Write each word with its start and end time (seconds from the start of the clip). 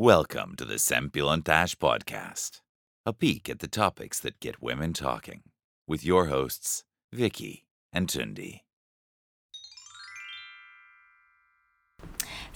Welcome 0.00 0.54
to 0.54 0.64
the 0.64 0.78
Sempilontash 0.78 1.74
Podcast, 1.74 2.62
a 3.02 3.12
peek 3.12 3.48
at 3.48 3.58
the 3.58 3.66
topics 3.66 4.20
that 4.20 4.38
get 4.40 4.62
women 4.62 4.92
talking, 4.92 5.40
with 5.88 6.04
your 6.04 6.28
hosts, 6.28 6.84
Vicky 7.16 7.66
and 7.92 8.08
Tundi. 8.08 8.64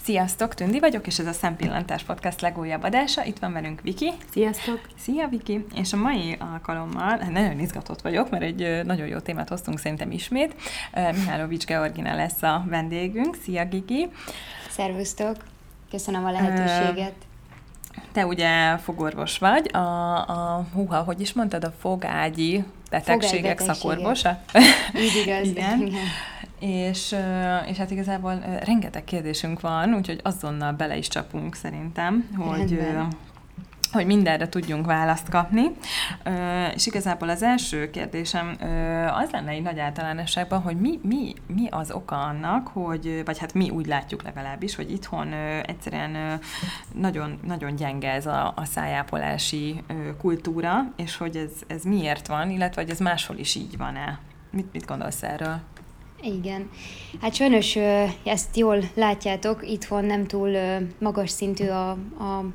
Sziasztok, 0.03 0.53
Tündi 0.53 0.79
vagyok, 0.79 1.07
és 1.07 1.19
ez 1.19 1.25
a 1.25 1.31
Szempillantás 1.31 2.03
Podcast 2.03 2.41
legújabb 2.41 2.83
adása. 2.83 3.23
Itt 3.23 3.39
van 3.39 3.53
velünk 3.53 3.81
Viki. 3.81 4.11
Sziasztok! 4.31 4.79
Szia, 4.97 5.27
Viki! 5.27 5.65
És 5.75 5.93
a 5.93 5.97
mai 5.97 6.35
alkalommal 6.39 7.17
hát 7.19 7.31
nagyon 7.31 7.59
izgatott 7.59 8.01
vagyok, 8.01 8.29
mert 8.29 8.43
egy 8.43 8.85
nagyon 8.85 9.07
jó 9.07 9.19
témát 9.19 9.49
hoztunk 9.49 9.79
szerintem 9.79 10.11
ismét. 10.11 10.55
Mihálovics 10.93 11.65
Georgina 11.65 12.15
lesz 12.15 12.41
a 12.41 12.63
vendégünk. 12.67 13.35
Szia, 13.35 13.65
Gigi! 13.65 14.09
Szervusztok! 14.69 15.37
Köszönöm 15.89 16.25
a 16.25 16.31
lehetőséget. 16.31 17.15
Te 18.11 18.25
ugye 18.25 18.77
fogorvos 18.77 19.37
vagy, 19.37 19.69
a, 19.73 20.17
a 20.17 20.65
húha, 20.73 20.97
hogy 20.97 21.21
is 21.21 21.33
mondtad, 21.33 21.63
a 21.63 21.73
fogágyi 21.79 22.63
betegségek 22.89 23.59
szakorvosa? 23.59 24.39
Így 24.95 25.21
igaz. 25.25 25.47
Igen. 25.51 25.81
Igen. 25.81 26.01
És, 26.59 27.15
és 27.67 27.77
hát 27.77 27.91
igazából 27.91 28.59
rengeteg 28.65 29.03
kérdésünk 29.03 29.61
van, 29.61 29.93
úgyhogy 29.93 30.19
azonnal 30.23 30.71
bele 30.71 30.97
is 30.97 31.07
csapunk 31.07 31.55
szerintem, 31.55 32.29
hogy, 32.37 32.75
Rendben 32.75 33.07
hogy 33.93 34.05
mindenre 34.05 34.49
tudjunk 34.49 34.85
választ 34.85 35.29
kapni. 35.29 35.71
És 36.73 36.85
igazából 36.85 37.29
az 37.29 37.43
első 37.43 37.89
kérdésem 37.89 38.55
az 39.13 39.29
lenne 39.31 39.51
egy 39.51 39.61
nagy 39.61 39.79
általánosságban, 39.79 40.61
hogy 40.61 40.77
mi, 40.79 40.99
mi, 41.03 41.33
mi 41.47 41.67
az 41.69 41.91
oka 41.91 42.15
annak, 42.15 42.67
hogy, 42.67 43.21
vagy 43.25 43.37
hát 43.37 43.53
mi 43.53 43.69
úgy 43.69 43.85
látjuk 43.85 44.23
legalábbis, 44.23 44.75
hogy 44.75 44.91
itthon 44.91 45.33
egyszerűen 45.65 46.39
nagyon, 46.93 47.39
nagyon 47.45 47.75
gyenge 47.75 48.11
ez 48.11 48.25
a, 48.25 48.53
a 48.55 48.65
szájápolási 48.65 49.83
kultúra, 50.17 50.93
és 50.95 51.17
hogy 51.17 51.35
ez, 51.35 51.51
ez 51.67 51.83
miért 51.83 52.27
van, 52.27 52.49
illetve 52.49 52.81
hogy 52.81 52.91
ez 52.91 52.99
máshol 52.99 53.37
is 53.37 53.55
így 53.55 53.77
van-e. 53.77 54.19
Mit, 54.51 54.73
mit 54.73 54.85
gondolsz 54.85 55.23
erről? 55.23 55.59
Igen. 56.21 56.69
Hát 57.21 57.33
sajnos 57.33 57.75
ezt 58.23 58.57
jól 58.57 58.83
látjátok, 58.93 59.69
itthon 59.69 60.05
nem 60.05 60.25
túl 60.25 60.57
magas 60.99 61.29
szintű 61.29 61.67
a, 61.67 61.89
a, 61.89 62.45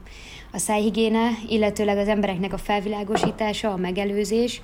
a 0.53 0.59
szájhigiéne, 0.59 1.29
illetőleg 1.49 1.99
az 1.99 2.09
embereknek 2.09 2.53
a 2.53 2.59
felvilágosítása, 2.59 3.71
a 3.71 3.77
megelőzés. 3.77 4.61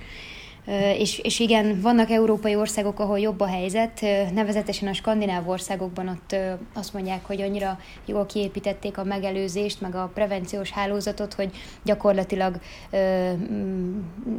És, 0.99 1.19
és 1.19 1.41
igen, 1.41 1.81
vannak 1.81 2.11
európai 2.11 2.57
országok, 2.57 3.01
ahol 3.01 3.19
jobb 3.19 3.41
a 3.41 3.47
helyzet, 3.47 4.01
nevezetesen 4.33 4.89
a 4.89 4.93
skandináv 4.93 5.49
országokban 5.49 6.09
ott 6.09 6.37
azt 6.75 6.93
mondják, 6.93 7.27
hogy 7.27 7.41
annyira 7.41 7.79
jól 8.05 8.27
kiépítették 8.27 8.99
a 8.99 9.05
megelőzést, 9.05 9.81
meg 9.81 9.95
a 9.95 10.11
prevenciós 10.15 10.71
hálózatot, 10.71 11.35
hogy 11.35 11.51
gyakorlatilag 11.83 12.59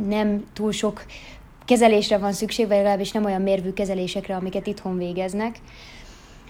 nem 0.07 0.45
túl 0.53 0.71
sok 0.71 1.05
kezelésre 1.65 2.17
van 2.17 2.33
szükség, 2.33 2.67
vagy 2.67 2.75
legalábbis 2.75 3.11
nem 3.11 3.25
olyan 3.25 3.41
mérvű 3.41 3.73
kezelésekre, 3.73 4.35
amiket 4.35 4.67
itthon 4.67 4.97
végeznek. 4.97 5.59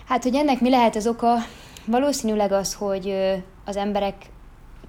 Hát, 0.07 0.23
hogy 0.23 0.35
ennek 0.35 0.61
mi 0.61 0.69
lehet 0.69 0.95
az 0.95 1.07
oka? 1.07 1.35
Valószínűleg 1.85 2.51
az, 2.51 2.73
hogy 2.73 3.15
az 3.65 3.77
emberek 3.77 4.15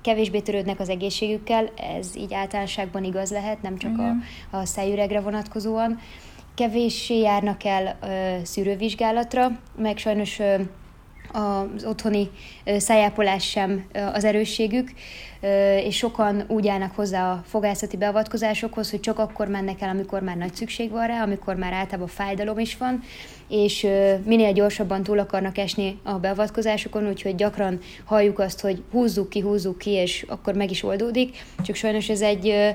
kevésbé 0.06 0.40
törődnek 0.40 0.80
az 0.80 0.88
egészségükkel, 0.88 1.70
ez 1.98 2.16
így 2.16 2.34
általánosságban 2.34 3.04
igaz 3.04 3.30
lehet, 3.30 3.62
nem 3.62 3.78
csak 3.78 3.98
a, 3.98 4.14
a 4.56 4.64
szájüregre 4.64 5.20
vonatkozóan. 5.20 5.98
Kevéssé 6.54 7.18
járnak 7.18 7.64
el 7.64 7.98
ö, 8.02 8.44
szűrővizsgálatra, 8.44 9.60
meg 9.76 9.98
sajnos 9.98 10.38
ö, 10.38 10.60
az 11.32 11.84
otthoni 11.84 12.30
szájápolás 12.76 13.48
sem 13.48 13.86
az 14.12 14.24
erősségük, 14.24 14.90
és 15.84 15.96
sokan 15.96 16.44
úgy 16.48 16.68
állnak 16.68 16.94
hozzá 16.94 17.30
a 17.32 17.42
fogászati 17.46 17.96
beavatkozásokhoz, 17.96 18.90
hogy 18.90 19.00
csak 19.00 19.18
akkor 19.18 19.48
mennek 19.48 19.80
el, 19.80 19.88
amikor 19.88 20.22
már 20.22 20.36
nagy 20.36 20.54
szükség 20.54 20.90
van 20.90 21.06
rá, 21.06 21.22
amikor 21.22 21.56
már 21.56 21.72
általában 21.72 22.08
fájdalom 22.08 22.58
is 22.58 22.76
van, 22.76 23.02
és 23.48 23.86
minél 24.24 24.52
gyorsabban 24.52 25.02
túl 25.02 25.18
akarnak 25.18 25.58
esni 25.58 25.98
a 26.02 26.12
beavatkozásokon, 26.12 27.08
úgyhogy 27.08 27.34
gyakran 27.34 27.78
halljuk 28.04 28.38
azt, 28.38 28.60
hogy 28.60 28.82
húzzuk 28.90 29.28
ki, 29.28 29.40
húzzuk 29.40 29.78
ki, 29.78 29.90
és 29.90 30.24
akkor 30.28 30.54
meg 30.54 30.70
is 30.70 30.82
oldódik, 30.82 31.44
csak 31.62 31.76
sajnos 31.76 32.08
ez 32.08 32.20
egy 32.20 32.74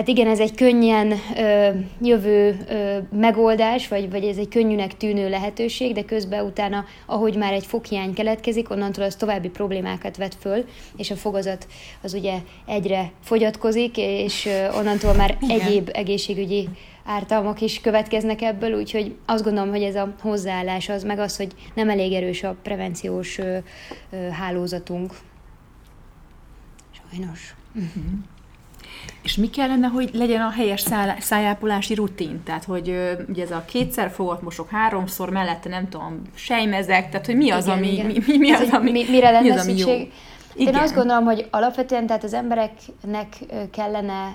Hát 0.00 0.08
igen, 0.08 0.26
ez 0.26 0.40
egy 0.40 0.54
könnyen 0.54 1.12
ö, 1.36 1.68
jövő 2.00 2.56
ö, 2.68 2.98
megoldás, 3.18 3.88
vagy, 3.88 4.10
vagy 4.10 4.24
ez 4.24 4.36
egy 4.36 4.48
könnyűnek 4.48 4.96
tűnő 4.96 5.28
lehetőség, 5.28 5.94
de 5.94 6.04
közben 6.04 6.44
utána, 6.44 6.84
ahogy 7.06 7.36
már 7.36 7.52
egy 7.52 7.66
foghiány 7.66 8.14
keletkezik, 8.14 8.70
onnantól 8.70 9.04
az 9.04 9.14
további 9.14 9.48
problémákat 9.48 10.16
vet 10.16 10.34
föl, 10.34 10.64
és 10.96 11.10
a 11.10 11.16
fogazat 11.16 11.66
az 12.02 12.14
ugye 12.14 12.34
egyre 12.66 13.12
fogyatkozik, 13.22 13.96
és 13.96 14.46
ö, 14.46 14.72
onnantól 14.78 15.12
már 15.12 15.38
igen. 15.40 15.60
egyéb 15.60 15.90
egészségügyi 15.92 16.68
ártalmak 17.04 17.60
is 17.60 17.80
következnek 17.80 18.42
ebből, 18.42 18.74
úgyhogy 18.74 19.16
azt 19.26 19.44
gondolom, 19.44 19.70
hogy 19.70 19.82
ez 19.82 19.94
a 19.94 20.14
hozzáállás 20.20 20.88
az, 20.88 21.02
meg 21.02 21.18
az, 21.18 21.36
hogy 21.36 21.52
nem 21.74 21.88
elég 21.88 22.12
erős 22.12 22.42
a 22.42 22.56
prevenciós 22.62 23.38
ö, 23.38 23.56
ö, 24.10 24.28
hálózatunk. 24.28 25.14
Sajnos. 27.10 27.54
Uh-huh. 27.74 28.04
És 29.22 29.36
mi 29.36 29.50
kellene, 29.50 29.86
hogy 29.86 30.10
legyen 30.12 30.40
a 30.40 30.50
helyes 30.50 30.84
szájápolási 31.18 31.94
rutin? 31.94 32.42
Tehát, 32.44 32.64
hogy 32.64 32.88
ugye 33.28 33.42
ez 33.42 33.50
a 33.50 33.64
kétszer 33.66 34.10
fogott 34.10 34.42
mosok 34.42 34.68
háromszor, 34.70 35.30
mellette 35.30 35.68
nem 35.68 35.88
tudom, 35.88 36.22
sejmezek, 36.34 37.10
tehát, 37.10 37.26
hogy 37.26 37.36
mi 37.36 37.50
az, 37.50 37.64
igen, 37.64 37.76
ami, 37.76 37.92
igen. 37.92 38.06
Mi, 38.06 38.18
mi, 38.26 38.38
mi 38.38 38.50
az, 38.50 38.68
ami, 38.72 38.90
mi, 38.90 39.04
mire 39.08 39.30
lenne 39.30 39.42
mi 39.42 39.50
az, 39.50 39.64
ami 39.64 39.78
szükség? 39.78 40.00
Jó? 40.00 40.08
Igen. 40.54 40.74
Én 40.74 40.80
azt 40.80 40.94
gondolom, 40.94 41.24
hogy 41.24 41.46
alapvetően 41.50 42.06
tehát 42.06 42.24
az 42.24 42.34
embereknek 42.34 43.36
kellene 43.70 44.34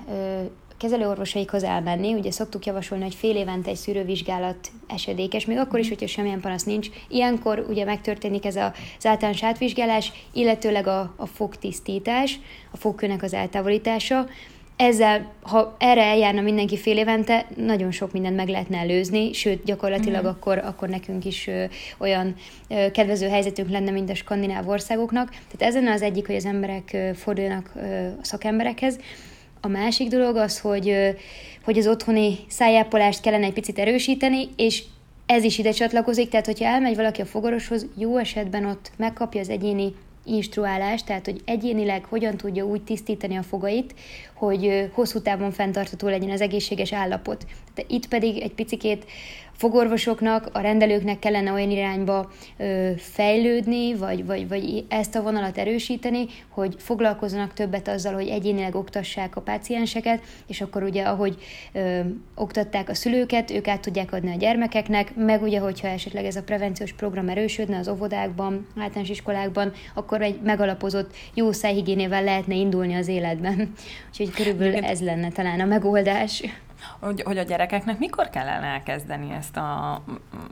kezelőorvosaikhoz 0.78 1.64
elmenni, 1.64 2.14
ugye 2.14 2.32
szoktuk 2.32 2.66
javasolni, 2.66 3.04
hogy 3.04 3.16
fél 3.16 3.36
évente 3.36 3.70
egy 3.70 3.76
szűrővizsgálat 3.76 4.72
esedékes, 4.88 5.46
még 5.46 5.58
akkor 5.58 5.80
is, 5.80 5.88
hogyha 5.88 6.08
semmilyen 6.08 6.40
panasz 6.40 6.64
nincs. 6.64 6.90
Ilyenkor 7.08 7.66
ugye 7.70 7.86
megtörténik 7.86 8.46
ez 8.46 8.56
az 8.56 9.06
általános 9.06 9.44
átvizsgálás, 9.44 10.12
illetőleg 10.34 10.88
a, 10.88 11.14
a 11.18 11.26
fogtisztítás, 11.26 12.40
a 12.72 12.78
fogkőnek 12.78 13.24
az 13.24 13.34
eltávolítása, 13.34 14.26
ezzel, 14.78 15.32
ha 15.42 15.76
erre 15.80 16.04
eljárna 16.04 16.42
mindenki 16.42 16.78
fél 16.78 16.98
évente, 16.98 17.46
nagyon 17.56 17.92
sok 17.92 18.12
mindent 18.12 18.36
meg 18.36 18.48
lehetne 18.48 18.78
előzni, 18.78 19.34
sőt, 19.34 19.64
gyakorlatilag 19.64 20.24
mm. 20.24 20.28
akkor, 20.28 20.58
akkor 20.58 20.90
nekünk 20.90 21.26
is 21.26 21.48
ö, 21.48 21.64
olyan 21.98 22.36
ö, 22.70 22.92
kedvező 22.92 23.28
helyzetünk 23.28 23.70
lenne, 23.70 23.92
mint 23.92 24.10
a 24.10 24.16
skandináv 24.16 24.68
országoknak. 24.68 25.30
Tehát 25.30 25.76
ezen 25.76 25.88
az 25.88 26.02
egyik, 26.02 26.26
hogy 26.26 26.36
az 26.36 26.46
emberek 26.46 26.90
ö, 26.94 27.10
forduljanak 27.14 27.72
ö, 27.76 28.06
a 28.06 28.24
szakemberekhez. 28.24 29.00
A 29.66 29.68
másik 29.68 30.08
dolog 30.08 30.36
az, 30.36 30.60
hogy, 30.60 31.16
hogy 31.64 31.78
az 31.78 31.88
otthoni 31.88 32.38
szájápolást 32.48 33.22
kellene 33.22 33.46
egy 33.46 33.54
picit 33.54 33.80
erősíteni, 33.80 34.50
és 34.56 34.84
ez 35.26 35.44
is 35.44 35.58
ide 35.58 35.72
csatlakozik, 35.72 36.30
tehát 36.30 36.46
hogyha 36.46 36.66
elmegy 36.66 36.96
valaki 36.96 37.22
a 37.22 37.26
fogoroshoz, 37.26 37.86
jó 37.98 38.18
esetben 38.18 38.66
ott 38.66 38.92
megkapja 38.98 39.40
az 39.40 39.50
egyéni 39.50 39.94
instruálás, 40.26 41.04
tehát 41.04 41.26
hogy 41.26 41.42
egyénileg 41.46 42.06
hogyan 42.06 42.38
tudja 42.38 42.66
úgy 42.66 42.82
tisztítani 42.82 43.36
a 43.36 43.44
fogait, 43.44 43.94
hogy 44.34 44.90
hosszú 44.94 45.22
távon 45.22 45.52
fenntartható 45.52 46.08
legyen 46.08 46.30
az 46.30 46.42
egészséges 46.42 46.94
állapot. 46.94 47.46
De 47.76 47.84
itt 47.88 48.08
pedig 48.08 48.42
egy 48.42 48.54
picikét 48.54 49.06
fogorvosoknak, 49.56 50.50
a 50.54 50.60
rendelőknek 50.60 51.20
kellene 51.20 51.52
olyan 51.52 51.72
irányba 51.72 52.32
ö, 52.58 52.92
fejlődni, 52.98 53.96
vagy, 53.96 54.26
vagy, 54.26 54.48
vagy 54.48 54.86
ezt 54.90 55.16
a 55.16 55.22
vonalat 55.22 55.58
erősíteni, 55.58 56.26
hogy 56.50 56.76
foglalkozzanak 56.78 57.54
többet 57.54 57.88
azzal, 57.88 58.14
hogy 58.14 58.28
egyénileg 58.28 58.76
oktassák 58.76 59.36
a 59.36 59.42
pácienseket, 59.42 60.22
és 60.48 60.62
akkor 60.62 60.84
ugye, 60.84 61.04
ahogy 61.04 61.38
ö, 61.74 62.00
oktatták 62.36 62.90
a 62.90 62.94
szülőket, 62.94 63.52
ők 63.52 63.68
át 63.68 63.82
tudják 63.82 64.14
adni 64.14 64.32
a 64.32 64.38
gyermekeknek, 64.38 65.16
meg 65.16 65.42
ugye, 65.42 65.60
hogyha 65.60 65.88
esetleg 65.88 66.26
ez 66.26 66.36
a 66.36 66.44
prevenciós 66.44 66.94
program 66.94 67.30
erősödne 67.30 67.78
az 67.78 67.88
óvodákban, 67.88 68.68
általános 68.78 69.10
iskolákban, 69.10 69.72
akkor 69.94 70.22
egy 70.22 70.40
megalapozott 70.44 71.16
jó 71.34 71.52
szájhigiénével 71.52 72.24
lehetne 72.24 72.56
indulni 72.56 72.94
az 72.94 73.08
életben. 73.08 73.74
Úgyhogy 74.10 74.30
körülbelül 74.30 74.84
ez 74.84 75.02
lenne 75.02 75.30
talán 75.30 75.60
a 75.60 75.66
megoldás 75.66 76.44
hogy, 77.00 77.22
hogy 77.22 77.38
a 77.38 77.44
gyerekeknek 77.44 78.00
mikor 78.00 78.30
kellene 78.30 78.66
elkezdeni 78.66 79.34
ezt 79.38 79.58
a, 79.58 80.02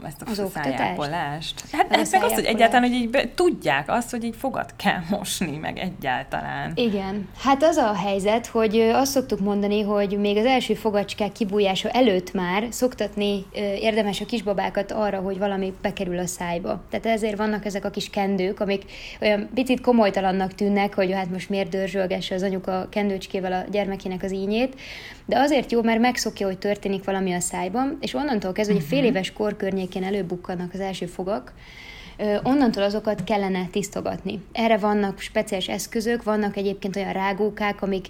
ezt 0.05 0.21
a 0.21 0.29
az 0.29 0.51
szájápolást? 0.53 1.63
Hát 1.71 1.91
ez 1.91 2.11
meg 2.11 2.23
azt, 2.23 2.33
hogy 2.33 2.45
egyáltalán, 2.45 2.89
hogy 2.89 2.97
így 2.97 3.31
tudják 3.35 3.89
azt, 3.89 4.11
hogy 4.11 4.23
így 4.23 4.35
fogat 4.35 4.73
kell 4.75 4.99
mosni, 5.17 5.57
meg 5.57 5.77
egyáltalán. 5.77 6.71
Igen. 6.75 7.29
Hát 7.37 7.63
az 7.63 7.77
a 7.77 7.93
helyzet, 7.93 8.47
hogy 8.47 8.79
azt 8.79 9.11
szoktuk 9.11 9.39
mondani, 9.39 9.81
hogy 9.81 10.17
még 10.17 10.37
az 10.37 10.45
első 10.45 10.73
fogacskák 10.73 11.31
kibújása 11.31 11.89
előtt 11.89 12.33
már 12.33 12.67
szoktatni 12.69 13.45
érdemes 13.79 14.21
a 14.21 14.25
kisbabákat 14.25 14.91
arra, 14.91 15.19
hogy 15.19 15.37
valami 15.37 15.73
bekerül 15.81 16.19
a 16.19 16.27
szájba. 16.27 16.83
Tehát 16.89 17.05
ezért 17.05 17.37
vannak 17.37 17.65
ezek 17.65 17.85
a 17.85 17.89
kis 17.89 18.09
kendők, 18.09 18.59
amik 18.59 18.83
olyan 19.21 19.49
picit 19.53 19.81
komolytalannak 19.81 20.53
tűnnek, 20.53 20.95
hogy 20.95 21.11
hát 21.11 21.29
most 21.29 21.49
miért 21.49 21.69
dörzsölgesse 21.69 22.35
az 22.35 22.43
anyuka 22.43 22.87
kendőcskével 22.89 23.53
a 23.53 23.69
gyermekének 23.71 24.23
az 24.23 24.31
ínyét, 24.31 24.75
de 25.25 25.39
azért 25.39 25.71
jó, 25.71 25.81
mert 25.81 25.99
megszokja, 25.99 26.45
hogy 26.45 26.57
történik 26.57 27.03
valami 27.03 27.33
a 27.33 27.39
szájban, 27.39 27.97
és 28.01 28.13
onnantól 28.13 28.51
kezdve, 28.51 28.75
hogy 28.75 28.83
fél 28.83 28.99
mhm. 28.99 29.07
éves 29.07 29.31
kor 29.31 29.55
környékén 29.55 30.03
előbukkannak 30.03 30.73
az 30.73 30.79
első 30.79 31.05
fogak, 31.05 31.53
onnantól 32.43 32.83
azokat 32.83 33.23
kellene 33.23 33.67
tisztogatni. 33.71 34.41
Erre 34.51 34.77
vannak 34.77 35.19
speciális 35.19 35.67
eszközök, 35.67 36.23
vannak 36.23 36.57
egyébként 36.57 36.95
olyan 36.95 37.13
rágókák, 37.13 37.81
amik 37.81 38.07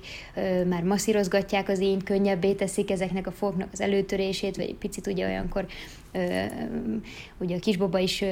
már 0.67 0.83
masszírozgatják 0.83 1.69
az 1.69 1.79
én 1.79 1.99
könnyebbé 1.99 2.53
teszik 2.53 2.91
ezeknek 2.91 3.27
a 3.27 3.31
fognak 3.31 3.69
az 3.71 3.81
előtörését, 3.81 4.55
vagy 4.55 4.65
egy 4.65 4.75
picit 4.75 5.07
ugye 5.07 5.25
olyankor 5.25 5.65
ugye 7.43 7.55
a 7.55 7.59
kisboba 7.59 7.99
is 7.99 8.23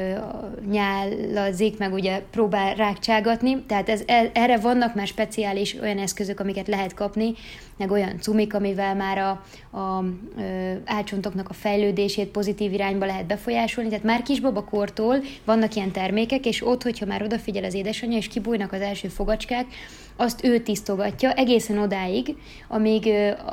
nyálazik, 0.69 1.77
meg 1.77 1.93
ugye 1.93 2.21
próbál 2.31 2.75
rákcságatni, 2.75 3.63
tehát 3.67 3.89
ez, 3.89 4.01
e, 4.05 4.31
erre 4.33 4.57
vannak 4.57 4.95
már 4.95 5.07
speciális 5.07 5.75
olyan 5.81 5.97
eszközök, 5.97 6.39
amiket 6.39 6.67
lehet 6.67 6.93
kapni, 6.93 7.33
meg 7.77 7.91
olyan 7.91 8.19
cumik, 8.19 8.53
amivel 8.53 8.95
már 8.95 9.17
a, 9.17 9.29
a 9.77 10.03
álcsontoknak 10.85 11.49
a 11.49 11.53
fejlődését 11.53 12.27
pozitív 12.27 12.73
irányba 12.73 13.05
lehet 13.05 13.25
befolyásolni, 13.25 13.89
tehát 13.89 14.05
már 14.05 14.21
kisbabakortól 14.21 15.17
vannak 15.45 15.75
ilyen 15.75 15.91
termékek, 15.91 16.45
és 16.45 16.65
ott, 16.65 16.83
hogyha 16.83 17.05
már 17.05 17.23
odafigyel 17.23 17.63
az 17.63 17.73
édesanyja, 17.73 18.17
és 18.17 18.27
kibújnak 18.27 18.71
az 18.73 18.81
első 18.81 19.07
fogacskák, 19.07 19.65
azt 20.15 20.43
ő 20.43 20.59
tisztogatja 20.59 21.33
egészen 21.33 21.77
odáig, 21.77 22.35
amíg 22.67 23.09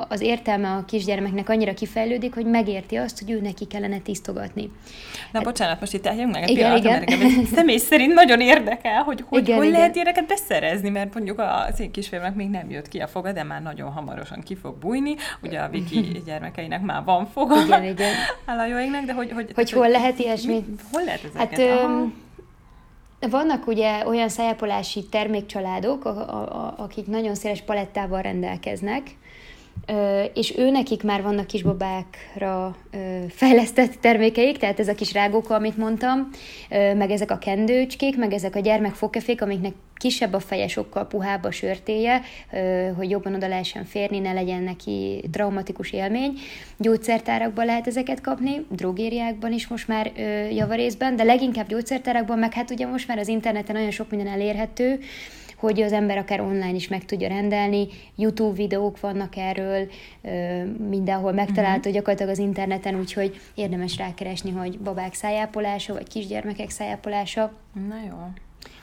az 0.09 0.21
értelme 0.21 0.69
a 0.69 0.85
kisgyermeknek 0.85 1.49
annyira 1.49 1.73
kifejlődik, 1.73 2.33
hogy 2.33 2.45
megérti 2.45 2.95
azt, 2.95 3.19
hogy 3.19 3.31
ő 3.31 3.41
neki 3.41 3.65
kellene 3.65 3.99
tisztogatni. 3.99 4.71
Hát, 5.33 5.45
bocsánat, 5.49 5.79
most 5.79 5.93
itt 5.93 6.07
álljunk 6.07 6.33
meg 6.33 6.43
egy 6.43 6.49
igen, 6.49 6.77
igen. 6.77 7.03
mert 7.17 7.45
személy 7.55 7.77
szerint 7.77 8.13
nagyon 8.13 8.41
érdekel, 8.41 9.03
hogy 9.03 9.23
hogy, 9.27 9.41
igen, 9.41 9.57
hogy 9.57 9.67
igen. 9.67 9.79
lehet 9.79 9.95
ilyeneket 9.95 10.27
beszerezni, 10.27 10.89
mert 10.89 11.13
mondjuk 11.13 11.39
az 11.39 11.79
én 11.79 11.91
kisfilmnek 11.91 12.35
még 12.35 12.49
nem 12.49 12.69
jött 12.69 12.87
ki 12.87 12.99
a 12.99 13.07
foga, 13.07 13.31
de 13.31 13.43
már 13.43 13.61
nagyon 13.61 13.91
hamarosan 13.91 14.41
ki 14.41 14.55
fog 14.55 14.77
bújni. 14.77 15.15
Ugye 15.41 15.59
a 15.59 15.69
Viki 15.69 15.99
gyermekeinek 16.25 16.81
már 16.81 17.03
van 17.03 17.25
foga. 17.25 17.63
Igen, 17.65 17.83
igen. 17.83 18.13
Hála 18.45 18.65
jó 18.65 18.79
égnek, 18.79 19.05
de 19.05 19.13
hogy... 19.13 19.31
Hogy, 19.31 19.51
hogy 19.55 19.71
hol 19.71 19.81
hogy, 19.81 19.91
lehet 19.91 20.19
ilyesmi? 20.19 20.65
Hol 20.91 21.03
lehet 21.03 21.23
ezeket? 21.23 21.59
Hát, 21.59 21.89
vannak 23.29 23.67
ugye 23.67 24.07
olyan 24.07 24.29
szájápolási 24.29 25.05
termékcsaládok, 25.05 26.05
a, 26.05 26.09
a, 26.09 26.65
a, 26.65 26.73
akik 26.77 27.07
nagyon 27.07 27.35
széles 27.35 27.61
palettával 27.61 28.21
rendelkeznek, 28.21 29.01
és 30.33 30.57
ő 30.57 30.69
nekik 30.69 31.03
már 31.03 31.21
vannak 31.21 31.47
kisbabákra 31.47 32.75
fejlesztett 33.29 33.93
termékeik, 34.01 34.57
tehát 34.57 34.79
ez 34.79 34.87
a 34.87 34.95
kis 34.95 35.13
rágóka, 35.13 35.55
amit 35.55 35.77
mondtam, 35.77 36.29
meg 36.69 37.11
ezek 37.11 37.31
a 37.31 37.37
kendőcskék, 37.37 38.17
meg 38.17 38.33
ezek 38.33 38.55
a 38.55 38.59
gyermekfokefék, 38.59 39.41
amiknek 39.41 39.73
kisebb 39.95 40.33
a 40.33 40.39
feje, 40.39 40.67
sokkal 40.67 41.07
puhább 41.07 41.43
a 41.43 41.51
sörtéje, 41.51 42.21
hogy 42.95 43.09
jobban 43.09 43.35
oda 43.35 43.47
lehessen 43.47 43.85
férni, 43.85 44.19
ne 44.19 44.33
legyen 44.33 44.63
neki 44.63 45.23
traumatikus 45.31 45.91
élmény. 45.91 46.33
Gyógyszertárakban 46.77 47.65
lehet 47.65 47.87
ezeket 47.87 48.21
kapni, 48.21 48.65
drogériákban 48.69 49.53
is 49.53 49.67
most 49.67 49.87
már 49.87 50.11
javarészben, 50.51 51.15
de 51.15 51.23
leginkább 51.23 51.67
gyógyszertárakban, 51.67 52.39
meg 52.39 52.53
hát 52.53 52.71
ugye 52.71 52.85
most 52.85 53.07
már 53.07 53.17
az 53.17 53.27
interneten 53.27 53.75
nagyon 53.75 53.91
sok 53.91 54.09
minden 54.09 54.33
elérhető, 54.33 54.99
hogy 55.59 55.81
az 55.81 55.91
ember 55.91 56.17
akár 56.17 56.41
online 56.41 56.73
is 56.73 56.87
meg 56.87 57.05
tudja 57.05 57.27
rendelni, 57.27 57.87
YouTube 58.15 58.55
videók 58.55 58.99
vannak 58.99 59.35
erről, 59.35 59.87
mindenhol 60.89 61.31
megtalálható 61.31 61.77
uh-huh. 61.79 61.93
gyakorlatilag 61.93 62.31
az 62.31 62.39
interneten, 62.39 62.95
úgyhogy 62.95 63.39
érdemes 63.55 63.97
rákeresni, 63.97 64.51
hogy 64.51 64.79
babák 64.79 65.13
szájápolása, 65.13 65.93
vagy 65.93 66.07
kisgyermekek 66.07 66.69
szájápolása. 66.69 67.51
Na 67.87 67.95
jó. 68.09 68.17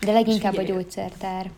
De 0.00 0.12
leginkább 0.12 0.56
a 0.56 0.62
gyógyszertár. 0.62 1.50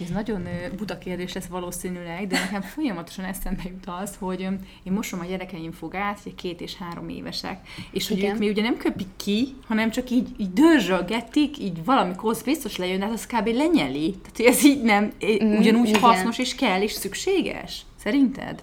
Ez 0.00 0.08
nagyon 0.08 0.48
buta 0.76 0.98
kérdés 0.98 1.32
lesz 1.32 1.46
valószínűleg, 1.46 2.26
de 2.26 2.38
nekem 2.38 2.60
folyamatosan 2.60 3.24
eszembe 3.24 3.62
jut 3.64 3.86
az, 4.02 4.16
hogy 4.18 4.40
én 4.82 4.92
mosom 4.92 5.20
a 5.20 5.24
gyerekeim 5.24 5.72
fogát, 5.72 6.20
ugye 6.24 6.34
két 6.34 6.60
és 6.60 6.76
három 6.76 7.08
évesek, 7.08 7.68
és 7.90 8.08
hogy 8.08 8.18
Igen. 8.18 8.32
ők 8.32 8.38
mi 8.38 8.48
ugye 8.48 8.62
nem 8.62 8.76
köpik 8.76 9.08
ki, 9.16 9.54
hanem 9.66 9.90
csak 9.90 10.10
így, 10.10 10.28
így 10.38 10.52
dörzsölgetik, 10.52 11.58
így 11.58 11.84
valamikor 11.84 12.36
biztos 12.44 12.76
lejön, 12.76 12.98
de 12.98 13.04
hát 13.04 13.14
az 13.14 13.26
kb. 13.26 13.46
lenyeli. 13.46 14.10
Tehát 14.10 14.36
hogy 14.36 14.46
ez 14.46 14.64
így 14.64 14.82
nem, 14.82 15.04
mm, 15.04 15.56
ugyanúgy 15.58 15.88
Igen. 15.88 16.00
hasznos 16.00 16.38
és 16.38 16.54
kell 16.54 16.82
és 16.82 16.92
szükséges. 16.92 17.82
Szerinted? 17.96 18.62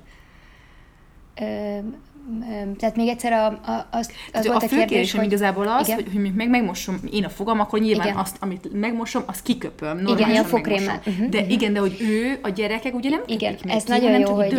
Tehát 2.77 2.95
még 2.95 3.07
egyszer 3.07 3.31
a, 3.31 3.45
a, 3.45 3.87
az, 3.91 4.11
az 4.33 4.47
volt 4.47 4.61
a, 4.61 4.65
a 4.65 4.67
fő 4.67 4.85
kérdésem 4.85 5.19
hogy... 5.19 5.27
igazából 5.27 5.67
az, 5.67 5.87
igen. 5.87 6.03
hogy, 6.03 6.13
hogy 6.13 6.33
meg 6.35 6.49
megmosom 6.49 6.99
én 7.11 7.23
a 7.23 7.29
fogam, 7.29 7.59
akkor 7.59 7.79
nyilván 7.79 8.07
igen. 8.07 8.19
azt, 8.19 8.37
amit 8.39 8.73
megmosom, 8.73 9.23
azt 9.25 9.43
kiköpöm. 9.43 10.07
Igen, 10.07 10.35
a 10.35 10.43
fogkrémmel. 10.43 11.01
Uh-huh, 11.05 11.29
de 11.29 11.37
uh-huh. 11.37 11.51
igen, 11.51 11.73
de 11.73 11.79
hogy 11.79 11.97
ő, 11.99 12.39
a 12.41 12.49
gyerekek 12.49 12.95
ugye 12.95 13.09
nem 13.09 13.21
Igen, 13.25 13.57
ez 13.67 13.83
ki, 13.83 13.91
nagyon 13.91 14.19
jó, 14.19 14.33
hogy 14.33 14.53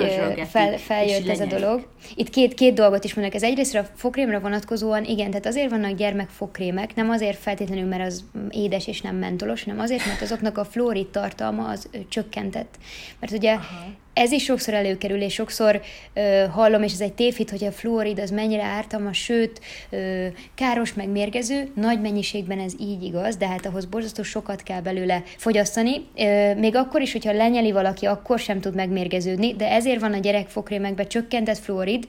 fel, 0.48 0.78
feljött 0.78 1.28
ez 1.28 1.40
a 1.40 1.46
dolog. 1.46 1.86
Itt 2.14 2.30
két, 2.30 2.54
két 2.54 2.74
dolgot 2.74 3.04
is 3.04 3.14
mondok. 3.14 3.34
Ez 3.34 3.42
egyrészt 3.42 3.74
a 3.74 3.86
fogkrémre 3.94 4.38
vonatkozóan, 4.38 5.04
igen, 5.04 5.30
tehát 5.30 5.46
azért 5.46 5.70
vannak 5.70 5.92
gyermek 5.92 6.28
fogkrémek, 6.28 6.94
nem 6.94 7.10
azért 7.10 7.38
feltétlenül, 7.38 7.88
mert 7.88 8.06
az 8.06 8.24
édes 8.50 8.86
és 8.86 9.00
nem 9.00 9.16
mentolos, 9.16 9.64
hanem 9.64 9.80
azért, 9.80 10.06
mert 10.06 10.22
azoknak 10.22 10.58
a 10.58 10.64
fluorid 10.64 11.06
tartalma 11.06 11.68
az 11.68 11.88
csökkentett. 12.08 12.74
Mert 13.20 13.32
ugye 13.32 13.52
Aha 13.52 14.06
ez 14.18 14.32
is 14.32 14.44
sokszor 14.44 14.74
előkerül, 14.74 15.20
és 15.20 15.32
sokszor 15.32 15.80
ö, 16.14 16.44
hallom, 16.50 16.82
és 16.82 16.92
ez 16.92 17.00
egy 17.00 17.12
tévhit, 17.12 17.50
hogy 17.50 17.64
a 17.64 17.72
fluorid 17.72 18.18
az 18.18 18.30
mennyire 18.30 18.62
ártalmas, 18.62 19.18
sőt, 19.18 19.60
ö, 19.90 20.26
káros, 20.54 20.94
meg 20.94 21.08
mérgező. 21.08 21.68
Nagy 21.74 22.00
mennyiségben 22.00 22.58
ez 22.58 22.72
így 22.80 23.02
igaz, 23.02 23.36
de 23.36 23.46
hát 23.46 23.66
ahhoz 23.66 23.84
borzasztó 23.84 24.22
sokat 24.22 24.62
kell 24.62 24.80
belőle 24.80 25.22
fogyasztani. 25.36 26.06
Ö, 26.16 26.54
még 26.54 26.76
akkor 26.76 27.00
is, 27.00 27.12
hogyha 27.12 27.32
lenyeli 27.32 27.72
valaki, 27.72 28.06
akkor 28.06 28.38
sem 28.38 28.60
tud 28.60 28.74
megmérgeződni, 28.74 29.54
de 29.54 29.70
ezért 29.70 30.00
van 30.00 30.12
a 30.12 30.18
gyerekfokrémekben 30.18 31.08
csökkentett 31.08 31.58
fluorid, 31.58 32.08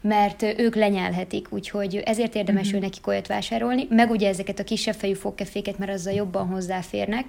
mert 0.00 0.42
ők 0.42 0.74
lenyelhetik, 0.74 1.52
úgyhogy 1.52 1.96
ezért 2.04 2.34
érdemes 2.34 2.66
uh-huh. 2.66 2.80
nekik 2.80 3.06
olyat 3.06 3.26
vásárolni, 3.26 3.86
meg 3.90 4.10
ugye 4.10 4.28
ezeket 4.28 4.58
a 4.58 4.64
kisebb 4.64 4.94
fejű 4.94 5.12
fogkeféket, 5.12 5.78
mert 5.78 5.92
azzal 5.92 6.12
jobban 6.12 6.46
hozzáférnek. 6.46 7.28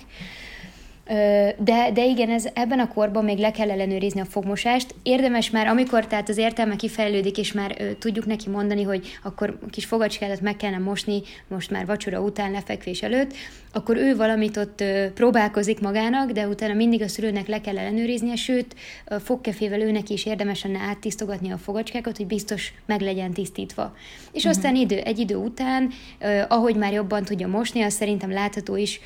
De, 1.57 1.92
de 1.94 2.06
igen, 2.06 2.30
ez, 2.30 2.48
ebben 2.54 2.80
a 2.80 2.88
korban 2.88 3.24
még 3.24 3.38
le 3.38 3.52
kell 3.52 3.69
ellenőrizni 3.69 4.19
a 4.19 4.25
fogmosást. 4.25 4.96
Érdemes 5.04 5.50
már, 5.50 5.68
amikor 5.68 6.07
tehát 6.07 6.30
az 6.30 6.38
értelme 6.38 6.75
kifejlődik, 6.75 7.38
és 7.38 7.52
már 7.52 7.75
ö, 7.80 7.94
tudjuk 7.94 8.25
neki 8.25 8.50
mondani, 8.50 8.84
hogy 8.84 9.07
akkor 9.24 9.60
kis 9.69 9.86
fogacskádat 9.86 10.42
meg 10.42 10.56
kellene 10.56 10.84
mosni, 10.84 11.22
most 11.48 11.72
már 11.72 11.86
vacsora 11.86 12.19
után, 12.19 12.52
lefekvés 12.52 13.02
előtt, 13.02 13.34
akkor 13.72 13.98
ő 13.98 14.16
valamit 14.16 14.57
ott 14.57 14.81
ö, 14.81 15.06
próbálkozik 15.13 15.80
magának, 15.80 16.31
de 16.31 16.48
utána 16.48 16.74
mindig 16.74 17.02
a 17.02 17.07
szülőnek 17.07 17.48
le 17.48 17.62
kell 17.62 17.78
ellenőriznie, 17.78 18.36
sőt, 18.36 18.75
a 19.06 19.19
fogkefével 19.19 19.81
őnek 19.81 20.10
is 20.10 20.25
érdemes 20.25 20.63
lenne 20.63 20.80
áttisztogatni 20.80 21.52
a 21.52 21.57
fogacskákat, 21.57 22.18
hogy 22.18 22.28
biztos 22.28 22.74
meg 22.86 23.02
legyen 23.02 23.31
tisztítva. 23.31 23.96
És 24.31 24.44
uh-huh. 24.44 24.57
aztán 24.57 24.75
idő, 24.75 24.98
egy 24.98 25.19
idő 25.19 25.36
után, 25.36 25.90
ö, 26.19 26.42
ahogy 26.48 26.75
már 26.75 26.94
jobban 26.94 27.24
tudja 27.24 27.48
mosni, 27.48 27.81
az 27.81 27.94
szerintem 27.94 28.31
látható 28.31 28.75
is, 28.75 29.00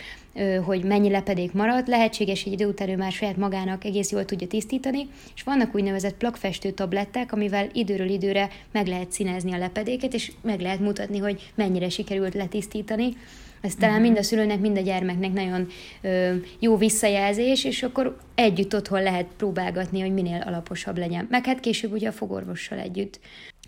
hogy 0.66 0.84
mennyi 0.84 1.10
lepedék 1.10 1.54
maradt, 1.54 1.88
lehetséges, 1.88 2.44
hogy 2.44 2.54
idő 2.54 2.66
után 2.66 2.90
ő 2.90 2.96
már 2.96 3.12
saját 3.12 3.38
magának 3.38 3.86
egész 3.86 4.12
jól 4.12 4.26
tudja 4.26 4.48
tisztítani, 4.48 5.08
és 5.36 5.44
vannak 5.44 5.76
úgynevezett 5.76 6.18
plakfestő 6.18 6.72
tabletták, 6.72 7.32
amivel 7.32 7.70
időről 7.74 8.10
időre 8.10 8.50
meg 8.72 8.88
lehet 8.88 9.12
színezni 9.12 9.54
a 9.54 9.58
lepedéket, 9.58 10.14
és 10.14 10.32
meg 10.42 10.60
lehet 10.60 10.80
mutatni, 10.80 11.18
hogy 11.18 11.52
mennyire 11.56 11.90
sikerült 11.90 12.34
letisztítani. 12.34 13.16
Ez 13.62 13.76
talán 13.76 13.90
uh-huh. 13.90 14.06
mind 14.06 14.18
a 14.18 14.24
szülőnek, 14.24 14.60
mind 14.60 14.78
a 14.78 14.82
gyermeknek 14.82 15.34
nagyon 15.34 15.68
ö, 16.02 16.36
jó 16.60 16.78
visszajelzés, 16.78 17.66
és 17.66 17.84
akkor 17.84 18.18
együtt 18.36 18.76
otthon 18.76 19.04
lehet 19.04 19.28
próbálgatni, 19.38 20.00
hogy 20.00 20.14
minél 20.14 20.44
alaposabb 20.46 20.98
legyen. 20.98 21.28
Meg 21.30 21.46
hát 21.46 21.60
később 21.60 21.92
ugye 21.92 22.08
a 22.08 22.12
fogorvossal 22.12 22.80
együtt. 22.80 23.20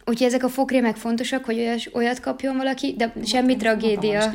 Úgyhogy 0.06 0.28
ezek 0.28 0.44
a 0.44 0.50
fogkrémek 0.50 0.96
fontosak, 0.96 1.46
hogy 1.46 1.58
olyas, 1.58 1.90
olyat 1.94 2.20
kapjon 2.20 2.58
valaki, 2.58 2.94
de 2.98 3.12
hát 3.16 3.28
semmi 3.28 3.56
tragédia. 3.56 4.32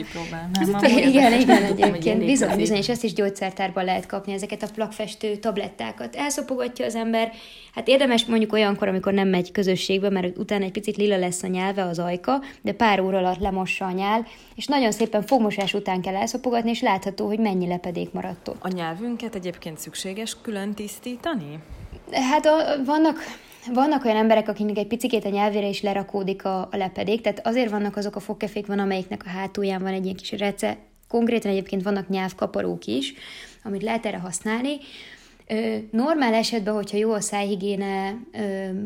igen, 0.96 1.40
igen, 1.40 1.62
egyébként. 1.72 2.24
Bizony, 2.24 2.56
bizony, 2.56 2.76
és 2.76 2.88
ezt 2.88 3.04
is 3.04 3.12
gyógyszertárban 3.12 3.84
lehet 3.84 4.06
kapni, 4.06 4.32
ezeket 4.32 4.62
a 4.62 4.66
plakfestő 4.74 5.36
tablettákat. 5.36 6.16
Elszopogatja 6.16 6.84
az 6.84 6.94
ember. 6.94 7.32
Hát 7.74 7.88
érdemes 7.88 8.24
mondjuk 8.24 8.52
olyankor, 8.52 8.88
amikor 8.88 9.12
nem 9.12 9.28
megy 9.28 9.52
közösségbe, 9.52 10.10
mert 10.10 10.38
utána 10.38 10.64
egy 10.64 10.72
picit 10.72 10.96
lila 10.96 11.16
lesz 11.16 11.42
a 11.42 11.46
nyelve, 11.46 11.84
az 11.84 11.98
ajka, 11.98 12.42
de 12.62 12.72
pár 12.72 13.00
óra 13.00 13.18
alatt 13.18 13.40
lemossa 13.40 13.84
a 13.84 13.90
nyál, 13.90 14.26
és 14.54 14.66
nagyon 14.66 14.92
szépen 14.92 15.22
fogmosás 15.22 15.74
után 15.74 16.00
kell 16.00 16.14
elszopogatni, 16.14 16.70
és 16.70 16.80
látható, 16.80 17.26
hogy 17.26 17.38
mennyi 17.38 17.66
lepedék 17.66 18.12
maradt 18.12 18.48
ott. 18.48 18.56
A 18.60 18.68
nyelvünket 18.68 19.34
egyébként 19.34 19.78
szükséges 19.78 20.36
külön 20.42 20.74
tisztítani? 20.74 21.58
Hát 22.12 22.46
a, 22.46 22.84
vannak 22.84 23.18
vannak 23.72 24.04
olyan 24.04 24.16
emberek, 24.16 24.48
akiknek 24.48 24.76
egy 24.76 24.86
picikét 24.86 25.24
a 25.24 25.28
nyelvére 25.28 25.68
is 25.68 25.82
lerakódik 25.82 26.44
a, 26.44 26.60
a 26.60 26.76
lepedék, 26.76 27.20
tehát 27.20 27.46
azért 27.46 27.70
vannak 27.70 27.96
azok 27.96 28.16
a 28.16 28.20
fogkefék, 28.20 28.66
van 28.66 28.78
amelyiknek 28.78 29.22
a 29.24 29.28
hátulján 29.28 29.82
van 29.82 29.92
egy 29.92 30.04
ilyen 30.04 30.16
kis 30.16 30.32
rece, 30.32 30.76
konkrétan 31.08 31.50
egyébként 31.50 31.82
vannak 31.82 32.08
nyelvkaparók 32.08 32.86
is, 32.86 33.14
amit 33.64 33.82
lehet 33.82 34.06
erre 34.06 34.18
használni. 34.18 34.76
Normál 35.90 36.34
esetben, 36.34 36.74
hogyha 36.74 36.96
jó 36.96 37.12
a 37.12 37.20
szájhigiéne, 37.20 38.16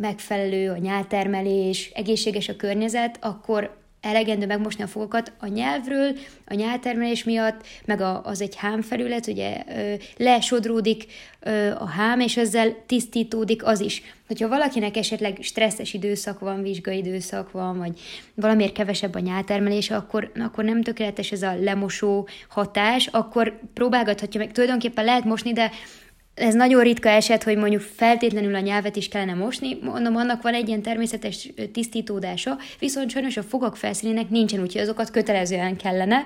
megfelelő 0.01 0.71
a 0.71 0.77
nyáltermelés, 0.77 1.91
egészséges 1.95 2.49
a 2.49 2.57
környezet, 2.57 3.19
akkor 3.21 3.80
elegendő 4.01 4.47
megmosni 4.47 4.83
a 4.83 4.87
fogokat 4.87 5.33
a 5.39 5.47
nyelvről, 5.47 6.17
a 6.47 6.55
nyáltermelés 6.55 7.25
miatt, 7.25 7.67
meg 7.85 8.01
a, 8.01 8.25
az 8.25 8.41
egy 8.41 8.57
hámfelület, 8.57 9.27
ugye 9.27 9.65
ö, 9.69 9.95
lesodródik 10.17 11.07
ö, 11.41 11.71
a 11.71 11.87
hám, 11.89 12.21
és 12.21 12.37
ezzel 12.37 12.77
tisztítódik 12.87 13.65
az 13.65 13.81
is. 13.81 14.03
Hogyha 14.27 14.49
valakinek 14.49 14.97
esetleg 14.97 15.39
stresszes 15.41 15.95
időszak 15.95 16.39
van, 16.39 16.63
vizsgai 16.63 16.97
időszak 16.97 17.51
van, 17.51 17.79
vagy 17.79 18.01
valamiért 18.35 18.73
kevesebb 18.73 19.15
a 19.15 19.19
nyáltermelése, 19.19 19.97
akkor, 19.97 20.33
akkor 20.39 20.65
nem 20.65 20.83
tökéletes 20.83 21.33
ez 21.33 21.43
a 21.43 21.55
lemosó 21.61 22.29
hatás, 22.49 23.07
akkor 23.07 23.61
próbálgathatja 23.75 24.41
meg. 24.41 24.53
Tulajdonképpen 24.53 25.05
lehet 25.05 25.25
mosni, 25.25 25.53
de 25.53 25.71
ez 26.41 26.55
nagyon 26.55 26.83
ritka 26.83 27.09
eset, 27.09 27.43
hogy 27.43 27.57
mondjuk 27.57 27.81
feltétlenül 27.81 28.55
a 28.55 28.61
nyelvet 28.61 28.97
is 28.97 29.09
kellene 29.09 29.35
mosni, 29.35 29.79
mondom, 29.83 30.17
annak 30.17 30.43
van 30.43 30.55
egy 30.55 30.69
ilyen 30.69 30.83
természetes 30.83 31.49
tisztítódása, 31.73 32.59
viszont 32.79 33.11
sajnos 33.11 33.37
a 33.37 33.43
fogak 33.43 33.77
felszínének 33.77 34.29
nincsen, 34.29 34.61
úgyhogy 34.61 34.81
azokat 34.81 35.11
kötelezően 35.11 35.77
kellene. 35.77 36.25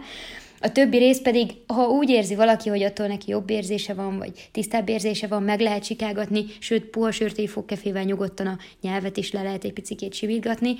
A 0.60 0.72
többi 0.72 0.96
rész 0.96 1.20
pedig, 1.20 1.50
ha 1.66 1.88
úgy 1.88 2.10
érzi 2.10 2.34
valaki, 2.34 2.68
hogy 2.68 2.82
attól 2.82 3.06
neki 3.06 3.30
jobb 3.30 3.50
érzése 3.50 3.94
van, 3.94 4.18
vagy 4.18 4.48
tisztább 4.52 4.88
érzése 4.88 5.26
van, 5.26 5.42
meg 5.42 5.60
lehet 5.60 5.84
sikágatni, 5.84 6.44
sőt, 6.58 6.84
puha 6.84 7.10
sörtély 7.10 7.46
fogkefével 7.46 8.02
nyugodtan 8.02 8.46
a 8.46 8.58
nyelvet 8.80 9.16
is 9.16 9.32
le 9.32 9.42
lehet 9.42 9.64
egy 9.64 9.72
picit 9.72 10.14
simítgatni, 10.14 10.74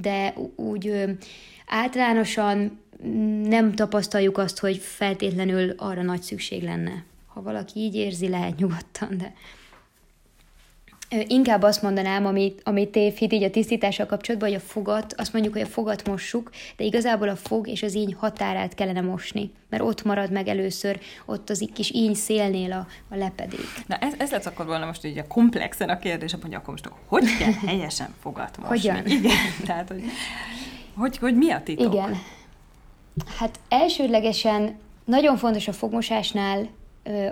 de 0.00 0.34
úgy 0.56 0.86
ö, 0.86 1.10
általánosan 1.66 2.78
nem 3.44 3.74
tapasztaljuk 3.74 4.38
azt, 4.38 4.58
hogy 4.58 4.76
feltétlenül 4.76 5.74
arra 5.76 6.02
nagy 6.02 6.22
szükség 6.22 6.62
lenne 6.62 7.04
ha 7.34 7.42
valaki 7.42 7.80
így 7.80 7.94
érzi, 7.94 8.28
lehet 8.28 8.56
nyugodtan, 8.56 9.18
de 9.18 9.32
inkább 11.26 11.62
azt 11.62 11.82
mondanám, 11.82 12.26
amit, 12.26 12.60
amit 12.64 12.88
tévhit 12.88 13.32
így 13.32 13.42
a 13.42 13.50
tisztítással 13.50 14.06
kapcsolatban, 14.06 14.48
hogy 14.48 14.58
a 14.58 14.62
fogat, 14.62 15.14
azt 15.16 15.32
mondjuk, 15.32 15.54
hogy 15.54 15.62
a 15.62 15.66
fogat 15.66 16.08
mossuk, 16.08 16.50
de 16.76 16.84
igazából 16.84 17.28
a 17.28 17.36
fog 17.36 17.68
és 17.68 17.82
az 17.82 17.94
íny 17.94 18.14
határát 18.14 18.74
kellene 18.74 19.00
mosni, 19.00 19.52
mert 19.68 19.82
ott 19.82 20.04
marad 20.04 20.30
meg 20.30 20.48
először, 20.48 21.00
ott 21.24 21.50
az 21.50 21.68
kis 21.74 21.90
íny 21.90 22.14
szélnél 22.14 22.72
a, 22.72 22.86
a 23.08 23.16
lepedék. 23.16 23.66
Na 23.86 23.96
ez, 23.96 24.14
ez 24.18 24.30
lesz 24.30 24.46
akkor 24.46 24.66
volna 24.66 24.86
most 24.86 25.04
így 25.04 25.18
a 25.18 25.26
komplexen 25.26 25.88
a 25.88 25.98
kérdés, 25.98 26.36
hogy 26.42 26.54
akkor 26.54 26.70
most 26.70 26.90
hogy 27.06 27.36
kell 27.38 27.52
helyesen 27.70 28.14
fogat 28.20 28.58
mosni? 28.58 28.68
Hogyan? 28.68 29.06
Igen, 29.06 29.36
tehát 29.64 29.88
hogy, 29.88 30.02
hogy, 30.94 31.18
hogy 31.18 31.36
mi 31.36 31.50
a 31.50 31.62
titok? 31.62 31.92
Igen. 31.92 32.18
Hát 33.38 33.60
elsődlegesen 33.68 34.76
nagyon 35.04 35.36
fontos 35.36 35.68
a 35.68 35.72
fogmosásnál 35.72 36.68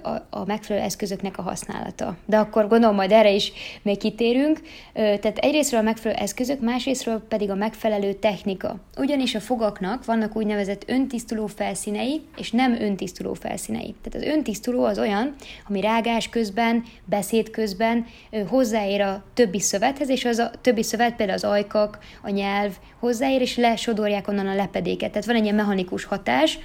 a, 0.02 0.09
a 0.31 0.45
megfelelő 0.47 0.85
eszközöknek 0.85 1.38
a 1.38 1.43
használata. 1.43 2.17
De 2.26 2.38
akkor 2.38 2.69
gondolom 2.69 2.95
majd 2.97 3.12
erre 3.12 3.31
is 3.31 3.52
még 3.83 3.99
kitérünk. 3.99 4.61
Tehát 4.93 5.38
egyrésztről 5.38 5.81
a 5.81 5.83
megfelelő 5.83 6.21
eszközök, 6.21 6.61
másrésztről 6.61 7.23
pedig 7.29 7.50
a 7.50 7.55
megfelelő 7.55 8.12
technika. 8.12 8.76
Ugyanis 8.97 9.35
a 9.35 9.41
fogaknak 9.41 10.05
vannak 10.05 10.37
úgynevezett 10.37 10.85
öntisztuló 10.87 11.47
felszínei, 11.47 12.21
és 12.37 12.50
nem 12.50 12.73
öntisztuló 12.81 13.35
felszínei. 13.35 13.95
Tehát 14.02 14.29
az 14.29 14.35
öntisztuló 14.35 14.85
az 14.85 14.99
olyan, 14.99 15.35
ami 15.69 15.81
rágás 15.81 16.29
közben, 16.29 16.85
beszéd 17.05 17.50
közben 17.50 18.07
hozzáér 18.49 19.00
a 19.00 19.25
többi 19.35 19.61
szövethez, 19.61 20.09
és 20.09 20.25
az 20.25 20.38
a 20.38 20.50
többi 20.61 20.83
szövet, 20.83 21.17
például 21.17 21.38
az 21.38 21.45
ajkak, 21.45 21.99
a 22.23 22.31
nyelv 22.31 22.73
hozzáér, 22.99 23.41
és 23.41 23.57
lesodorják 23.57 24.29
onnan 24.29 24.47
a 24.47 24.55
lepedéket. 24.55 25.11
Tehát 25.11 25.26
van 25.26 25.37
egy 25.37 25.43
ilyen 25.43 25.55
mechanikus 25.55 26.05
hatás, 26.05 26.59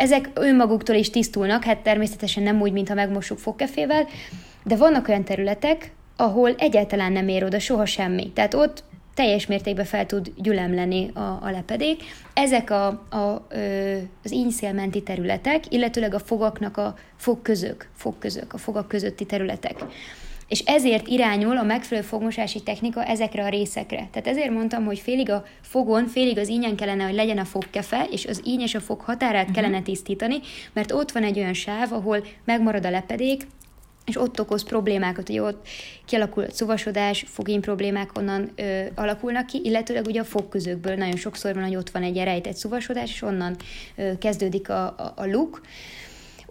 ezek 0.00 0.30
önmaguktól 0.34 0.96
is 0.96 1.10
tisztulnak, 1.10 1.64
hát 1.64 1.78
természetesen 1.78 2.42
nem 2.42 2.60
úgy, 2.60 2.72
mintha 2.72 2.94
megmossuk 2.94 3.38
fogkefével, 3.38 4.06
de 4.64 4.76
vannak 4.76 5.08
olyan 5.08 5.24
területek, 5.24 5.92
ahol 6.16 6.54
egyáltalán 6.58 7.12
nem 7.12 7.28
ér 7.28 7.44
oda 7.44 7.58
soha 7.58 7.86
semmi. 7.86 8.32
Tehát 8.32 8.54
ott 8.54 8.84
teljes 9.14 9.46
mértékben 9.46 9.84
fel 9.84 10.06
tud 10.06 10.32
gyülemleni 10.36 11.10
a, 11.14 11.20
a 11.20 11.50
lepedék. 11.50 12.02
Ezek 12.34 12.70
a, 12.70 12.86
a, 13.10 13.46
az 14.24 14.32
ínyszélmenti 14.32 15.02
területek, 15.02 15.64
illetőleg 15.68 16.14
a 16.14 16.18
fogaknak 16.18 16.76
a 16.76 16.94
fogközök, 17.16 17.88
fogközök, 17.96 18.52
a 18.52 18.58
fogak 18.58 18.88
közötti 18.88 19.24
területek 19.26 19.84
és 20.50 20.58
ezért 20.58 21.08
irányul 21.08 21.56
a 21.56 21.62
megfelelő 21.62 22.06
fogmosási 22.06 22.62
technika 22.62 23.04
ezekre 23.04 23.44
a 23.44 23.48
részekre. 23.48 24.08
Tehát 24.10 24.26
ezért 24.26 24.50
mondtam, 24.50 24.84
hogy 24.84 24.98
félig 24.98 25.30
a 25.30 25.44
fogon, 25.60 26.06
félig 26.06 26.38
az 26.38 26.48
ínyen 26.48 26.76
kellene, 26.76 27.04
hogy 27.04 27.14
legyen 27.14 27.38
a 27.38 27.44
fogkefe, 27.44 28.06
és 28.10 28.26
az 28.26 28.42
íny 28.44 28.60
és 28.60 28.74
a 28.74 28.80
fog 28.80 29.00
határát 29.00 29.48
uh-huh. 29.48 29.56
kellene 29.56 29.82
tisztítani, 29.82 30.40
mert 30.72 30.92
ott 30.92 31.12
van 31.12 31.22
egy 31.22 31.38
olyan 31.38 31.54
sáv, 31.54 31.92
ahol 31.92 32.24
megmarad 32.44 32.86
a 32.86 32.90
lepedék, 32.90 33.46
és 34.06 34.16
ott 34.16 34.40
okoz 34.40 34.64
problémákat, 34.64 35.26
hogy 35.26 35.38
ott 35.38 35.66
kialakul 36.04 36.42
a 36.42 36.50
szuvasodás, 36.50 37.24
fogén 37.28 37.60
problémák 37.60 38.18
onnan 38.18 38.50
ö, 38.56 38.82
alakulnak 38.94 39.46
ki, 39.46 39.60
illetőleg 39.64 40.06
ugye 40.06 40.20
a 40.20 40.24
fogközökből 40.24 40.94
nagyon 40.94 41.16
sokszor 41.16 41.54
van, 41.54 41.64
hogy 41.64 41.76
ott 41.76 41.90
van 41.90 42.02
egy 42.02 42.16
rejtett 42.16 42.56
szuvasodás, 42.56 43.10
és 43.12 43.22
onnan 43.22 43.56
ö, 43.96 44.18
kezdődik 44.18 44.68
a, 44.68 44.84
a, 44.84 45.12
a 45.16 45.26
luk. 45.26 45.60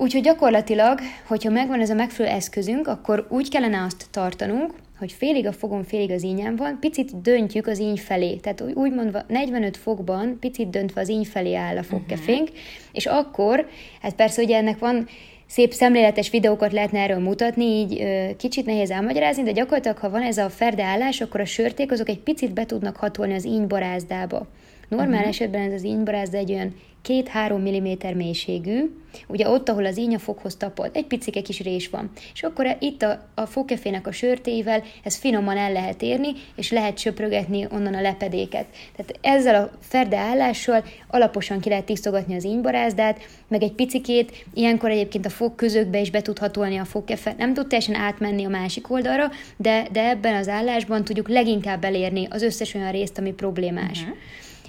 Úgyhogy 0.02 0.22
gyakorlatilag, 0.22 1.00
hogyha 1.28 1.50
megvan 1.50 1.80
ez 1.80 1.90
a 1.90 1.94
megfelelő 1.94 2.36
eszközünk, 2.36 2.88
akkor 2.88 3.28
úgy 3.30 3.50
kellene 3.50 3.84
azt 3.84 4.08
tartanunk, 4.12 4.74
hogy 4.98 5.12
félig 5.12 5.48
a 5.48 5.52
fogom, 5.52 5.84
félig 5.84 6.12
az 6.12 6.24
ínyem 6.24 6.56
van, 6.56 6.78
picit 6.80 7.22
döntjük 7.22 7.68
az 7.68 7.80
íny 7.80 7.98
felé. 7.98 8.36
Tehát 8.36 8.64
úgy 8.74 8.92
mondva 8.92 9.24
45 9.28 9.78
fokban 9.78 10.38
picit 10.40 10.70
döntve 10.70 11.02
az 11.02 11.10
íny 11.10 11.26
felé 11.26 11.56
áll 11.56 11.78
a 11.78 11.84
fogkefénk, 11.84 12.42
uh-huh. 12.42 12.58
és 12.92 13.06
akkor, 13.06 13.68
hát 14.02 14.16
persze 14.16 14.42
ugye 14.42 14.58
ennek 14.58 14.80
van 14.80 15.08
szép 15.48 15.74
szemléletes 15.74 16.30
videókat 16.30 16.72
lehetne 16.72 17.00
erről 17.00 17.20
mutatni, 17.20 17.66
így 17.66 18.06
kicsit 18.36 18.66
nehéz 18.66 18.92
elmagyarázni, 18.92 19.44
de 19.44 19.52
gyakorlatilag, 19.52 19.98
ha 19.98 20.10
van 20.10 20.22
ez 20.22 20.38
a 20.38 20.50
ferde 20.50 20.84
állás, 20.84 21.22
akkor 21.22 21.40
a 21.40 21.46
sörték 21.46 21.92
azok 21.92 22.10
egy 22.10 22.20
picit 22.20 22.54
be 22.54 22.66
tudnak 22.66 22.96
hatolni 22.96 23.34
az 23.34 23.46
íny 23.46 23.68
barázdába. 23.68 24.48
Normál 24.90 25.14
uh-huh. 25.14 25.28
esetben 25.28 25.62
ez 25.62 25.74
az 25.74 25.84
ínybarázda 25.84 26.38
egy 26.38 26.52
olyan 26.52 26.76
2-3 27.08 27.58
mm 27.58 28.18
mélységű, 28.18 28.90
ugye 29.28 29.50
ott, 29.50 29.70
ahol 29.70 29.86
az 29.86 29.98
íny 29.98 30.16
a 30.16 30.20
foghoz 30.20 30.56
tapad, 30.56 30.90
egy 30.94 31.06
picike 31.06 31.42
kis 31.42 31.60
rés 31.60 31.90
van. 31.90 32.12
És 32.34 32.44
akkor 32.44 32.78
itt 32.80 33.02
a, 33.02 33.30
a 33.36 33.46
fogkefének 33.46 34.08
a 34.08 34.12
sörtével 34.12 34.84
ez 35.04 35.16
finoman 35.16 35.58
el 35.58 35.72
lehet 35.72 36.02
érni, 36.02 36.32
és 36.56 36.72
lehet 36.72 36.98
söprögetni 36.98 37.68
onnan 37.72 37.94
a 37.94 38.02
lepedéket. 38.02 38.66
Tehát 38.96 39.20
ezzel 39.22 39.56
a 39.64 39.78
ferde 39.80 40.18
állással 40.18 40.84
alaposan 41.08 41.60
ki 41.60 41.70
lehet 41.70 41.86
tisztogatni 41.86 42.36
az 42.36 42.46
ínybarázdát, 42.46 43.20
meg 43.48 43.64
egy 43.64 43.74
picikét, 43.74 44.46
ilyenkor 44.54 44.90
egyébként 44.90 45.26
a 45.26 45.30
fog 45.30 45.56
közökbe 45.56 46.00
is 46.00 46.12
be 46.12 46.22
tud 46.22 46.38
hatolni 46.38 46.78
a 46.78 46.86
fogkefe. 46.86 47.36
Nem 47.38 47.54
tud 47.54 47.68
teljesen 47.68 47.96
átmenni 47.96 48.46
a 48.46 48.50
másik 48.50 48.92
oldalra, 48.92 49.32
de, 49.58 49.88
de 49.92 50.10
ebben 50.10 50.36
az 50.36 50.48
állásban 50.48 51.04
tudjuk 51.04 51.30
leginkább 51.30 51.84
elérni 51.84 52.28
az 52.30 52.42
összes 52.42 52.74
olyan 52.74 52.92
részt, 52.92 53.18
ami 53.18 53.34
problémás. 53.34 54.02
Uh-huh. 54.02 54.18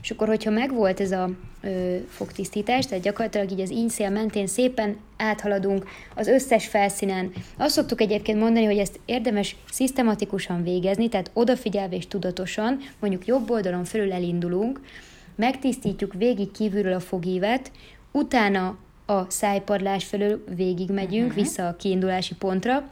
És 0.02 0.10
akkor, 0.10 0.28
hogyha 0.28 0.50
megvolt 0.50 1.00
ez 1.00 1.12
a 1.12 1.30
ö, 1.62 1.96
fogtisztítás, 2.08 2.86
tehát 2.86 3.04
gyakorlatilag 3.04 3.50
így 3.50 3.60
az 3.60 3.70
ínyszél 3.70 4.10
mentén 4.10 4.46
szépen 4.46 4.96
áthaladunk 5.16 5.88
az 6.14 6.26
összes 6.26 6.66
felszínen. 6.66 7.32
Azt 7.56 7.74
szoktuk 7.74 8.00
egyébként 8.00 8.40
mondani, 8.40 8.64
hogy 8.64 8.78
ezt 8.78 9.00
érdemes 9.04 9.56
szisztematikusan 9.70 10.62
végezni, 10.62 11.08
tehát 11.08 11.30
odafigyelve 11.32 11.96
és 11.96 12.06
tudatosan, 12.06 12.78
mondjuk 13.00 13.26
jobb 13.26 13.50
oldalon 13.50 13.84
fölül 13.84 14.12
elindulunk, 14.12 14.80
megtisztítjuk 15.34 16.14
végig 16.14 16.50
kívülről 16.50 16.92
a 16.92 17.00
fogívet, 17.00 17.70
utána 18.12 18.78
a 19.06 19.30
szájpadlás 19.30 20.04
felől 20.04 20.44
végigmegyünk 20.56 21.28
uh-huh. 21.28 21.42
vissza 21.42 21.66
a 21.66 21.76
kiindulási 21.76 22.34
pontra, 22.34 22.90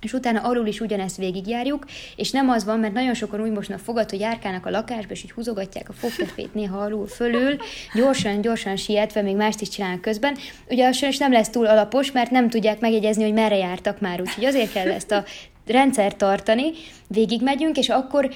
és 0.00 0.12
utána 0.12 0.40
alul 0.40 0.66
is 0.66 0.80
ugyanezt 0.80 1.16
végigjárjuk, 1.16 1.84
és 2.16 2.30
nem 2.30 2.48
az 2.48 2.64
van, 2.64 2.78
mert 2.78 2.92
nagyon 2.92 3.14
sokan 3.14 3.40
úgy 3.40 3.50
mosnak 3.50 3.78
fogat, 3.78 4.10
hogy 4.10 4.20
járkálnak 4.20 4.66
a 4.66 4.70
lakásba, 4.70 5.12
és 5.12 5.22
így 5.24 5.32
húzogatják 5.32 5.88
a 5.88 5.92
fogkefét 5.92 6.54
néha 6.54 6.78
alul 6.78 7.06
fölül, 7.06 7.56
gyorsan, 7.94 8.40
gyorsan 8.40 8.76
sietve, 8.76 9.22
még 9.22 9.36
mást 9.36 9.60
is 9.60 9.68
csinálnak 9.68 10.00
közben. 10.00 10.36
Ugye 10.68 10.86
az 10.86 10.96
sajnos 10.96 11.18
nem 11.18 11.32
lesz 11.32 11.48
túl 11.48 11.66
alapos, 11.66 12.12
mert 12.12 12.30
nem 12.30 12.48
tudják 12.48 12.80
megjegyezni, 12.80 13.22
hogy 13.22 13.32
merre 13.32 13.56
jártak 13.56 14.00
már, 14.00 14.20
úgyhogy 14.20 14.44
azért 14.44 14.72
kell 14.72 14.90
ezt 14.90 15.10
a 15.10 15.24
rendszert 15.66 16.16
tartani, 16.16 16.70
végigmegyünk, 17.06 17.76
és 17.76 17.88
akkor 17.88 18.30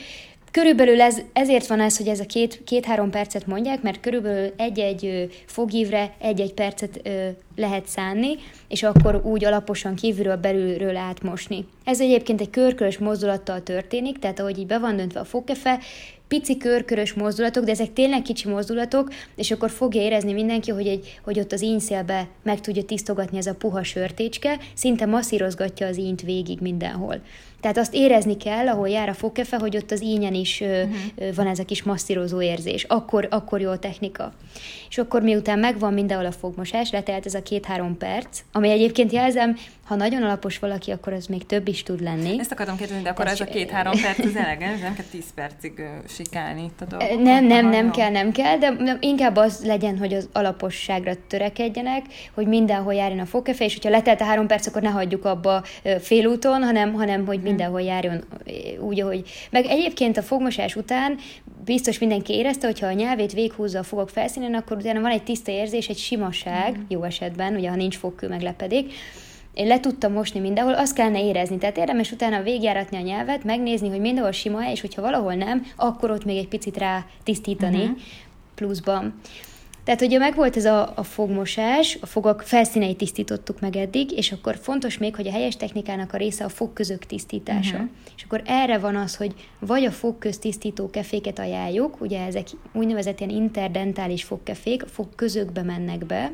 Körülbelül 0.52 1.00
ez, 1.00 1.20
ezért 1.32 1.66
van 1.66 1.80
ez, 1.80 1.96
hogy 1.96 2.08
ez 2.08 2.20
a 2.20 2.26
két, 2.26 2.60
két-három 2.64 3.10
percet 3.10 3.46
mondják, 3.46 3.82
mert 3.82 4.00
körülbelül 4.00 4.52
egy-egy 4.56 5.30
fogívre 5.46 6.14
egy-egy 6.18 6.52
percet 6.52 7.00
ö, 7.02 7.28
lehet 7.56 7.86
szánni, 7.86 8.36
és 8.68 8.82
akkor 8.82 9.20
úgy 9.24 9.44
alaposan 9.44 9.94
kívülről, 9.94 10.36
belülről 10.36 10.96
átmosni. 10.96 11.66
Ez 11.84 12.00
egyébként 12.00 12.40
egy 12.40 12.50
körkörös 12.50 12.98
mozdulattal 12.98 13.62
történik, 13.62 14.18
tehát 14.18 14.40
ahogy 14.40 14.58
így 14.58 14.66
be 14.66 14.78
van 14.78 14.96
döntve 14.96 15.20
a 15.20 15.24
fogkefe, 15.24 15.78
pici 16.28 16.56
körkörös 16.56 17.12
mozdulatok, 17.12 17.64
de 17.64 17.70
ezek 17.70 17.92
tényleg 17.92 18.22
kicsi 18.22 18.48
mozdulatok, 18.48 19.12
és 19.36 19.50
akkor 19.50 19.70
fogja 19.70 20.00
érezni 20.00 20.32
mindenki, 20.32 20.70
hogy, 20.70 20.86
egy, 20.86 21.18
hogy 21.22 21.38
ott 21.38 21.52
az 21.52 21.62
ínszélbe 21.62 22.28
meg 22.42 22.60
tudja 22.60 22.82
tisztogatni 22.82 23.38
ez 23.38 23.46
a 23.46 23.54
puha 23.54 23.82
sörtécske, 23.82 24.58
szinte 24.74 25.06
masszírozgatja 25.06 25.86
az 25.86 25.98
ínt 25.98 26.22
végig 26.22 26.60
mindenhol. 26.60 27.20
Tehát 27.62 27.78
azt 27.78 27.94
érezni 27.94 28.36
kell, 28.36 28.68
ahol 28.68 28.88
jár 28.88 29.08
a 29.08 29.14
fogkefe, 29.14 29.56
hogy 29.58 29.76
ott 29.76 29.90
az 29.90 30.00
ínyen 30.00 30.34
is 30.34 30.60
uh-huh. 30.60 31.34
van 31.34 31.46
ez 31.46 31.58
a 31.58 31.64
kis 31.64 31.82
masszírozó 31.82 32.40
érzés. 32.40 32.84
Akkor, 32.84 33.26
akkor 33.30 33.60
jó 33.60 33.70
a 33.70 33.78
technika. 33.78 34.32
És 34.88 34.98
akkor 34.98 35.22
miután 35.22 35.58
megvan 35.58 35.92
mindenhol 35.92 36.26
a 36.26 36.32
fogmosás, 36.32 36.90
letelt 36.90 37.26
ez 37.26 37.34
a 37.34 37.42
két-három 37.42 37.96
perc, 37.96 38.40
ami 38.52 38.70
egyébként 38.70 39.12
jelzem, 39.12 39.56
ha 39.84 39.94
nagyon 39.94 40.22
alapos 40.22 40.58
valaki, 40.58 40.90
akkor 40.90 41.12
az 41.12 41.26
még 41.26 41.46
több 41.46 41.68
is 41.68 41.82
tud 41.82 42.00
lenni. 42.00 42.38
Ezt 42.38 42.52
akartam 42.52 42.76
kérdezni, 42.76 43.02
de 43.02 43.08
akkor 43.08 43.26
ez, 43.26 43.32
ez 43.32 43.40
a 43.40 43.44
két-három 43.44 44.00
perc 44.00 44.18
az 44.18 44.36
elegendő, 44.44 44.82
nem 44.82 44.94
kell 44.94 45.04
tíz 45.10 45.34
percig 45.34 45.72
uh, 45.78 46.08
sikálni 46.08 46.62
itt 46.62 46.80
a 46.80 46.84
dolgok. 46.84 47.22
Nem, 47.22 47.44
nem, 47.44 47.68
nem 47.68 47.90
kell, 47.90 48.10
nem 48.10 48.32
kell, 48.32 48.58
de 48.58 48.96
inkább 49.00 49.36
az 49.36 49.64
legyen, 49.64 49.98
hogy 49.98 50.14
az 50.14 50.28
alaposságra 50.32 51.12
törekedjenek, 51.28 52.04
hogy 52.34 52.46
mindenhol 52.46 52.94
járjon 52.94 53.18
a 53.18 53.26
fogkefe, 53.26 53.64
és 53.64 53.74
hogyha 53.74 53.90
letelt 53.90 54.20
a 54.20 54.24
három 54.24 54.46
perc, 54.46 54.66
akkor 54.66 54.82
ne 54.82 54.90
hagyjuk 54.90 55.24
abba 55.24 55.62
félúton, 56.00 56.62
hanem, 56.62 56.92
hanem 56.92 57.26
hogy 57.26 57.38
hm. 57.38 57.42
mindenhol 57.42 57.82
járjon 57.82 58.24
úgy, 58.80 59.00
ahogy... 59.00 59.30
Meg 59.50 59.64
egyébként 59.64 60.16
a 60.16 60.22
fogmosás 60.22 60.76
után 60.76 61.18
biztos 61.64 61.98
mindenki 61.98 62.32
érezte, 62.32 62.66
hogyha 62.66 62.86
a 62.86 62.92
nyelvét 62.92 63.32
véghúzza 63.32 63.78
a 63.78 63.82
fogok 63.82 64.08
felszínén, 64.08 64.54
akkor 64.54 64.76
utána 64.76 65.00
van 65.00 65.10
egy 65.10 65.22
tiszta 65.22 65.50
érzés, 65.50 65.88
egy 65.88 65.98
simaság, 65.98 66.78
mm. 66.78 66.82
jó 66.88 67.02
esetben, 67.02 67.54
ugye 67.54 67.68
ha 67.68 67.76
nincs 67.76 67.96
fogkő, 67.96 68.28
meglepedik, 68.28 68.92
én 69.54 69.66
le 69.66 69.80
tudtam 69.80 70.12
mosni 70.12 70.40
mindenhol, 70.40 70.74
azt 70.74 70.94
kellene 70.94 71.24
érezni. 71.24 71.58
Tehát 71.58 71.76
érdemes 71.76 72.12
utána 72.12 72.42
végjáratni 72.42 72.96
a 72.96 73.00
nyelvet, 73.00 73.44
megnézni, 73.44 73.88
hogy 73.88 74.00
mindenhol 74.00 74.32
sima 74.32 74.70
és 74.70 74.80
hogyha 74.80 75.02
valahol 75.02 75.34
nem, 75.34 75.66
akkor 75.76 76.10
ott 76.10 76.24
még 76.24 76.36
egy 76.36 76.48
picit 76.48 76.76
rá 76.76 77.06
tisztítani 77.22 77.82
uh-huh. 77.82 77.98
pluszban. 78.54 79.14
Tehát 79.84 80.00
ugye 80.00 80.18
megvolt 80.18 80.56
ez 80.56 80.64
a, 80.64 80.92
a 80.94 81.02
fogmosás, 81.02 81.98
a 82.00 82.06
fogak 82.06 82.42
felszíneit 82.42 82.96
tisztítottuk 82.96 83.60
meg 83.60 83.76
eddig, 83.76 84.10
és 84.10 84.32
akkor 84.32 84.56
fontos 84.56 84.98
még, 84.98 85.16
hogy 85.16 85.26
a 85.26 85.32
helyes 85.32 85.56
technikának 85.56 86.12
a 86.12 86.16
része 86.16 86.44
a 86.44 86.48
fogközök 86.48 87.06
tisztítása. 87.06 87.74
Uh-huh. 87.74 87.90
És 88.16 88.22
akkor 88.22 88.42
erre 88.44 88.78
van 88.78 88.96
az, 88.96 89.16
hogy 89.16 89.34
vagy 89.58 89.84
a 89.84 89.90
fogköz 89.90 90.38
tisztító 90.38 90.90
keféket 90.90 91.38
ajánljuk, 91.38 92.00
ugye 92.00 92.26
ezek 92.26 92.46
úgynevezett 92.72 93.20
ilyen 93.20 93.30
interdentális 93.30 94.24
fogkefék, 94.24 94.82
a 94.82 94.86
fogközökbe 94.86 95.62
mennek 95.62 96.06
be, 96.06 96.32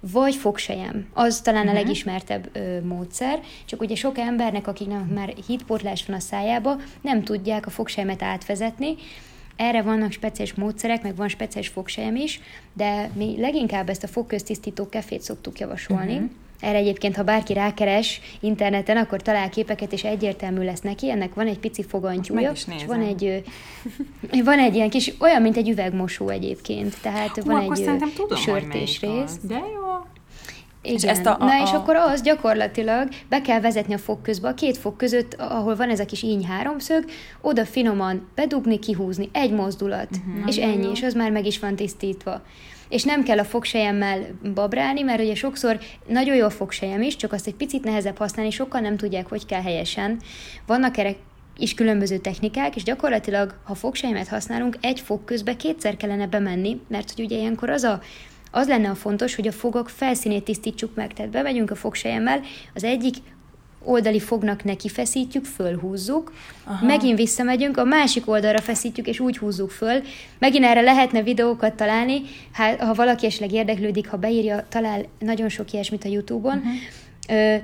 vagy 0.00 0.34
fogsejem. 0.34 1.06
Az 1.12 1.40
talán 1.40 1.60
uh-huh. 1.60 1.76
a 1.76 1.78
mhm. 1.78 1.86
legismertebb 1.88 2.48
ö, 2.52 2.80
módszer, 2.80 3.40
csak 3.64 3.80
ugye 3.80 3.94
sok 3.94 4.18
embernek, 4.18 4.66
akiknek 4.66 5.10
már 5.14 5.34
hídportlás 5.46 6.04
van 6.06 6.16
a 6.16 6.20
szájába, 6.20 6.76
nem 7.00 7.22
tudják 7.22 7.66
a 7.66 7.70
fogsejemet 7.70 8.22
átvezetni, 8.22 8.94
erre 9.56 9.82
vannak 9.82 10.12
speciális 10.12 10.54
módszerek, 10.54 11.02
meg 11.02 11.16
van 11.16 11.28
speciális 11.28 11.68
fogsejem 11.68 12.16
is, 12.16 12.40
de 12.72 13.10
mi 13.14 13.34
leginkább 13.38 13.88
ezt 13.88 14.02
a 14.02 14.08
fogköztisztító 14.08 14.88
kefét 14.88 15.22
szoktuk 15.22 15.58
javasolni. 15.58 16.14
Uh-huh. 16.14 16.30
Erre 16.60 16.78
egyébként, 16.78 17.16
ha 17.16 17.22
bárki 17.22 17.52
rákeres 17.52 18.20
interneten, 18.40 18.96
akkor 18.96 19.22
talál 19.22 19.48
képeket, 19.48 19.92
és 19.92 20.04
egyértelmű 20.04 20.64
lesz 20.64 20.80
neki. 20.80 21.10
Ennek 21.10 21.34
van 21.34 21.46
egy 21.46 21.58
pici 21.58 21.84
fogantyúja, 21.84 22.50
és 22.50 22.84
van 22.86 23.00
egy, 23.00 23.42
van 24.44 24.58
egy 24.58 24.74
ilyen 24.74 24.90
kis, 24.90 25.12
olyan, 25.20 25.42
mint 25.42 25.56
egy 25.56 25.68
üvegmosó 25.68 26.28
egyébként. 26.28 27.00
Tehát 27.02 27.36
Hú, 27.36 27.50
van 27.50 27.72
egy 27.72 27.84
tudom, 28.14 28.38
sörtés 28.38 29.00
rész. 29.00 29.36
De 29.42 29.54
jó. 29.54 29.88
Igen. 30.82 30.96
És 30.96 31.04
ezt 31.04 31.26
a, 31.26 31.36
a, 31.40 31.44
Na 31.44 31.62
és 31.62 31.70
akkor 31.70 31.96
az 31.96 32.22
gyakorlatilag 32.22 33.08
be 33.28 33.40
kell 33.40 33.60
vezetni 33.60 33.94
a 33.94 33.98
fog 33.98 34.22
közbe, 34.22 34.48
a 34.48 34.54
két 34.54 34.76
fog 34.76 34.96
között, 34.96 35.34
ahol 35.34 35.76
van 35.76 35.90
ez 35.90 36.00
a 36.00 36.04
kis 36.04 36.22
íny 36.22 36.46
háromszög, 36.46 37.04
oda 37.40 37.64
finoman 37.64 38.28
bedugni, 38.34 38.78
kihúzni, 38.78 39.28
egy 39.32 39.52
mozdulat, 39.52 40.08
uh-huh. 40.10 40.48
és 40.48 40.56
ennyi, 40.56 40.84
jó. 40.84 40.90
és 40.90 41.02
az 41.02 41.14
már 41.14 41.30
meg 41.30 41.46
is 41.46 41.58
van 41.58 41.76
tisztítva 41.76 42.42
és 42.88 43.02
nem 43.02 43.22
kell 43.22 43.38
a 43.38 43.44
fogsejemmel 43.44 44.26
babrálni, 44.54 45.02
mert 45.02 45.20
ugye 45.20 45.34
sokszor 45.34 45.78
nagyon 46.06 46.36
jó 46.36 46.44
a 46.44 46.50
fogsejem 46.50 47.02
is, 47.02 47.16
csak 47.16 47.32
azt 47.32 47.46
egy 47.46 47.54
picit 47.54 47.84
nehezebb 47.84 48.16
használni, 48.16 48.50
sokkal 48.50 48.80
nem 48.80 48.96
tudják, 48.96 49.28
hogy 49.28 49.46
kell 49.46 49.62
helyesen. 49.62 50.20
Vannak 50.66 50.96
erre 50.96 51.14
is 51.58 51.74
különböző 51.74 52.18
technikák, 52.18 52.76
és 52.76 52.82
gyakorlatilag, 52.82 53.58
ha 53.64 53.74
fogsejemet 53.74 54.28
használunk, 54.28 54.76
egy 54.80 55.00
fog 55.00 55.24
közbe 55.24 55.56
kétszer 55.56 55.96
kellene 55.96 56.26
bemenni, 56.26 56.80
mert 56.88 57.12
hogy 57.14 57.24
ugye 57.24 57.36
ilyenkor 57.36 57.70
az 57.70 57.82
a 57.82 58.00
az 58.50 58.68
lenne 58.68 58.90
a 58.90 58.94
fontos, 58.94 59.34
hogy 59.34 59.46
a 59.46 59.52
fogak 59.52 59.88
felszínét 59.88 60.44
tisztítsuk 60.44 60.94
meg. 60.94 61.12
Tehát 61.12 61.30
bemegyünk 61.30 61.70
a 61.70 61.74
fogsejemmel, 61.74 62.40
az 62.74 62.84
egyik 62.84 63.16
oldali 63.84 64.20
fognak 64.20 64.64
neki 64.64 64.88
feszítjük, 64.88 65.44
fölhúzzuk, 65.44 66.32
Aha. 66.64 66.86
megint 66.86 67.16
visszamegyünk, 67.16 67.76
a 67.76 67.84
másik 67.84 68.28
oldalra 68.28 68.60
feszítjük, 68.60 69.06
és 69.06 69.20
úgy 69.20 69.38
húzzuk 69.38 69.70
föl. 69.70 70.02
Megint 70.38 70.64
erre 70.64 70.80
lehetne 70.80 71.22
videókat 71.22 71.74
találni, 71.74 72.22
hát, 72.52 72.80
ha 72.80 72.94
valaki 72.94 73.26
esetleg 73.26 73.52
érdeklődik, 73.52 74.08
ha 74.08 74.16
beírja, 74.16 74.66
talál 74.68 75.04
nagyon 75.18 75.48
sok 75.48 75.72
ilyesmit 75.72 76.04
a 76.04 76.08
YouTube-on, 76.08 76.56
uh-huh 76.56 76.72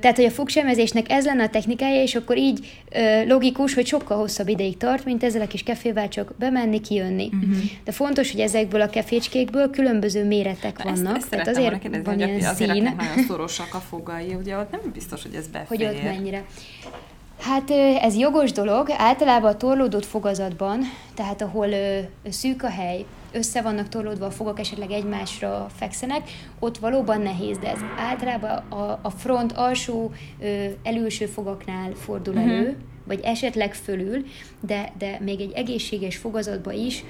tehát, 0.00 0.16
hogy 0.16 0.24
a 0.24 0.30
fogsemezésnek 0.30 1.10
ez 1.10 1.24
lenne 1.24 1.42
a 1.42 1.48
technikája, 1.48 2.02
és 2.02 2.14
akkor 2.14 2.36
így 2.36 2.82
logikus, 3.26 3.74
hogy 3.74 3.86
sokkal 3.86 4.16
hosszabb 4.16 4.48
ideig 4.48 4.76
tart, 4.76 5.04
mint 5.04 5.24
ezzel 5.24 5.40
a 5.40 5.46
kis 5.46 5.62
kefével 5.62 6.08
csak 6.08 6.34
bemenni, 6.38 6.80
kijönni. 6.80 7.30
Uh-huh. 7.32 7.56
De 7.84 7.92
fontos, 7.92 8.30
hogy 8.30 8.40
ezekből 8.40 8.80
a 8.80 8.88
kefécskékből 8.88 9.70
különböző 9.70 10.24
méretek 10.24 10.82
vannak. 10.82 11.16
Ezt, 11.16 11.16
ezt 11.16 11.28
tehát 11.28 11.48
azért 11.48 11.78
kérdezni, 11.78 12.04
van 12.04 12.18
ilyen 12.18 12.50
azért 12.50 12.72
szín. 12.72 12.82
nagyon 12.82 13.24
szorosak 13.28 13.74
a 13.74 13.78
fogai, 13.78 14.34
ugye 14.34 14.56
ott 14.56 14.70
nem 14.70 14.80
biztos, 14.92 15.22
hogy 15.22 15.34
ez 15.34 15.46
befér. 15.46 15.66
Hogy 15.66 15.84
ott 15.84 16.02
mennyire. 16.02 16.44
Hát 17.40 17.70
ez 18.00 18.16
jogos 18.16 18.52
dolog. 18.52 18.88
Általában 18.96 19.52
a 19.52 19.56
torlódott 19.56 20.06
fogazatban, 20.06 20.80
tehát 21.14 21.42
ahol 21.42 21.68
szűk 22.28 22.62
a 22.62 22.70
hely, 22.70 23.04
össze 23.34 23.62
vannak 23.62 23.88
torlódva 23.88 24.26
a 24.26 24.30
fogak, 24.30 24.58
esetleg 24.58 24.90
egymásra 24.90 25.66
fekszenek, 25.76 26.30
ott 26.58 26.78
valóban 26.78 27.20
nehéz, 27.20 27.58
de 27.58 27.70
ez 27.70 27.78
általában 27.98 28.50
a, 28.50 28.98
a 29.02 29.10
front 29.10 29.52
alsó 29.52 30.12
elülső 30.82 31.26
fogaknál 31.26 31.92
fordul 31.94 32.38
elő, 32.38 32.60
uh-huh. 32.60 32.76
vagy 33.06 33.20
esetleg 33.22 33.74
fölül, 33.74 34.24
de, 34.60 34.92
de 34.98 35.18
még 35.20 35.40
egy 35.40 35.52
egészséges 35.52 36.16
fogazatba 36.16 36.72
is 36.72 37.04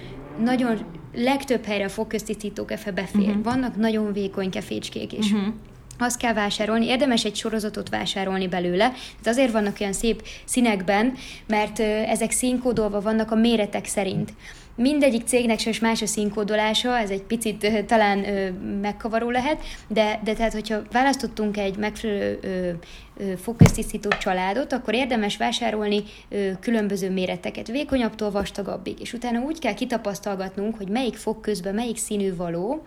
nagyon 0.45 0.79
legtöbb 1.15 1.65
helyre 1.65 1.85
a 1.85 1.89
fogköztisztító 1.89 2.65
kefe 2.65 2.91
befér. 2.93 3.29
Uh-huh. 3.29 3.43
Vannak 3.43 3.77
nagyon 3.77 4.13
vékony 4.13 4.51
kefécskék 4.51 5.13
is. 5.13 5.33
Uh-huh 5.33 5.55
azt 5.99 6.19
kell 6.19 6.33
vásárolni, 6.33 6.87
érdemes 6.87 7.25
egy 7.25 7.37
sorozatot 7.37 7.89
vásárolni 7.89 8.49
belőle. 8.49 8.89
Tehát 8.89 9.27
azért 9.27 9.53
vannak 9.53 9.77
olyan 9.81 9.93
szép 9.93 10.23
színekben, 10.45 11.15
mert 11.47 11.79
ezek 11.81 12.31
színkódolva 12.31 13.01
vannak 13.01 13.31
a 13.31 13.35
méretek 13.35 13.87
szerint. 13.87 14.33
Mindegyik 14.77 15.27
cégnek 15.27 15.59
sem 15.59 15.73
más 15.81 16.03
a 16.03 16.07
színkódolása, 16.07 16.99
ez 16.99 17.11
egy 17.11 17.23
picit 17.23 17.85
talán 17.87 18.19
megkavaró 18.81 19.31
lehet, 19.31 19.63
de, 19.89 20.21
de 20.25 20.33
tehát, 20.33 20.53
hogyha 20.53 20.83
választottunk 20.93 21.57
egy 21.57 21.77
megfelelő 21.77 22.39
fogköztisztító 23.43 24.09
családot, 24.19 24.73
akkor 24.73 24.95
érdemes 24.95 25.37
vásárolni 25.37 26.03
különböző 26.61 27.11
méreteket, 27.11 27.67
vékonyabbtól 27.67 28.31
vastagabbig, 28.31 29.01
és 29.01 29.13
utána 29.13 29.41
úgy 29.41 29.59
kell 29.59 29.75
kitapasztalgatnunk, 29.75 30.77
hogy 30.77 30.89
melyik 30.89 31.17
fogközben 31.17 31.75
melyik 31.75 31.97
színű 31.97 32.37
való, 32.37 32.83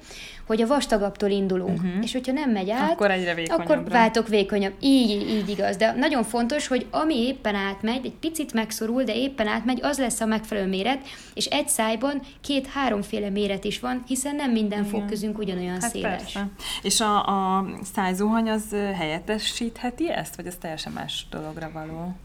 hogy 0.48 0.62
a 0.62 0.68
vastagabbtól 0.68 1.30
indulunk. 1.30 1.78
Uh-huh. 1.78 2.04
És 2.04 2.12
hogyha 2.12 2.32
nem 2.32 2.52
megy 2.52 2.70
át, 2.70 2.92
akkor, 2.92 3.12
egyre 3.12 3.36
akkor 3.48 3.84
váltok 3.90 4.28
vékonyabb. 4.28 4.74
Így, 4.80 5.30
így 5.30 5.50
igaz. 5.50 5.78
De 5.78 5.94
nagyon 5.98 6.24
fontos, 6.24 6.68
hogy 6.68 6.86
ami 6.92 7.28
éppen 7.28 7.56
átmegy, 7.56 8.06
egy 8.06 8.16
picit 8.20 8.54
megszorul, 8.54 9.04
de 9.04 9.16
éppen 9.16 9.48
átmegy, 9.48 9.80
az 9.82 9.98
lesz 9.98 10.22
a 10.22 10.26
megfelelő 10.26 10.68
méret, 10.68 11.00
és 11.34 11.46
egy 11.46 11.68
szájban 11.78 12.22
két-háromféle 12.42 13.30
méret 13.30 13.64
is 13.64 13.80
van, 13.80 14.04
hiszen 14.08 14.36
nem 14.36 14.52
minden 14.52 14.80
Igen. 14.80 14.92
fogközünk 14.92 15.38
ugyanolyan 15.38 15.82
hát 15.82 15.92
széles. 15.92 16.22
Persze. 16.22 16.50
És 16.82 17.00
a, 17.00 17.26
a 17.26 17.66
szájzuhany 17.94 18.50
az 18.50 18.64
helyettesítheti 18.72 20.12
ezt, 20.12 20.36
vagy 20.36 20.46
ez 20.46 20.56
teljesen 20.56 20.92
más 20.92 21.26
dologra 21.30 21.72
való? 21.74 22.16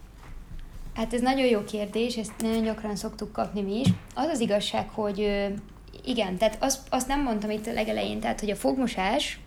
Hát 0.93 1.13
ez 1.13 1.21
nagyon 1.21 1.45
jó 1.45 1.63
kérdés, 1.63 2.15
ezt 2.15 2.31
nagyon 2.39 2.63
gyakran 2.63 2.95
szoktuk 2.95 3.31
kapni 3.31 3.61
mi 3.61 3.79
is. 3.79 3.87
Az 4.15 4.27
az 4.27 4.39
igazság, 4.39 4.89
hogy 4.89 5.49
igen, 6.05 6.37
tehát 6.37 6.57
azt, 6.59 6.79
azt 6.89 7.07
nem 7.07 7.23
mondtam 7.23 7.49
itt 7.49 7.67
a 7.67 7.73
legelején, 7.73 8.19
tehát 8.19 8.39
hogy 8.39 8.49
a 8.49 8.55
fogmosás 8.55 9.39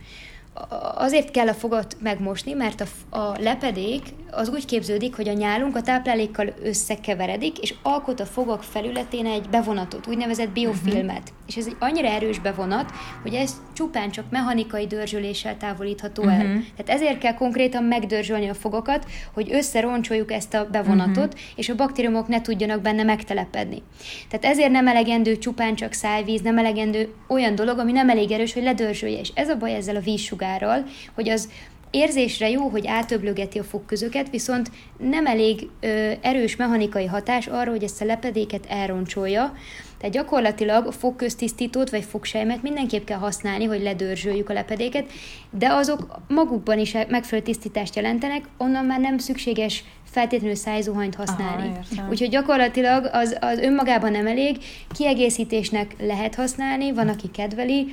azért 0.95 1.31
kell 1.31 1.49
a 1.49 1.55
fogat 1.55 1.97
megmosni, 2.01 2.53
mert 2.53 2.81
a, 2.81 3.17
a 3.19 3.37
lepedék 3.41 4.03
az 4.31 4.49
úgy 4.49 4.65
képződik, 4.65 5.17
hogy 5.17 5.29
a 5.29 5.33
nyálunk 5.33 5.77
a 5.77 5.83
táplálékkal 5.83 6.55
összekeveredik, 6.63 7.59
és 7.59 7.75
alkot 7.83 8.21
a 8.21 8.27
fogak 8.27 8.63
felületén 8.63 9.27
egy 9.27 9.49
bevonatot, 9.49 10.07
úgynevezett 10.07 10.49
biofilmet. 10.49 11.23
Uh-huh. 11.23 11.46
És 11.47 11.57
ez 11.57 11.67
egy 11.67 11.77
annyira 11.79 12.09
erős 12.09 12.39
bevonat, 12.39 12.93
hogy 13.23 13.35
ez 13.35 13.55
csupán 13.73 14.11
csak 14.11 14.25
mechanikai 14.31 14.87
dörzsöléssel 14.87 15.57
távolítható 15.57 16.23
uh-huh. 16.23 16.39
el. 16.41 16.47
Tehát 16.77 17.01
ezért 17.01 17.19
kell 17.19 17.35
konkrétan 17.35 17.85
megdörzsölni 17.85 18.49
a 18.49 18.55
fogakat, 18.55 19.07
hogy 19.35 19.53
összeroncsoljuk 19.53 20.33
ezt 20.33 20.55
a 20.55 20.69
bevonatot, 20.71 21.35
uh-huh. 21.35 21.41
és 21.57 21.69
a 21.69 21.75
baktériumok 21.75 22.29
ne 22.29 22.41
tudjanak 22.41 22.81
benne 22.81 23.03
megtelepedni. 23.03 23.83
Tehát 24.29 24.45
ezért 24.45 24.71
nem 24.71 24.89
elegendő 24.89 25.39
csupán 25.39 25.75
csak 25.75 25.93
szájvíz, 25.93 26.41
nem 26.41 26.59
elegendő 26.59 27.15
olyan 27.29 27.55
dolog, 27.55 27.79
ami 27.79 27.93
nem 27.93 28.09
elég 28.09 28.31
erős, 28.31 28.53
hogy 28.53 28.63
ledörzsölje. 28.63 29.19
És 29.19 29.31
ez 29.35 29.49
a 29.49 29.57
baj 29.57 29.75
ezzel 29.75 29.97
a 29.97 30.01
vízsugárral, 30.01 30.85
hogy 31.15 31.29
az 31.29 31.49
érzésre 31.91 32.51
jó, 32.51 32.69
hogy 32.69 32.87
átöblögeti 32.87 33.59
a 33.59 33.65
fogközöket, 33.65 34.31
viszont 34.31 34.71
nem 34.99 35.27
elég 35.27 35.69
ö, 35.81 36.13
erős 36.21 36.57
mechanikai 36.57 37.07
hatás 37.07 37.47
arra, 37.47 37.71
hogy 37.71 37.83
ezt 37.83 38.03
a 38.03 38.05
lepedéket 38.05 38.67
elroncsolja. 38.69 39.53
Tehát 39.99 40.15
gyakorlatilag 40.15 40.87
a 40.87 40.93
fogköztisztítót 40.93 41.91
vagy 41.91 42.05
fogsejmet 42.05 42.63
mindenképp 42.63 43.05
kell 43.05 43.19
használni, 43.19 43.65
hogy 43.65 43.83
ledörzsöljük 43.83 44.51
a 44.51 44.53
lepedéket, 44.53 45.11
de 45.51 45.73
azok 45.73 46.21
magukban 46.29 46.79
is 46.79 46.93
megfelelő 46.93 47.47
tisztítást 47.47 47.97
jelentenek, 47.97 48.49
onnan 48.57 48.85
már 48.85 49.01
nem 49.01 49.19
szükséges 49.19 49.85
feltétlenül 50.11 50.57
szájzuhanyt 50.57 51.15
használni. 51.15 51.73
Aha, 51.97 52.09
Úgyhogy 52.11 52.29
gyakorlatilag 52.29 53.09
az, 53.13 53.37
az 53.41 53.59
önmagában 53.59 54.11
nem 54.11 54.27
elég, 54.27 54.57
kiegészítésnek 54.95 55.95
lehet 56.01 56.35
használni, 56.35 56.93
van, 56.93 57.09
aki 57.09 57.31
kedveli, 57.31 57.87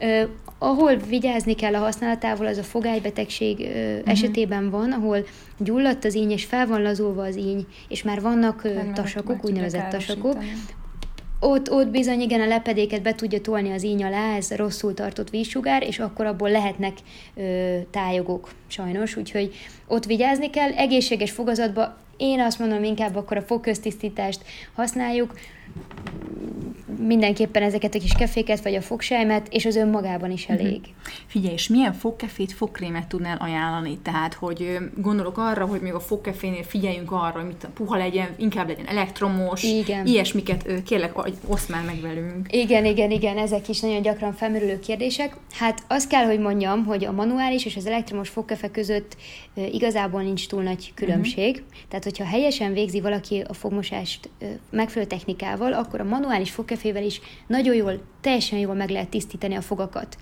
Uh, 0.00 0.28
ahol 0.58 0.96
vigyázni 0.96 1.54
kell 1.54 1.74
a 1.74 1.78
használatával, 1.78 2.46
az 2.46 2.58
a 2.58 2.62
fogálybetegség 2.62 3.58
uh, 3.58 3.66
uh-huh. 3.66 4.00
esetében 4.04 4.70
van, 4.70 4.92
ahol 4.92 5.26
gyulladt 5.58 6.04
az 6.04 6.16
íny, 6.16 6.30
és 6.30 6.44
fel 6.44 6.66
van 6.66 6.82
lazulva 6.82 7.22
az 7.22 7.36
íny, 7.36 7.66
és 7.88 8.02
már 8.02 8.20
vannak 8.20 8.62
uh, 8.64 8.92
tasakok, 8.92 9.44
úgynevezett 9.44 9.88
tasakok. 9.88 10.38
Ott, 11.48 11.70
ott 11.70 11.88
bizony 11.88 12.20
igen, 12.20 12.40
a 12.40 12.46
lepedéket 12.46 13.02
be 13.02 13.14
tudja 13.14 13.40
tolni 13.40 13.72
az 13.72 13.84
íny 13.84 14.04
alá, 14.04 14.36
ez 14.36 14.50
rosszul 14.50 14.94
tartott 14.94 15.30
vízsugár, 15.30 15.82
és 15.82 15.98
akkor 15.98 16.26
abból 16.26 16.50
lehetnek 16.50 16.92
ö, 17.34 17.76
tájogok, 17.90 18.50
sajnos, 18.66 19.16
úgyhogy 19.16 19.54
ott 19.86 20.04
vigyázni 20.04 20.50
kell. 20.50 20.70
Egészséges 20.70 21.30
fogazatba 21.30 21.96
én 22.16 22.40
azt 22.40 22.58
mondom, 22.58 22.84
inkább 22.84 23.16
akkor 23.16 23.36
a 23.36 23.42
fogköztisztítást 23.42 24.40
használjuk, 24.74 25.34
mindenképpen 26.98 27.62
ezeket 27.62 27.94
a 27.94 27.98
kis 27.98 28.12
keféket, 28.12 28.62
vagy 28.62 28.74
a 28.74 28.80
fogsejmet, 28.80 29.48
és 29.50 29.64
az 29.64 29.76
önmagában 29.76 30.30
is 30.30 30.48
elég. 30.48 30.78
Uh-huh. 30.78 30.94
Figyelj, 31.26 31.54
és 31.54 31.68
milyen 31.68 31.92
fogkefét, 31.92 32.52
fogkrémet 32.52 33.06
tudnál 33.06 33.36
ajánlani? 33.36 33.98
Tehát, 33.98 34.34
hogy 34.34 34.78
gondolok 34.96 35.38
arra, 35.38 35.66
hogy 35.66 35.80
még 35.80 35.92
a 35.92 36.00
fogkefénél 36.00 36.62
figyeljünk 36.62 37.12
arra, 37.12 37.32
hogy 37.32 37.46
mit 37.46 37.68
puha 37.74 37.96
legyen, 37.96 38.28
inkább 38.36 38.68
legyen 38.68 38.86
elektromos, 38.86 39.62
igen. 39.62 40.06
ilyesmiket 40.06 40.82
kérlek, 40.84 41.12
oszd 41.46 41.70
már 41.70 41.84
meg 41.84 42.00
velünk. 42.00 42.46
Igen, 42.50 42.84
igen, 42.84 43.10
igen, 43.10 43.38
ezek 43.38 43.68
is 43.68 43.80
nagyon 43.80 44.02
gyakran 44.02 44.32
felmerülő 44.32 44.78
kérdések. 44.78 45.36
Hát 45.52 45.82
azt 45.88 46.08
kell, 46.08 46.24
hogy 46.24 46.38
mondjam, 46.40 46.84
hogy 46.84 47.04
a 47.04 47.12
manuális 47.12 47.64
és 47.64 47.76
az 47.76 47.86
elektromos 47.86 48.28
fogkefe 48.28 48.70
között 48.70 49.16
igazából 49.54 50.22
nincs 50.22 50.48
túl 50.48 50.62
nagy 50.62 50.92
különbség. 50.94 51.50
Uh-huh. 51.50 51.66
Tehát, 51.88 52.04
hogyha 52.04 52.24
helyesen 52.24 52.72
végzi 52.72 53.00
valaki 53.00 53.44
a 53.48 53.52
fogmosást 53.52 54.28
megfelelő 54.70 55.10
technikával, 55.10 55.65
akkor 55.72 56.00
a 56.00 56.04
manuális 56.04 56.50
fogkefével 56.50 57.02
is 57.02 57.20
nagyon 57.46 57.74
jól, 57.74 58.00
teljesen 58.20 58.58
jól 58.58 58.74
meg 58.74 58.90
lehet 58.90 59.08
tisztítani 59.08 59.54
a 59.54 59.60
fogakat. 59.60 60.16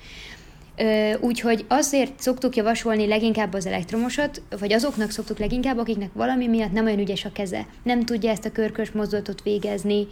Úgyhogy 1.21 1.65
azért 1.69 2.21
szoktuk 2.21 2.57
javasolni 2.57 3.07
leginkább 3.07 3.55
az 3.55 3.67
elektromosat, 3.67 4.43
vagy 4.59 4.73
azoknak 4.73 5.11
szoktuk 5.11 5.39
leginkább, 5.39 5.79
akiknek 5.79 6.11
valami 6.13 6.47
miatt 6.47 6.73
nem 6.73 6.87
olyan 6.87 6.99
ügyes 6.99 7.25
a 7.25 7.33
keze. 7.33 7.67
Nem 7.83 8.05
tudja 8.05 8.31
ezt 8.31 8.45
a 8.45 8.53
körkös 8.53 8.91
mozdulatot 8.91 9.43
végezni, 9.43 10.07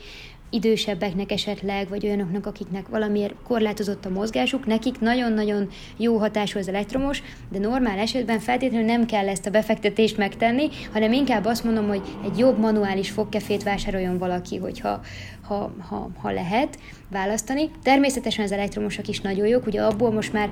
idősebbeknek 0.52 1.32
esetleg, 1.32 1.88
vagy 1.88 2.06
olyanoknak, 2.06 2.46
akiknek 2.46 2.88
valamiért 2.88 3.34
korlátozott 3.46 4.04
a 4.04 4.10
mozgásuk, 4.10 4.66
nekik 4.66 5.00
nagyon-nagyon 5.00 5.68
jó 5.96 6.16
hatású 6.16 6.58
az 6.58 6.68
elektromos, 6.68 7.22
de 7.50 7.58
normál 7.58 7.98
esetben 7.98 8.38
feltétlenül 8.38 8.86
nem 8.86 9.06
kell 9.06 9.28
ezt 9.28 9.46
a 9.46 9.50
befektetést 9.50 10.16
megtenni, 10.16 10.68
hanem 10.92 11.12
inkább 11.12 11.44
azt 11.44 11.64
mondom, 11.64 11.88
hogy 11.88 12.02
egy 12.24 12.38
jobb 12.38 12.58
manuális 12.58 13.10
fogkefét 13.10 13.62
vásároljon 13.62 14.18
valaki, 14.18 14.56
hogyha 14.56 15.00
ha, 15.42 15.74
ha, 15.88 16.10
ha 16.20 16.30
lehet 16.30 16.78
választani. 17.10 17.70
Természetesen 17.82 18.44
az 18.44 18.52
elektromosak 18.52 19.08
is 19.08 19.20
nagyon 19.20 19.46
jók, 19.46 19.66
ugye 19.66 19.82
abból 19.82 20.12
most 20.12 20.32
már 20.32 20.50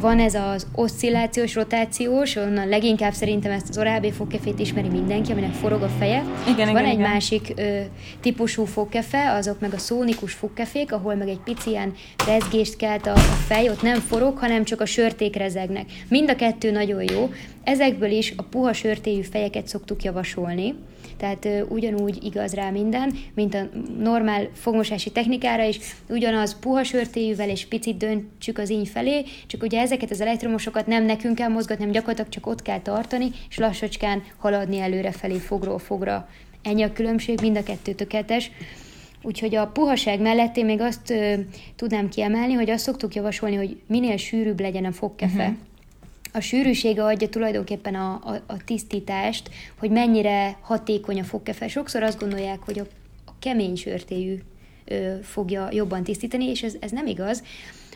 van 0.00 0.18
ez 0.18 0.34
az 0.34 0.66
oszcillációs, 0.74 1.54
rotációs, 1.54 2.36
onnan 2.36 2.68
leginkább 2.68 3.12
szerintem 3.12 3.52
ezt 3.52 3.68
az 3.68 3.78
orábé 3.78 4.10
fogkefét 4.10 4.58
ismeri 4.58 4.88
mindenki, 4.88 5.32
aminek 5.32 5.52
forog 5.52 5.82
a 5.82 5.88
feje. 5.88 6.24
Igen, 6.48 6.72
van 6.72 6.82
igen, 6.82 6.84
egy 6.84 6.98
igen. 6.98 7.10
másik 7.10 7.52
ö, 7.56 7.80
típusú 8.20 8.64
fogkefe, 8.64 9.32
azok 9.32 9.60
meg 9.60 9.74
a 9.74 9.78
szónikus 9.78 10.32
fogkefék, 10.32 10.92
ahol 10.92 11.14
meg 11.14 11.28
egy 11.28 11.40
pici 11.44 11.70
ilyen 11.70 11.94
rezgést 12.26 12.76
kelt 12.76 13.06
a, 13.06 13.12
a 13.12 13.16
fej, 13.46 13.68
ott 13.68 13.82
nem 13.82 14.00
forog, 14.00 14.38
hanem 14.38 14.64
csak 14.64 14.80
a 14.80 14.86
sörték 14.86 15.36
rezegnek. 15.36 15.86
Mind 16.08 16.30
a 16.30 16.36
kettő 16.36 16.70
nagyon 16.70 17.02
jó. 17.12 17.30
Ezekből 17.64 18.10
is 18.10 18.32
a 18.36 18.42
puha 18.42 18.72
sörtéjű 18.72 19.22
fejeket 19.22 19.66
szoktuk 19.66 20.02
javasolni 20.02 20.74
tehát 21.20 21.48
ugyanúgy 21.68 22.24
igaz 22.24 22.54
rá 22.54 22.70
minden, 22.70 23.12
mint 23.34 23.54
a 23.54 23.68
normál 23.98 24.48
fogmosási 24.52 25.10
technikára 25.10 25.62
is, 25.62 25.78
ugyanaz 26.08 26.58
puha 26.58 26.82
sörtéjűvel 26.82 27.48
és 27.48 27.66
picit 27.66 27.96
döntsük 27.96 28.58
az 28.58 28.70
íny 28.70 28.86
felé, 28.86 29.24
csak 29.46 29.62
ugye 29.62 29.80
ezeket 29.80 30.10
az 30.10 30.20
elektromosokat 30.20 30.86
nem 30.86 31.04
nekünk 31.04 31.34
kell 31.34 31.48
mozgatni, 31.48 31.84
hanem 31.84 31.92
gyakorlatilag 31.92 32.30
csak 32.30 32.46
ott 32.46 32.62
kell 32.62 32.80
tartani, 32.80 33.30
és 33.48 33.58
lassacskán 33.58 34.22
haladni 34.36 34.78
előre 34.78 35.12
felé 35.12 35.38
fogról 35.38 35.78
fogra. 35.78 36.28
Ennyi 36.62 36.82
a 36.82 36.92
különbség, 36.92 37.38
mind 37.40 37.56
a 37.56 37.62
kettő 37.62 37.92
tökéletes. 37.92 38.50
Úgyhogy 39.22 39.54
a 39.54 39.66
puhaság 39.66 40.20
mellett 40.20 40.56
én 40.56 40.64
még 40.64 40.80
azt 40.80 41.10
ö, 41.10 41.34
tudnám 41.76 42.08
kiemelni, 42.08 42.52
hogy 42.52 42.70
azt 42.70 42.84
szoktuk 42.84 43.14
javasolni, 43.14 43.56
hogy 43.56 43.80
minél 43.86 44.16
sűrűbb 44.16 44.60
legyen 44.60 44.84
a 44.84 44.92
fogkefe. 44.92 45.42
Uh-huh 45.42 45.68
a 46.32 46.40
sűrűsége 46.40 47.04
adja 47.04 47.28
tulajdonképpen 47.28 47.94
a, 47.94 48.12
a, 48.12 48.42
a 48.46 48.64
tisztítást, 48.64 49.50
hogy 49.78 49.90
mennyire 49.90 50.58
hatékony 50.60 51.20
a 51.20 51.24
fogkefe. 51.24 51.68
Sokszor 51.68 52.02
azt 52.02 52.20
gondolják, 52.20 52.58
hogy 52.64 52.78
a, 52.78 52.84
a 53.24 53.32
kemény 53.38 53.76
sörtéjű 53.76 54.38
ö, 54.84 55.14
fogja 55.22 55.68
jobban 55.72 56.02
tisztítani, 56.02 56.44
és 56.44 56.62
ez, 56.62 56.74
ez 56.80 56.90
nem 56.90 57.06
igaz. 57.06 57.42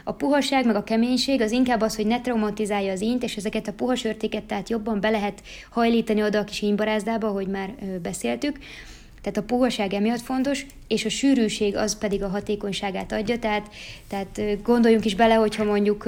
A 0.05 0.13
puhaság 0.13 0.67
meg 0.67 0.77
a 0.77 0.85
keménység 0.85 1.41
az 1.41 1.51
inkább 1.51 1.81
az, 1.81 1.97
hogy 1.97 2.07
ne 2.07 2.21
traumatizálja 2.21 2.93
az 2.93 3.03
ínt, 3.03 3.23
és 3.23 3.37
ezeket 3.37 3.69
a 3.69 3.73
puha 3.73 3.95
sörtéket 3.95 4.45
tehát 4.45 4.69
jobban 4.69 5.01
be 5.01 5.11
lehet 5.11 5.43
hajlítani 5.71 6.23
oda 6.23 6.39
a 6.39 6.45
kis 6.45 6.61
ínybarázdába, 6.61 7.29
hogy 7.29 7.47
már 7.47 7.75
beszéltük. 8.03 8.59
Tehát 9.25 9.39
a 9.39 9.55
puhaság 9.55 9.95
emiatt 9.95 10.21
fontos, 10.21 10.67
és 10.89 11.05
a 11.05 11.09
sűrűség 11.09 11.77
az 11.77 11.99
pedig 11.99 12.23
a 12.23 12.29
hatékonyságát 12.29 13.13
adja, 13.13 13.39
tehát, 13.39 13.69
tehát 14.09 14.63
gondoljunk 14.63 15.05
is 15.05 15.15
bele, 15.15 15.35
hogyha 15.35 15.65
mondjuk 15.65 16.05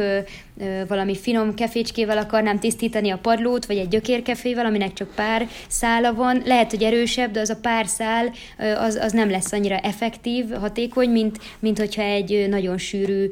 valami 0.89 1.17
finom 1.17 1.55
kefécskével 1.55 2.19
akarnám 2.19 2.59
tisztítani 2.59 3.11
a 3.11 3.19
padlót, 3.19 3.67
vagy 3.67 3.77
egy 3.77 3.89
gyökérkefével, 3.89 4.67
aminek 4.67 4.93
csak 4.93 5.15
pár 5.15 5.49
szála 5.69 6.15
van, 6.15 6.43
lehet, 6.45 6.71
hogy 6.71 6.83
erősebb, 6.83 7.31
de 7.31 7.41
az 7.41 7.51
a 7.51 7.57
pár 7.57 7.87
szál 7.87 8.33
az, 8.79 8.95
az 8.95 9.13
nem 9.13 9.31
lesz 9.31 9.53
annyira 9.53 9.77
effektív, 9.77 10.51
hatékony, 10.51 11.11
mint, 11.11 11.39
mint 11.59 11.79
hogyha 11.79 12.03
egy 12.03 12.47
nagyon 12.49 12.79
sűrű 12.79 13.29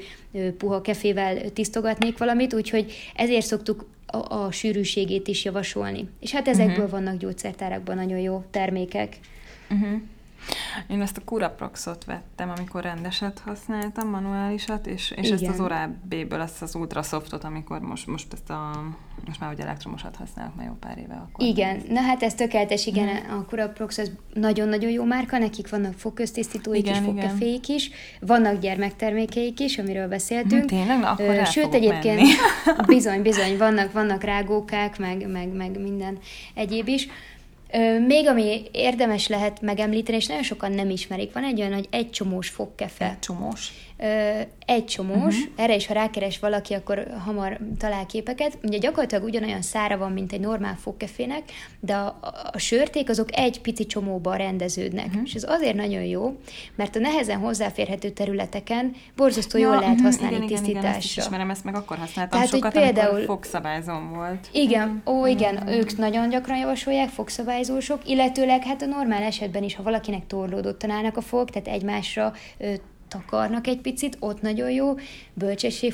puha 0.59 0.81
kefével 0.81 1.51
tisztogatnék 1.53 2.18
valamit, 2.18 2.55
úgyhogy 2.55 2.92
ezért 3.14 3.47
szoktuk 3.47 3.87
a, 4.07 4.35
a 4.35 4.51
sűrűségét 4.51 5.29
is 5.29 5.44
javasolni. 5.44 6.09
És 6.20 6.33
hát 6.33 6.49
ezekből 6.49 6.85
uh-huh. 6.85 6.90
vannak 6.90 7.16
gyógyszertárakban 7.16 7.97
nagyon 7.97 8.18
jó 8.18 8.44
termékek. 8.51 9.16
Uh-huh. 9.70 10.00
Én 10.87 11.00
ezt 11.00 11.16
a 11.16 11.20
Curaproxot 11.24 12.05
vettem, 12.05 12.53
amikor 12.57 12.83
rendeset 12.83 13.42
használtam, 13.44 14.09
manuálisat, 14.09 14.87
és, 14.87 15.11
és 15.16 15.31
ezt 15.31 15.46
az 15.46 15.61
Orábéből, 15.61 16.40
ezt 16.40 16.62
az 16.62 16.74
Ultrasoftot, 16.74 17.44
amikor 17.44 17.81
most, 17.81 18.07
most 18.07 18.33
ezt 18.33 18.50
a, 18.50 18.70
most 19.27 19.40
már 19.40 19.53
ugye 19.53 19.62
elektromosat 19.62 20.16
használok 20.16 20.55
már 20.55 20.66
jó 20.66 20.72
pár 20.81 20.98
éve. 20.98 21.14
Akkor 21.14 21.46
igen, 21.46 21.83
na 21.88 22.00
hát 22.00 22.22
ez 22.22 22.35
tökéletes, 22.35 22.87
igen, 22.87 23.09
hmm. 23.09 23.38
a 23.38 23.44
Curaprox 23.44 23.98
az 23.98 24.11
nagyon-nagyon 24.35 24.90
jó 24.90 25.05
márka, 25.05 25.38
nekik 25.38 25.70
vannak 25.70 25.92
fogköztisztítóik 25.92 26.87
igen, 26.87 26.94
és 26.94 27.00
fogkeféik 27.00 27.68
is, 27.68 27.90
vannak 28.20 28.59
gyermektermékeik 28.59 29.61
is, 29.61 29.79
amiről 29.79 30.09
beszéltünk. 30.09 30.70
Hmm, 30.70 30.79
tényleg? 30.79 30.98
Na, 30.98 31.11
akkor 31.11 31.46
Sőt, 31.46 31.74
egyébként 31.74 32.16
menni. 32.16 32.33
bizony, 32.94 33.22
bizony, 33.22 33.57
vannak, 33.57 33.92
vannak 33.92 34.22
rágókák, 34.22 34.98
meg, 34.98 35.31
meg, 35.31 35.48
meg 35.48 35.81
minden 35.81 36.18
egyéb 36.55 36.88
is. 36.88 37.09
Még 38.06 38.26
ami 38.26 38.62
érdemes 38.72 39.28
lehet 39.28 39.60
megemlíteni, 39.60 40.16
és 40.16 40.26
nagyon 40.26 40.42
sokan 40.42 40.72
nem 40.72 40.90
ismerik, 40.90 41.32
van 41.32 41.44
egy 41.44 41.60
olyan, 41.60 41.72
hogy 41.72 41.88
egy 41.90 42.10
csomós 42.10 42.48
fogkefe. 42.48 43.04
Egy 43.10 43.18
csomós? 43.18 43.72
Egy 44.66 44.85
csomós, 44.85 45.37
uh-huh. 45.37 45.52
erre 45.57 45.74
is, 45.74 45.87
ha 45.87 45.94
rákeres 45.94 46.38
valaki, 46.38 46.74
akkor 46.74 47.07
hamar 47.24 47.59
talál 47.78 48.07
képeket. 48.07 48.59
Ugye 48.62 48.78
gyakorlatilag 48.78 49.24
ugyanolyan 49.24 49.62
szára 49.62 49.98
van, 49.98 50.12
mint 50.12 50.33
egy 50.33 50.40
normál 50.40 50.76
fogkefének, 50.76 51.42
de 51.80 51.94
a, 51.94 52.18
a, 52.52 52.59
sörték 52.59 53.09
azok 53.09 53.37
egy 53.37 53.61
pici 53.61 53.87
csomóban 53.87 54.37
rendeződnek. 54.37 55.07
Uh-huh. 55.07 55.22
És 55.24 55.35
ez 55.35 55.44
azért 55.48 55.76
nagyon 55.76 56.02
jó, 56.02 56.40
mert 56.74 56.96
a 56.96 56.98
nehezen 56.98 57.38
hozzáférhető 57.38 58.11
területeken 58.11 58.94
borzasztó 59.16 59.59
ja, 59.59 59.66
jól 59.66 59.78
lehet 59.78 59.94
mhm, 59.94 60.04
használni 60.04 60.37
igen, 60.37 60.48
tisztításra. 60.48 60.78
Igen, 60.78 60.83
igen, 60.90 60.96
ezt 60.98 61.04
is 61.04 61.16
ismerem, 61.16 61.50
ezt 61.50 61.64
meg 61.64 61.74
akkor 61.74 61.96
használtam 61.96 62.40
Tehát, 62.40 62.54
sokat, 62.54 62.72
hogy 62.72 62.83
például, 62.83 63.20
fogszabályzom 63.20 64.12
volt. 64.14 64.48
Igen, 64.52 65.02
uh-huh. 65.04 65.20
ó, 65.20 65.26
igen, 65.26 65.54
uh-huh. 65.54 65.76
ők 65.76 65.96
nagyon 65.96 66.28
gyakran 66.28 66.59
javasolják, 66.59 67.09
fogszabályzósok, 67.09 68.09
illetőleg 68.09 68.62
hát 68.64 68.83
a 68.83 68.87
normál 68.87 69.22
esetben 69.22 69.62
is, 69.62 69.74
ha 69.74 69.83
valakinek 69.83 70.26
torlódottan 70.26 70.90
állnak 70.90 71.16
a 71.16 71.20
fog, 71.20 71.50
tehát 71.50 71.68
egymásra 71.68 72.33
takarnak 73.14 73.66
egy 73.66 73.81
picit, 73.81 74.16
ott 74.20 74.42
nagyon 74.42 74.70
jó, 74.70 74.94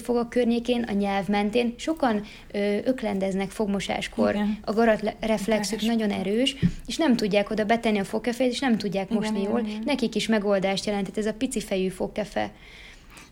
a 0.07 0.29
környékén, 0.29 0.83
a 0.83 0.93
nyelv 0.93 1.29
mentén. 1.29 1.75
Sokan 1.77 2.23
ö, 2.51 2.77
öklendeznek 2.85 3.51
fogmosáskor, 3.51 4.35
Igen. 4.35 4.59
a 4.65 4.73
garat 4.73 5.15
reflexük 5.21 5.81
nagyon 5.83 6.11
erős, 6.11 6.57
és 6.87 6.97
nem 6.97 7.17
tudják 7.17 7.51
oda 7.51 7.65
betenni 7.65 7.99
a 7.99 8.05
fogkefét, 8.05 8.51
és 8.51 8.61
nem 8.61 8.79
tudják 8.79 9.09
mosni 9.09 9.39
Igen, 9.39 9.51
jól. 9.51 9.59
Igen, 9.59 9.71
Igen. 9.71 9.83
Nekik 9.85 10.15
is 10.15 10.27
megoldást 10.27 10.87
jelentett 10.87 11.19
ez 11.19 11.27
a 11.27 11.35
pici 11.35 11.61
fejű 11.61 11.89
fogkefe. 11.89 12.51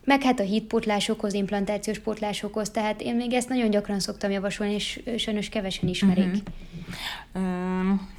meg 0.03 0.21
hát 0.23 0.39
a 0.39 0.43
hídpótlásokhoz, 0.43 1.33
implantációs 1.33 1.99
pótlásokhoz, 1.99 2.69
tehát 2.69 3.01
én 3.01 3.15
még 3.15 3.33
ezt 3.33 3.49
nagyon 3.49 3.69
gyakran 3.69 3.99
szoktam 3.99 4.31
javasolni, 4.31 4.73
és 4.73 4.99
sajnos 5.17 5.49
kevesen 5.49 5.89
ismerik. 5.89 6.25
Uh-huh. 7.33 7.43
Um 7.43 8.17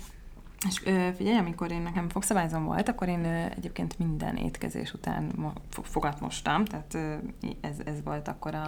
és 0.68 0.82
ö, 0.84 1.08
figyelj, 1.16 1.36
amikor 1.36 1.70
én 1.70 1.80
nekem 1.80 2.08
fogszabályzom 2.08 2.64
volt, 2.64 2.88
akkor 2.88 3.08
én 3.08 3.24
ö, 3.24 3.44
egyébként 3.56 3.98
minden 3.98 4.36
étkezés 4.36 4.92
után 4.92 5.54
fogat 5.82 6.20
mostam, 6.20 6.64
tehát 6.64 6.94
ö, 6.94 7.14
ez, 7.60 7.76
ez 7.84 8.02
volt 8.04 8.28
akkor 8.28 8.54
a, 8.54 8.66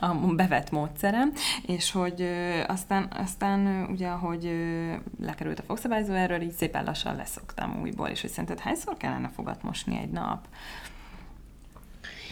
a 0.06 0.14
bevett 0.14 0.70
módszerem, 0.70 1.32
és 1.66 1.92
hogy 1.92 2.20
ö, 2.20 2.60
aztán, 2.66 3.08
aztán 3.10 3.66
ö, 3.66 3.92
ugye, 3.92 4.08
ahogy 4.08 4.46
ö, 4.46 4.94
lekerült 5.20 5.58
a 5.58 5.62
fogszabályzó 5.62 6.12
erről, 6.12 6.40
így 6.40 6.52
szépen 6.52 6.84
lassan 6.84 7.16
leszoktam 7.16 7.80
újból, 7.80 8.08
és 8.08 8.20
hogy 8.20 8.30
szerinted 8.30 8.60
hányszor 8.60 8.96
kellene 8.96 9.28
fogat 9.28 9.62
mosni 9.62 9.98
egy 9.98 10.10
nap? 10.10 10.46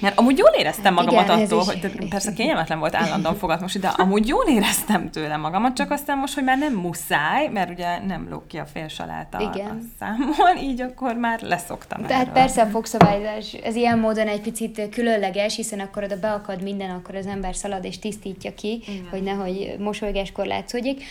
Mert 0.00 0.18
amúgy 0.18 0.38
jól 0.38 0.50
éreztem 0.58 0.96
hát 0.96 1.04
magamat 1.04 1.24
igen, 1.24 1.44
attól, 1.44 1.60
is, 1.60 1.82
hogy 1.82 2.08
persze 2.08 2.32
kényelmetlen 2.32 2.78
volt 2.78 2.94
állandóan 2.94 3.36
fogatmosi, 3.36 3.78
de 3.78 3.88
amúgy 3.88 4.28
jól 4.28 4.44
éreztem 4.48 5.10
tőle 5.10 5.36
magamat, 5.36 5.74
csak 5.74 5.90
aztán 5.90 6.18
most, 6.18 6.34
hogy 6.34 6.44
már 6.44 6.58
nem 6.58 6.72
muszáj, 6.72 7.48
mert 7.48 7.70
ugye 7.70 7.98
nem 8.06 8.26
lóg 8.30 8.46
ki 8.46 8.58
a 8.58 8.66
fél 8.66 8.88
saláta 8.88 9.40
igen. 9.40 9.66
a 9.66 9.76
számon, 9.98 10.56
így 10.62 10.80
akkor 10.80 11.14
már 11.14 11.40
leszoktam 11.40 12.06
Tehát 12.06 12.22
erről. 12.22 12.34
persze 12.34 12.62
a 12.62 12.66
fogszabályzás, 12.66 13.52
ez 13.52 13.74
ilyen 13.74 13.98
módon 13.98 14.28
egy 14.28 14.40
picit 14.40 14.88
különleges, 14.90 15.56
hiszen 15.56 15.80
akkor 15.80 16.02
oda 16.02 16.18
beakad 16.20 16.62
minden, 16.62 16.90
akkor 16.90 17.14
az 17.14 17.26
ember 17.26 17.56
szalad 17.56 17.84
és 17.84 17.98
tisztítja 17.98 18.54
ki, 18.54 18.82
igen. 18.86 19.06
hogy 19.10 19.22
nehogy 19.22 19.76
mosolygáskor 19.78 20.46
látszódjék. 20.46 21.02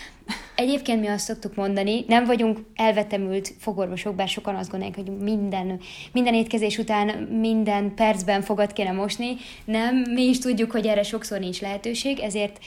Egyébként 0.56 1.02
mi 1.02 1.08
azt 1.08 1.26
szoktuk 1.26 1.56
mondani, 1.56 2.06
nem 2.08 2.26
vagyunk 2.26 2.60
elvetemült 2.76 3.54
fogorvosok, 3.60 4.16
bár 4.16 4.28
sokan 4.28 4.56
azt 4.56 4.70
gondolják, 4.70 4.98
hogy 4.98 5.18
minden, 5.18 5.80
minden 6.12 6.34
étkezés 6.34 6.78
után 6.78 7.18
minden 7.18 7.94
percben 7.96 8.42
fogat 8.42 8.74
kéne 8.74 8.92
mosni. 8.92 9.36
Nem, 9.66 9.96
mi 9.96 10.24
is 10.24 10.40
tudjuk, 10.40 10.72
hogy 10.72 10.88
erre 10.88 11.04
sokszor 11.04 11.40
nincs 11.40 11.62
lehetőség, 11.62 12.20
ezért 12.20 12.60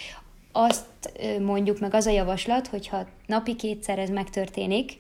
azt 0.52 0.84
mondjuk 1.40 1.78
meg 1.80 1.94
az 1.94 2.06
a 2.06 2.10
javaslat, 2.10 2.66
hogyha 2.66 3.06
napi 3.26 3.56
kétszer 3.56 3.98
ez 3.98 4.10
megtörténik, 4.10 4.92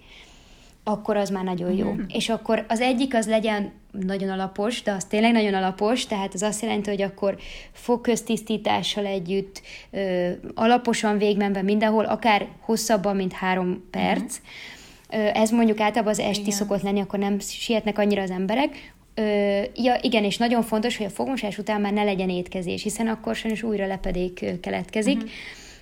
akkor 0.88 1.16
az 1.16 1.30
már 1.30 1.44
nagyon 1.44 1.72
jó. 1.72 1.92
Mm. 1.92 2.00
És 2.08 2.28
akkor 2.28 2.64
az 2.68 2.80
egyik 2.80 3.14
az 3.14 3.26
legyen 3.26 3.72
nagyon 3.90 4.28
alapos, 4.28 4.82
de 4.82 4.92
az 4.92 5.04
tényleg 5.04 5.32
nagyon 5.32 5.54
alapos, 5.54 6.06
tehát 6.06 6.34
az 6.34 6.42
azt 6.42 6.62
jelenti, 6.62 6.90
hogy 6.90 7.02
akkor 7.02 7.36
fogköztisztítással 7.72 9.06
együtt 9.06 9.62
ö, 9.90 10.30
alaposan 10.54 11.18
végmenve 11.18 11.62
mindenhol, 11.62 12.04
akár 12.04 12.46
hosszabban, 12.60 13.16
mint 13.16 13.32
három 13.32 13.88
perc. 13.90 14.38
Mm. 14.38 15.18
Ö, 15.18 15.26
ez 15.34 15.50
mondjuk 15.50 15.80
általában 15.80 16.12
az 16.12 16.18
esti 16.18 16.40
Igen. 16.40 16.52
szokott 16.52 16.82
lenni, 16.82 17.00
akkor 17.00 17.18
nem 17.18 17.38
sietnek 17.38 17.98
annyira 17.98 18.22
az 18.22 18.30
emberek. 18.30 18.94
Ö, 19.14 19.60
ja, 19.74 19.98
igen, 20.00 20.24
és 20.24 20.36
nagyon 20.36 20.62
fontos, 20.62 20.96
hogy 20.96 21.06
a 21.06 21.10
fogmosás 21.10 21.58
után 21.58 21.80
már 21.80 21.92
ne 21.92 22.04
legyen 22.04 22.30
étkezés, 22.30 22.82
hiszen 22.82 23.06
akkor 23.06 23.34
sajnos 23.34 23.62
újra 23.62 23.86
lepedék 23.86 24.60
keletkezik. 24.60 25.22
Mm. 25.22 25.26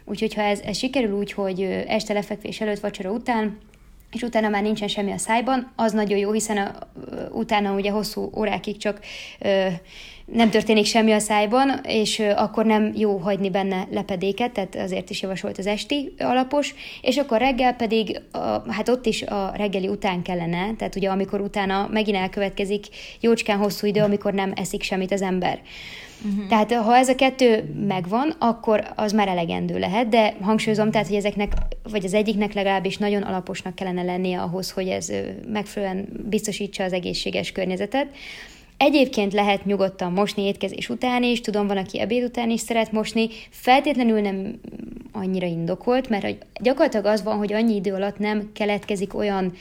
Úgyhogy 0.05 0.35
ha 0.35 0.43
ez, 0.43 0.61
ez 0.61 0.77
sikerül 0.77 1.17
úgy, 1.17 1.33
hogy 1.33 1.61
este 1.87 2.13
lefekvés 2.13 2.61
előtt, 2.61 2.81
vacsora 2.81 3.11
után, 3.11 3.59
és 4.15 4.23
utána 4.23 4.49
már 4.49 4.63
nincsen 4.63 4.89
semmi 4.89 5.13
a 5.13 5.19
szájban, 5.19 5.73
az 5.77 5.93
nagyon 5.93 6.19
jó, 6.19 6.33
hiszen 6.33 6.57
a, 6.57 6.73
utána 7.33 7.75
ugye 7.75 7.91
hosszú 7.91 8.31
órákig 8.37 8.77
csak 8.77 9.01
ö, 9.39 9.67
nem 10.25 10.51
történik 10.51 10.85
semmi 10.85 11.13
a 11.13 11.19
szájban, 11.19 11.81
és 11.87 12.19
ö, 12.19 12.31
akkor 12.31 12.65
nem 12.65 12.93
jó 12.97 13.17
hagyni 13.17 13.51
benne 13.51 13.87
lepedéket, 13.91 14.53
tehát 14.53 14.77
azért 14.77 15.11
is 15.11 15.23
javasolt 15.23 15.59
az 15.59 15.67
esti 15.67 16.15
alapos, 16.19 16.75
és 17.01 17.17
akkor 17.17 17.39
reggel 17.39 17.75
pedig, 17.75 18.21
a, 18.33 18.73
hát 18.73 18.89
ott 18.89 19.07
is 19.07 19.23
a 19.23 19.53
reggeli 19.57 19.89
után 19.89 20.23
kellene, 20.23 20.75
tehát 20.77 20.97
ugye 20.97 21.09
amikor 21.09 21.41
utána 21.41 21.89
megint 21.93 22.17
elkövetkezik 22.17 22.87
jócskán 23.21 23.59
hosszú 23.59 23.87
idő, 23.87 24.01
amikor 24.01 24.33
nem 24.33 24.53
eszik 24.57 24.83
semmit 24.83 25.13
az 25.13 25.23
ember. 25.23 25.61
Uh-huh. 26.25 26.49
Tehát 26.49 26.73
ha 26.73 26.97
ez 26.97 27.09
a 27.09 27.15
kettő 27.15 27.75
megvan, 27.87 28.35
akkor 28.39 28.93
az 28.95 29.13
már 29.13 29.29
elegendő 29.29 29.79
lehet, 29.79 30.09
de 30.09 30.35
hangsúlyozom, 30.41 30.91
tehát, 30.91 31.07
hogy 31.07 31.17
ezeknek, 31.17 31.53
vagy 31.91 32.05
az 32.05 32.15
egyiknek 32.15 32.53
legalábbis 32.53 32.97
nagyon 32.97 33.23
alaposnak 33.23 33.75
kellene 33.75 34.03
lennie 34.03 34.41
ahhoz, 34.41 34.71
hogy 34.71 34.89
ez 34.89 35.13
megfelelően 35.47 36.09
biztosítsa 36.29 36.85
az 36.85 36.93
egészséges 36.93 37.53
környezetet. 37.53 38.07
Egyébként 38.85 39.33
lehet 39.33 39.65
nyugodtan 39.65 40.13
mosni 40.13 40.43
étkezés 40.43 40.89
után 40.89 41.23
is, 41.23 41.41
tudom, 41.41 41.67
van, 41.67 41.77
aki 41.77 42.01
ebéd 42.01 42.25
után 42.25 42.51
is 42.51 42.61
szeret 42.61 42.93
mosni, 42.93 43.29
feltétlenül 43.51 44.21
nem 44.21 44.61
annyira 45.13 45.47
indokolt, 45.47 46.09
mert 46.09 46.47
gyakorlatilag 46.61 47.07
az 47.07 47.23
van, 47.23 47.37
hogy 47.37 47.53
annyi 47.53 47.75
idő 47.75 47.93
alatt 47.93 48.19
nem 48.19 48.51
keletkezik 48.53 49.15
olyan 49.15 49.53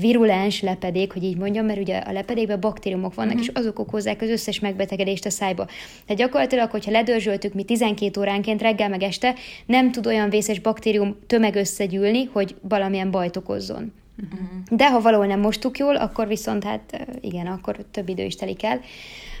virulens 0.00 0.62
lepedék, 0.62 1.12
hogy 1.12 1.24
így 1.24 1.36
mondjam, 1.36 1.66
mert 1.66 1.78
ugye 1.78 1.96
a 1.96 2.12
lepedékben 2.12 2.60
baktériumok 2.60 3.14
vannak, 3.14 3.34
uh-huh. 3.34 3.48
és 3.48 3.60
azok 3.60 3.78
okozzák 3.78 4.22
az 4.22 4.28
összes 4.28 4.60
megbetegedést 4.60 5.26
a 5.26 5.30
szájba. 5.30 5.64
Tehát 6.06 6.22
gyakorlatilag, 6.22 6.70
hogyha 6.70 6.90
ledörzsöltük 6.90 7.54
mi 7.54 7.64
12 7.64 8.20
óránként 8.20 8.62
reggel 8.62 8.88
meg 8.88 9.02
este, 9.02 9.34
nem 9.66 9.92
tud 9.92 10.06
olyan 10.06 10.30
vészes 10.30 10.58
baktérium 10.58 11.16
tömeg 11.26 11.54
összegyűlni, 11.54 12.24
hogy 12.32 12.54
valamilyen 12.68 13.10
bajt 13.10 13.36
okozzon. 13.36 13.92
Uh-huh. 14.22 14.48
De 14.70 14.90
ha 14.90 15.00
valahol 15.00 15.26
nem 15.26 15.40
mostuk 15.40 15.78
jól, 15.78 15.96
akkor 15.96 16.26
viszont 16.26 16.64
hát 16.64 17.06
igen, 17.20 17.46
akkor 17.46 17.76
több 17.90 18.08
idő 18.08 18.24
is 18.24 18.36
telik 18.36 18.62
el. 18.62 18.80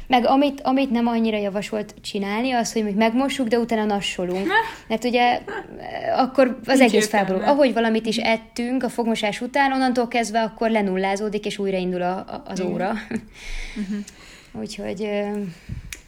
Meg 0.06 0.26
amit, 0.26 0.60
amit 0.60 0.90
nem 0.90 1.06
annyira 1.06 1.36
javasolt 1.36 1.94
csinálni, 2.00 2.52
az, 2.52 2.72
hogy 2.72 2.84
még 2.84 2.94
megmossuk, 2.94 3.48
de 3.48 3.58
utána 3.58 3.84
nassolunk. 3.84 4.46
Mert 4.88 5.04
ugye 5.04 5.40
akkor 6.16 6.58
az 6.64 6.78
Nincs 6.78 6.92
egész 6.92 7.08
felborul. 7.08 7.42
Ahogy 7.42 7.72
valamit 7.72 8.06
is 8.06 8.16
ettünk 8.16 8.82
a 8.82 8.88
fogmosás 8.88 9.40
után, 9.40 9.72
onnantól 9.72 10.08
kezdve 10.08 10.42
akkor 10.42 10.70
lenullázódik, 10.70 11.46
és 11.46 11.58
újraindul 11.58 12.02
a, 12.02 12.16
a, 12.16 12.42
az 12.46 12.60
óra. 12.60 12.92
Uh-huh. 13.76 13.98
Úgyhogy 14.60 15.08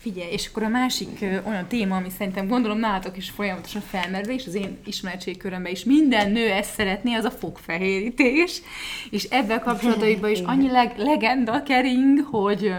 Figyelj, 0.07 0.33
és 0.33 0.47
akkor 0.47 0.62
a 0.62 0.69
másik 0.69 1.09
ö, 1.21 1.37
olyan 1.49 1.66
téma, 1.69 1.97
ami 1.97 2.09
szerintem 2.19 2.49
gondolom 2.49 2.79
nálatok 2.79 3.16
is 3.16 3.31
folyamatosan 3.31 3.81
felmerül, 3.81 4.33
és 4.33 4.47
az 4.47 4.55
én 4.55 4.79
ismertségkörömben 4.85 5.73
is 5.73 5.85
minden 5.85 6.31
nő 6.31 6.51
ezt 6.51 6.75
szeretné, 6.75 7.14
az 7.14 7.25
a 7.25 7.31
fogfehérítés. 7.31 8.62
És 9.11 9.25
ebben 9.25 9.61
kapcsolatban 9.61 10.31
is 10.31 10.40
annyi 10.40 10.71
leg, 10.71 10.92
legenda 10.97 11.62
kering, 11.62 12.21
hogy 12.31 12.64
ö, 12.64 12.75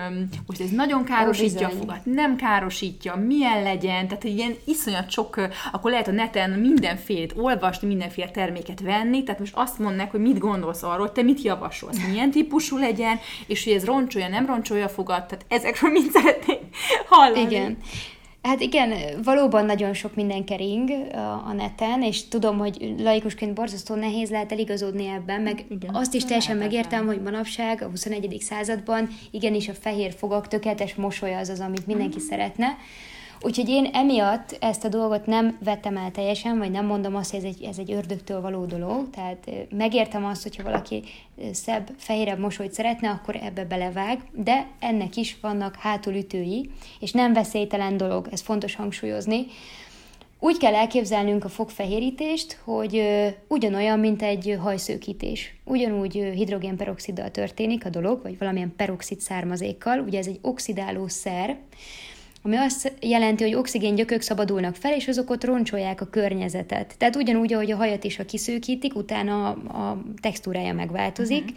most 0.46 0.62
ez 0.62 0.70
nagyon 0.70 1.04
károsítja 1.04 1.68
a 1.68 1.70
fogat, 1.70 2.06
nem 2.06 2.36
károsítja, 2.36 3.16
milyen 3.16 3.64
legyen, 3.64 4.08
tehát 4.08 4.24
ilyen 4.24 4.56
iszonyat 4.66 5.10
sok, 5.10 5.38
ö, 5.38 5.46
akkor 5.72 5.92
lehet 5.92 6.08
a 6.08 6.12
neten 6.12 6.50
mindenfélét 6.50 7.34
olvasni, 7.38 7.88
mindenféle 7.88 8.30
terméket 8.30 8.82
venni, 8.82 9.24
tehát 9.24 9.40
most 9.40 9.56
azt 9.56 9.80
mondnak, 9.80 10.12
hogy 10.12 10.22
mit 10.22 10.40
gondolsz 10.40 10.84
arról, 10.84 11.12
te 11.12 11.22
mit 11.22 11.42
javasolsz, 11.42 11.98
milyen 12.10 12.32
típusú 12.32 12.78
legyen, 12.78 13.20
és 13.48 13.64
hogy 13.64 13.74
ez 13.74 13.86
roncsolja, 13.86 14.28
nem 14.28 14.46
roncsolja 14.46 14.86
a 14.86 14.90
fogat, 14.90 15.28
tehát 15.28 15.46
ezekről 15.48 15.92
mind 15.98 16.12
szeretnék 16.12 16.60
hallani. 17.20 17.42
Igen. 17.42 17.78
Hát 18.42 18.62
igen, 18.62 18.94
valóban 19.24 19.66
nagyon 19.66 19.94
sok 19.94 20.16
minden 20.16 20.46
kering 20.46 20.90
a, 21.48 21.54
neten, 21.54 22.02
és 22.04 22.28
tudom, 22.28 22.58
hogy 22.58 22.94
laikusként 22.98 23.54
borzasztó 23.54 23.96
nehéz 23.96 24.30
lehet 24.30 24.52
eligazodni 24.52 25.08
ebben, 25.08 25.42
meg 25.42 25.66
igen, 25.70 25.96
azt 25.96 26.14
is 26.14 26.26
teljesen 26.26 26.58
megértem, 26.58 27.06
hogy 27.06 27.22
manapság, 27.22 27.82
a 27.82 27.90
21. 27.90 28.38
században 28.40 29.10
igenis 29.32 29.70
a 29.70 29.74
fehér 29.74 30.14
fogak 30.14 30.48
tökéletes 30.48 30.96
mosolya 30.96 31.38
az 31.38 31.50
az, 31.50 31.60
amit 31.60 31.88
mindenki 31.88 32.18
mm. 32.18 32.28
szeretne, 32.28 32.78
Úgyhogy 33.42 33.70
én 33.70 33.86
emiatt 33.86 34.58
ezt 34.60 34.86
a 34.86 34.90
dolgot 34.90 35.26
nem 35.26 35.58
vettem 35.64 35.98
el 35.98 36.12
teljesen, 36.12 36.58
vagy 36.58 36.72
nem 36.72 36.86
mondom 36.86 37.16
azt, 37.16 37.32
hogy 37.32 37.40
ez 37.40 37.46
egy, 37.46 37.64
ez 37.64 37.78
egy 37.78 37.92
ördögtől 37.92 38.42
való 38.42 38.66
dolog. 38.66 39.10
Tehát 39.10 39.50
megértem 39.70 40.26
azt, 40.26 40.44
hogyha 40.44 40.64
valaki 40.64 41.04
szebb, 41.52 41.90
fehérebb 41.98 42.40
mosolyt 42.40 42.74
szeretne, 42.74 43.10
akkor 43.10 43.36
ebbe 43.36 43.66
belevág, 43.66 44.20
de 44.32 44.68
ennek 44.80 45.16
is 45.16 45.38
vannak 45.42 45.76
hátulütői, 45.76 46.70
és 47.00 47.12
nem 47.12 47.34
veszélytelen 47.34 47.98
dolog, 47.98 48.28
ez 48.32 48.42
fontos 48.42 48.76
hangsúlyozni. 48.76 49.46
Úgy 50.40 50.58
kell 50.58 50.76
elképzelnünk 50.76 51.44
a 51.44 51.50
fogfehérítést, 51.50 52.60
hogy 52.64 53.04
ugyanolyan, 53.48 54.00
mint 54.00 54.22
egy 54.22 54.58
hajszőkítés. 54.62 55.56
Ugyanúgy 55.64 56.14
hidrogénperoxiddal 56.14 57.32
történik 57.32 57.86
a 57.86 57.90
dolog, 57.90 58.22
vagy 58.22 58.38
valamilyen 58.38 58.74
peroxid 58.76 59.20
származékkal, 59.20 60.00
ugye 60.00 60.18
ez 60.18 60.28
egy 60.28 60.40
oxidáló 60.42 61.08
szer, 61.08 61.58
ami 62.48 62.56
azt 62.56 62.94
jelenti, 63.02 63.44
hogy 63.44 63.54
oxigéngyökök 63.54 64.22
szabadulnak 64.22 64.76
fel, 64.76 64.94
és 64.94 65.08
azok 65.08 65.30
ott 65.30 65.44
roncsolják 65.44 66.02
a 66.02 66.06
környezetet. 66.06 66.96
Tehát 66.98 67.16
ugyanúgy, 67.16 67.54
ahogy 67.54 67.72
a 67.72 67.76
hajat 67.76 68.04
is, 68.04 68.16
ha 68.16 68.26
kiszűkítik, 68.26 68.96
utána 68.96 69.50
a, 69.50 69.82
a 69.82 70.04
textúrája 70.22 70.74
megváltozik, 70.74 71.54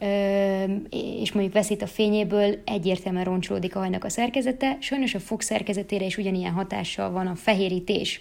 uh-huh. 0.00 1.20
és 1.20 1.32
mondjuk 1.32 1.54
veszít 1.54 1.82
a 1.82 1.86
fényéből, 1.86 2.58
egyértelműen 2.64 3.24
roncsolódik 3.24 3.76
a 3.76 3.78
hajnak 3.78 4.04
a 4.04 4.08
szerkezete. 4.08 4.76
Sajnos 4.80 5.14
a 5.14 5.20
fog 5.20 5.40
szerkezetére 5.40 6.04
is 6.04 6.16
ugyanilyen 6.16 6.52
hatással 6.52 7.10
van 7.10 7.26
a 7.26 7.34
fehérítés 7.34 8.20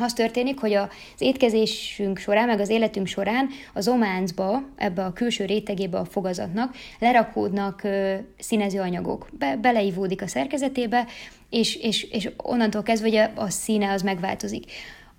az 0.00 0.12
történik, 0.12 0.60
hogy 0.60 0.74
az 0.74 0.88
étkezésünk 1.18 2.18
során, 2.18 2.46
meg 2.46 2.60
az 2.60 2.68
életünk 2.68 3.06
során 3.06 3.48
az 3.74 3.88
ománcba, 3.88 4.62
ebbe 4.76 5.04
a 5.04 5.12
külső 5.12 5.44
rétegébe 5.44 5.98
a 5.98 6.04
fogazatnak 6.04 6.74
lerakódnak 6.98 7.82
ö, 7.82 8.14
színező 8.38 8.80
anyagok. 8.80 9.28
Be, 9.32 9.56
beleivódik 9.56 10.22
a 10.22 10.26
szerkezetébe, 10.26 11.06
és, 11.50 11.76
és, 11.76 12.02
és 12.02 12.30
onnantól 12.36 12.82
kezdve 12.82 13.08
ugye 13.08 13.30
a 13.34 13.50
színe 13.50 13.92
az 13.92 14.02
megváltozik. 14.02 14.64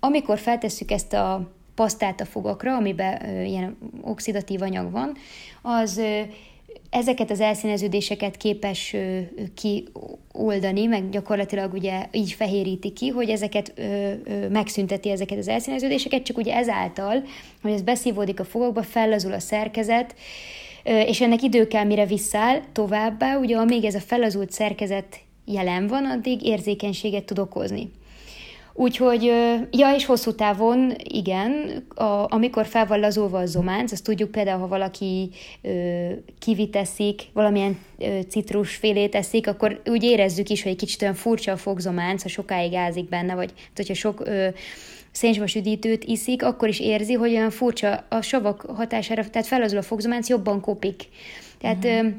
Amikor 0.00 0.38
feltesszük 0.38 0.90
ezt 0.90 1.12
a 1.12 1.50
pasztát 1.74 2.20
a 2.20 2.24
fogakra, 2.24 2.76
amiben 2.76 3.28
ö, 3.28 3.42
ilyen 3.42 3.78
oxidatív 4.02 4.62
anyag 4.62 4.90
van, 4.90 5.16
az 5.62 5.96
ö, 5.96 6.20
ezeket 6.90 7.30
az 7.30 7.40
elszíneződéseket 7.40 8.36
képes 8.36 8.96
kioldani, 9.54 10.86
meg 10.86 11.10
gyakorlatilag 11.10 11.72
ugye 11.72 12.06
így 12.12 12.32
fehéríti 12.32 12.92
ki, 12.92 13.08
hogy 13.08 13.28
ezeket 13.28 13.72
megszünteti 14.50 15.10
ezeket 15.10 15.38
az 15.38 15.48
elszíneződéseket, 15.48 16.22
csak 16.22 16.38
ugye 16.38 16.54
ezáltal, 16.54 17.22
hogy 17.62 17.72
ez 17.72 17.82
beszívódik 17.82 18.40
a 18.40 18.44
fogokba, 18.44 18.82
fellazul 18.82 19.32
a 19.32 19.38
szerkezet, 19.38 20.14
és 20.84 21.20
ennek 21.20 21.42
idő 21.42 21.66
kell, 21.66 21.84
mire 21.84 22.06
visszáll 22.06 22.60
továbbá, 22.72 23.36
ugye 23.36 23.56
amíg 23.56 23.84
ez 23.84 23.94
a 23.94 24.00
fellazult 24.00 24.50
szerkezet 24.50 25.20
jelen 25.44 25.86
van, 25.86 26.04
addig 26.04 26.44
érzékenységet 26.44 27.24
tud 27.24 27.38
okozni. 27.38 27.90
Úgyhogy, 28.80 29.22
ja, 29.70 29.94
és 29.94 30.04
hosszú 30.04 30.34
távon, 30.34 30.94
igen, 31.02 31.84
a, 31.94 32.26
amikor 32.28 32.66
fel 32.66 32.86
van 32.86 33.00
lazulva 33.00 33.38
a 33.38 33.46
zománc, 33.46 33.92
azt 33.92 34.04
tudjuk 34.04 34.30
például, 34.30 34.60
ha 34.60 34.68
valaki 34.68 35.30
ö, 35.62 36.08
kiviteszik, 36.38 37.22
valamilyen 37.32 37.78
ö, 37.98 38.18
citrusfélét 38.28 39.14
eszik, 39.14 39.46
akkor 39.46 39.80
úgy 39.84 40.02
érezzük 40.02 40.48
is, 40.48 40.62
hogy 40.62 40.72
egy 40.72 40.78
kicsit 40.78 41.02
olyan 41.02 41.14
furcsa 41.14 41.52
a 41.52 41.56
fogzománc, 41.56 42.22
ha 42.22 42.28
sokáig 42.28 42.74
ázik 42.74 43.08
benne, 43.08 43.34
vagy 43.34 43.52
hát, 43.56 43.76
hogyha 43.76 43.94
sok 43.94 44.20
ö, 44.26 44.48
szénsavas 45.10 45.54
üdítőt 45.54 46.04
iszik, 46.04 46.42
akkor 46.42 46.68
is 46.68 46.80
érzi, 46.80 47.12
hogy 47.12 47.30
olyan 47.30 47.50
furcsa 47.50 48.04
a 48.08 48.22
savak 48.22 48.60
hatására, 48.60 49.30
tehát 49.30 49.48
felazul 49.48 49.78
a 49.78 49.82
fogzománc, 49.82 50.28
jobban 50.28 50.60
kopik. 50.60 51.08
Tehát 51.58 51.84
uh-huh. 51.84 52.12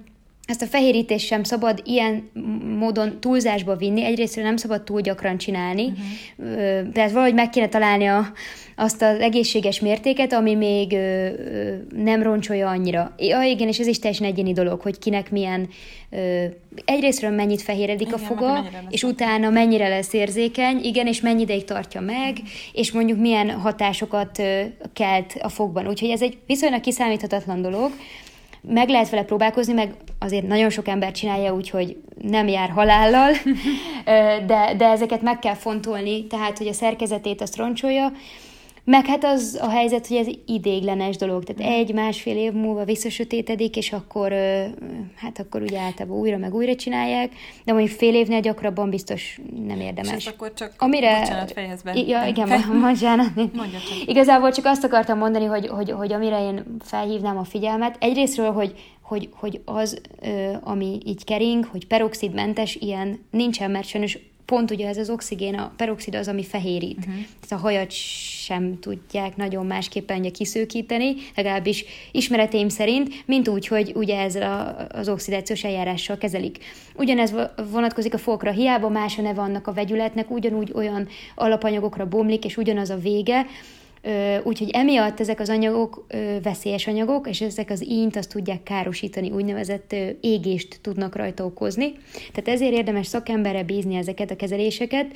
Ezt 0.51 0.61
a 0.61 0.65
fehérítést 0.65 1.25
sem 1.25 1.43
szabad 1.43 1.81
ilyen 1.83 2.29
módon 2.77 3.19
túlzásba 3.19 3.75
vinni, 3.75 4.03
egyrészt 4.03 4.35
nem 4.35 4.57
szabad 4.57 4.81
túl 4.81 5.01
gyakran 5.01 5.37
csinálni, 5.37 5.85
uh-huh. 5.85 6.91
tehát 6.93 7.11
valahogy 7.11 7.33
meg 7.33 7.49
kéne 7.49 7.67
találni 7.67 8.05
a, 8.05 8.31
azt 8.75 9.01
az 9.01 9.19
egészséges 9.19 9.79
mértéket, 9.79 10.33
ami 10.33 10.55
még 10.55 10.93
ö, 10.93 11.27
nem 11.95 12.23
roncsolja 12.23 12.69
annyira. 12.69 13.15
Ja, 13.17 13.41
igen, 13.41 13.67
és 13.67 13.79
ez 13.79 13.87
is 13.87 13.99
teljesen 13.99 14.27
egyéni 14.27 14.53
dolog, 14.53 14.81
hogy 14.81 14.99
kinek 14.99 15.31
milyen, 15.31 15.69
ö, 16.09 16.45
egyrésztről 16.85 17.31
mennyit 17.31 17.61
fehéredik 17.61 18.07
igen, 18.07 18.19
a 18.19 18.23
foga, 18.23 18.69
és 18.89 19.03
utána 19.03 19.49
mennyire 19.49 19.87
lesz 19.87 20.13
érzékeny, 20.13 20.79
igen, 20.83 21.07
és 21.07 21.21
mennyi 21.21 21.41
ideig 21.41 21.63
tartja 21.63 22.01
meg, 22.01 22.31
uh-huh. 22.31 22.47
és 22.71 22.91
mondjuk 22.91 23.19
milyen 23.19 23.49
hatásokat 23.49 24.39
ö, 24.39 24.61
kelt 24.93 25.33
a 25.41 25.49
fogban. 25.49 25.87
Úgyhogy 25.87 26.09
ez 26.09 26.21
egy 26.21 26.37
viszonylag 26.45 26.81
kiszámíthatatlan 26.81 27.61
dolog, 27.61 27.91
meg 28.61 28.89
lehet 28.89 29.09
vele 29.09 29.23
próbálkozni, 29.23 29.73
meg 29.73 29.93
azért 30.19 30.47
nagyon 30.47 30.69
sok 30.69 30.87
ember 30.87 31.11
csinálja 31.11 31.53
úgy, 31.53 31.69
hogy 31.69 31.97
nem 32.21 32.47
jár 32.47 32.69
halállal, 32.69 33.31
de, 34.47 34.73
de 34.77 34.85
ezeket 34.85 35.21
meg 35.21 35.39
kell 35.39 35.53
fontolni, 35.53 36.27
tehát, 36.27 36.57
hogy 36.57 36.67
a 36.67 36.73
szerkezetét 36.73 37.41
azt 37.41 37.57
roncsolja, 37.57 38.11
meg 38.83 39.05
hát 39.05 39.23
az 39.23 39.59
a 39.61 39.69
helyzet, 39.69 40.07
hogy 40.07 40.17
ez 40.17 40.27
idéglenes 40.45 41.15
dolog, 41.15 41.43
tehát 41.43 41.71
mm. 41.71 41.79
egy-másfél 41.79 42.37
év 42.37 42.51
múlva 42.51 42.83
visszasötétedik, 42.83 43.75
és 43.75 43.91
akkor, 43.91 44.33
hát 45.15 45.39
akkor 45.39 45.61
ugye 45.61 45.79
általában 45.79 46.19
újra 46.19 46.37
meg 46.37 46.53
újra 46.53 46.75
csinálják, 46.75 47.31
de 47.65 47.73
mondjuk 47.73 47.97
fél 47.97 48.15
évnél 48.15 48.39
gyakrabban 48.39 48.89
biztos 48.89 49.39
nem 49.65 49.79
érdemes. 49.79 50.15
És 50.15 50.27
akkor 50.27 50.53
csak 50.53 50.73
Amire, 50.77 51.19
bocsánat, 51.19 51.51
fejezd 51.51 51.83
be. 51.83 51.93
Ja, 51.95 52.25
igen, 52.25 52.49
bocsánat. 52.91 53.29
Igazából 54.05 54.51
csak 54.51 54.65
azt 54.65 54.83
akartam 54.83 55.17
mondani, 55.17 55.45
hogy, 55.45 55.67
hogy, 55.67 55.91
hogy 55.91 56.13
amire 56.13 56.41
én 56.41 56.75
felhívnám 56.79 57.37
a 57.37 57.43
figyelmet, 57.43 57.97
egyrésztről, 57.99 58.51
hogy 58.51 58.73
hogy, 59.11 59.29
hogy 59.33 59.61
az, 59.65 60.01
ami 60.61 60.99
így 61.05 61.23
kering, 61.23 61.65
hogy 61.65 61.87
peroxidmentes, 61.87 62.75
ilyen 62.75 63.25
nincsen, 63.31 63.71
mert 63.71 63.87
sajnos 63.87 64.17
pont 64.51 64.71
ugye 64.71 64.87
ez 64.87 64.97
az 64.97 65.09
oxigén, 65.09 65.55
a 65.55 65.71
peroxid 65.77 66.15
az, 66.15 66.27
ami 66.27 66.43
fehérít. 66.43 66.97
Uh-huh. 66.97 67.23
a 67.49 67.55
hajat 67.55 67.91
sem 67.91 68.79
tudják 68.79 69.35
nagyon 69.35 69.65
másképpen 69.65 70.19
ugye 70.19 70.29
kiszőkíteni, 70.29 71.15
legalábbis 71.35 71.85
ismereteim 72.11 72.69
szerint, 72.69 73.13
mint 73.25 73.47
úgy, 73.47 73.67
hogy 73.67 73.91
ugye 73.95 74.19
ezzel 74.19 74.51
a, 74.51 74.87
az 74.97 75.09
oxidációs 75.09 75.63
eljárással 75.63 76.17
kezelik. 76.17 76.57
Ugyanez 76.95 77.33
vonatkozik 77.71 78.13
a 78.13 78.17
fokra, 78.17 78.51
hiába 78.51 78.89
más 78.89 79.17
a 79.17 79.21
neve 79.21 79.41
annak 79.41 79.67
a 79.67 79.73
vegyületnek, 79.73 80.31
ugyanúgy 80.31 80.71
olyan 80.73 81.07
alapanyagokra 81.35 82.07
bomlik, 82.07 82.45
és 82.45 82.57
ugyanaz 82.57 82.89
a 82.89 82.97
vége, 82.97 83.45
Úgyhogy 84.43 84.69
emiatt 84.69 85.19
ezek 85.19 85.39
az 85.39 85.49
anyagok 85.49 86.05
veszélyes 86.43 86.87
anyagok, 86.87 87.27
és 87.27 87.41
ezek 87.41 87.69
az 87.69 87.85
ínt 87.85 88.15
azt 88.15 88.29
tudják 88.29 88.63
károsítani, 88.63 89.31
úgynevezett 89.31 89.95
égést 90.21 90.79
tudnak 90.81 91.15
rajta 91.15 91.45
okozni. 91.45 91.91
Tehát 92.33 92.59
ezért 92.59 92.73
érdemes 92.73 93.07
szakemberre 93.07 93.63
bízni 93.63 93.95
ezeket 93.95 94.31
a 94.31 94.35
kezeléseket, 94.35 95.15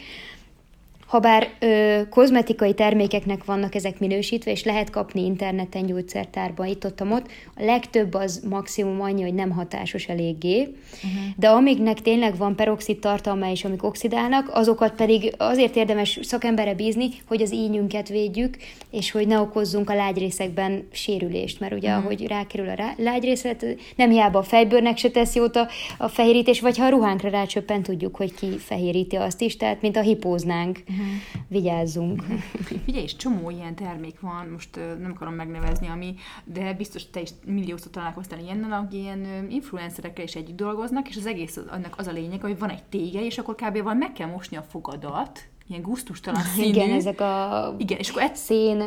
Habár 1.05 1.49
ö, 1.59 2.01
kozmetikai 2.09 2.73
termékeknek 2.73 3.43
vannak 3.43 3.75
ezek 3.75 3.99
minősítve, 3.99 4.51
és 4.51 4.63
lehet 4.63 4.89
kapni 4.89 5.25
interneten, 5.25 5.85
gyógyszertárban, 5.85 6.67
itt 6.67 6.85
ott, 6.85 7.01
ott, 7.01 7.27
a 7.55 7.63
legtöbb 7.63 8.13
az 8.13 8.43
maximum 8.49 9.01
annyi, 9.01 9.21
hogy 9.21 9.33
nem 9.33 9.49
hatásos 9.49 10.05
eléggé, 10.07 10.59
uh-huh. 10.59 11.33
de 11.35 11.49
amiknek 11.49 12.01
tényleg 12.01 12.37
van 12.37 12.55
peroxid 12.55 12.99
tartalma, 12.99 13.51
és 13.51 13.63
amik 13.63 13.83
oxidálnak, 13.83 14.49
azokat 14.53 14.95
pedig 14.95 15.33
azért 15.37 15.75
érdemes 15.75 16.19
szakemberre 16.21 16.73
bízni, 16.73 17.09
hogy 17.27 17.41
az 17.41 17.53
ínyünket 17.53 18.09
védjük, 18.09 18.57
és 18.91 19.11
hogy 19.11 19.27
ne 19.27 19.39
okozzunk 19.39 19.89
a 19.89 19.95
lágyrészekben 19.95 20.87
sérülést, 20.91 21.59
mert 21.59 21.73
ugye, 21.73 21.89
uh-huh. 21.89 22.03
ahogy 22.03 22.27
rákerül 22.27 22.69
a 22.69 22.73
rá, 22.73 22.93
lágyrészet, 22.97 23.65
nem 23.95 24.09
hiába 24.09 24.39
a 24.39 24.43
fejbőrnek 24.43 24.97
se 24.97 25.09
tesz 25.09 25.35
jót 25.35 25.55
a, 25.55 25.67
a 25.97 26.07
fehérítés, 26.07 26.59
vagy 26.59 26.77
ha 26.77 26.85
a 26.85 26.89
ruhánkra 26.89 27.29
rácsöppen, 27.29 27.83
tudjuk, 27.83 28.15
hogy 28.15 28.33
ki 28.33 28.57
fehéríti 28.57 29.15
azt 29.15 29.41
is, 29.41 29.57
tehát 29.57 29.81
mint 29.81 29.97
a 29.97 30.01
hipóznánk. 30.01 30.79
Uh-huh 30.89 30.94
uh-huh. 30.95 31.43
vigyázzunk. 31.47 32.23
Figyelj, 32.85 33.03
és 33.03 33.15
csomó 33.15 33.49
ilyen 33.49 33.75
termék 33.75 34.19
van, 34.19 34.47
most 34.47 34.75
nem 34.75 35.11
akarom 35.15 35.33
megnevezni, 35.33 35.87
ami, 35.87 36.15
de 36.43 36.73
biztos 36.73 37.09
te 37.09 37.21
is 37.21 37.29
milliószor 37.45 37.91
találkoztál 37.91 38.39
ilyennel, 38.39 38.71
aki 38.71 38.97
ilyen 38.97 39.47
influencerekkel 39.49 40.23
is 40.23 40.35
együtt 40.35 40.55
dolgoznak, 40.55 41.09
és 41.09 41.17
az 41.17 41.25
egész 41.25 41.59
annak 41.69 41.93
az 41.97 42.07
a 42.07 42.11
lényeg, 42.11 42.41
hogy 42.41 42.59
van 42.59 42.69
egy 42.69 42.83
tége, 42.83 43.25
és 43.25 43.37
akkor 43.37 43.55
kb. 43.55 43.83
van 43.83 43.97
meg 43.97 44.11
kell 44.13 44.27
mosni 44.27 44.57
a 44.57 44.61
fogadat, 44.61 45.47
ilyen 45.67 45.81
gusztustalan 45.81 46.41
színű. 46.55 46.67
Igen, 46.67 46.89
ezek 46.89 47.21
a 47.21 47.75
igen, 47.77 47.97
és 47.97 48.09
akkor 48.09 48.21
et... 48.21 48.35
szén, 48.35 48.77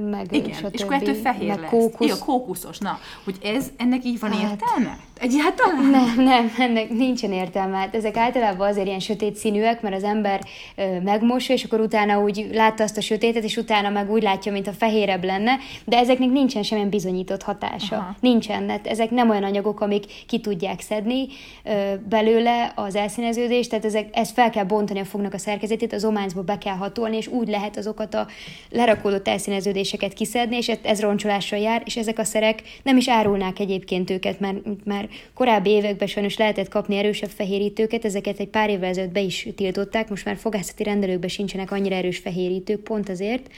meg 0.00 0.32
Igen, 0.32 0.70
és 0.70 0.82
akkor 0.82 0.94
ettől 0.94 1.14
fehér 1.14 1.48
meg 1.48 1.60
lesz. 1.60 1.70
Kókusz. 1.70 2.06
Igen, 2.06 2.18
kókuszos. 2.18 2.78
Na, 2.78 2.98
hogy 3.24 3.38
ez, 3.42 3.70
ennek 3.76 4.04
így 4.04 4.20
van 4.20 4.32
hát, 4.32 4.50
értelme? 4.50 4.98
Egyáltalán? 5.20 5.84
Nem, 5.90 6.14
nem, 6.16 6.52
ennek 6.58 6.88
nincsen 6.88 7.32
értelme. 7.32 7.76
Hát 7.76 7.94
ezek 7.94 8.16
általában 8.16 8.68
azért 8.68 8.86
ilyen 8.86 8.98
sötét 8.98 9.36
színűek, 9.36 9.82
mert 9.82 9.94
az 9.94 10.04
ember 10.04 10.40
ö, 10.76 11.00
megmossa, 11.00 11.52
és 11.52 11.64
akkor 11.64 11.80
utána 11.80 12.20
úgy 12.20 12.48
látta 12.52 12.82
azt 12.82 12.96
a 12.96 13.00
sötétet, 13.00 13.44
és 13.44 13.56
utána 13.56 13.90
meg 13.90 14.10
úgy 14.10 14.22
látja, 14.22 14.52
mint 14.52 14.66
a 14.66 14.72
fehérebb 14.72 15.24
lenne, 15.24 15.58
de 15.84 15.98
ezeknek 15.98 16.30
nincsen 16.30 16.62
semmilyen 16.62 16.90
bizonyított 16.90 17.42
hatása. 17.42 17.96
Aha. 17.96 18.16
Nincsen, 18.20 18.68
hát 18.68 18.86
ezek 18.86 19.10
nem 19.10 19.30
olyan 19.30 19.42
anyagok, 19.42 19.80
amik 19.80 20.04
ki 20.26 20.40
tudják 20.40 20.80
szedni 20.80 21.26
ö, 21.64 21.94
belőle 22.08 22.72
az 22.74 22.96
elszíneződést, 22.96 23.70
tehát 23.70 23.84
ezek, 23.84 24.08
ezt 24.12 24.32
fel 24.32 24.50
kell 24.50 24.64
bontani 24.64 25.00
a 25.00 25.04
fognak 25.04 25.34
a 25.34 25.38
szerkezetét, 25.38 25.92
az 25.92 26.04
ománcba 26.04 26.42
be 26.42 26.58
kell 26.58 26.76
hatolni, 26.76 27.16
és 27.16 27.26
úgy 27.26 27.48
lehet 27.48 27.76
azokat 27.76 28.14
a 28.14 28.26
lerakódott 28.70 29.28
elszíneződéseket 29.28 30.12
kiszedni, 30.12 30.56
és 30.56 30.68
ez 30.82 31.00
roncsolással 31.00 31.58
jár, 31.58 31.82
és 31.84 31.96
ezek 31.96 32.18
a 32.18 32.24
szerek 32.24 32.62
nem 32.82 32.96
is 32.96 33.08
árulnák 33.08 33.58
egyébként 33.58 34.10
őket, 34.10 34.40
mert 34.84 35.03
már 35.08 35.18
korábbi 35.34 35.70
években 35.70 36.08
sajnos 36.08 36.36
lehetett 36.36 36.68
kapni 36.68 36.96
erősebb 36.96 37.30
fehérítőket, 37.30 38.04
ezeket 38.04 38.38
egy 38.38 38.48
pár 38.48 38.70
évvel 38.70 38.88
ezelőtt 38.88 39.12
be 39.12 39.20
is 39.20 39.48
tiltották, 39.56 40.08
most 40.08 40.24
már 40.24 40.36
fogászati 40.36 40.82
rendelőkben 40.82 41.28
sincsenek 41.28 41.70
annyira 41.70 41.94
erős 41.94 42.18
fehérítők, 42.18 42.80
pont 42.80 43.08
azért, 43.08 43.50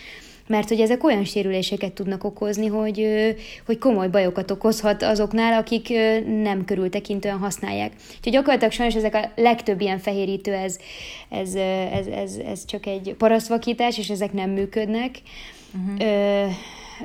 mert 0.47 0.69
hogy 0.69 0.81
ezek 0.81 1.05
olyan 1.05 1.25
sérüléseket 1.25 1.93
tudnak 1.93 2.25
okozni, 2.25 2.67
hogy, 2.67 3.07
hogy 3.67 3.79
komoly 3.79 4.09
bajokat 4.09 4.51
okozhat 4.51 5.03
azoknál, 5.03 5.61
akik 5.61 5.89
nem 6.43 6.65
körültekintően 6.65 7.39
használják. 7.39 7.93
Úgyhogy 8.17 8.33
gyakorlatilag 8.33 8.73
sajnos 8.73 8.95
ezek 8.95 9.15
a 9.15 9.31
legtöbb 9.35 9.81
ilyen 9.81 9.99
fehérítő, 9.99 10.53
ez, 10.53 10.79
ez, 11.29 11.55
ez, 11.93 12.07
ez, 12.07 12.37
ez 12.37 12.65
csak 12.65 12.87
egy 12.87 13.15
parasztvakítás, 13.19 13.99
és 13.99 14.09
ezek 14.09 14.33
nem 14.33 14.51
működnek. 14.51 15.17
Uh-huh. 15.75 16.09
Ö, 16.09 16.47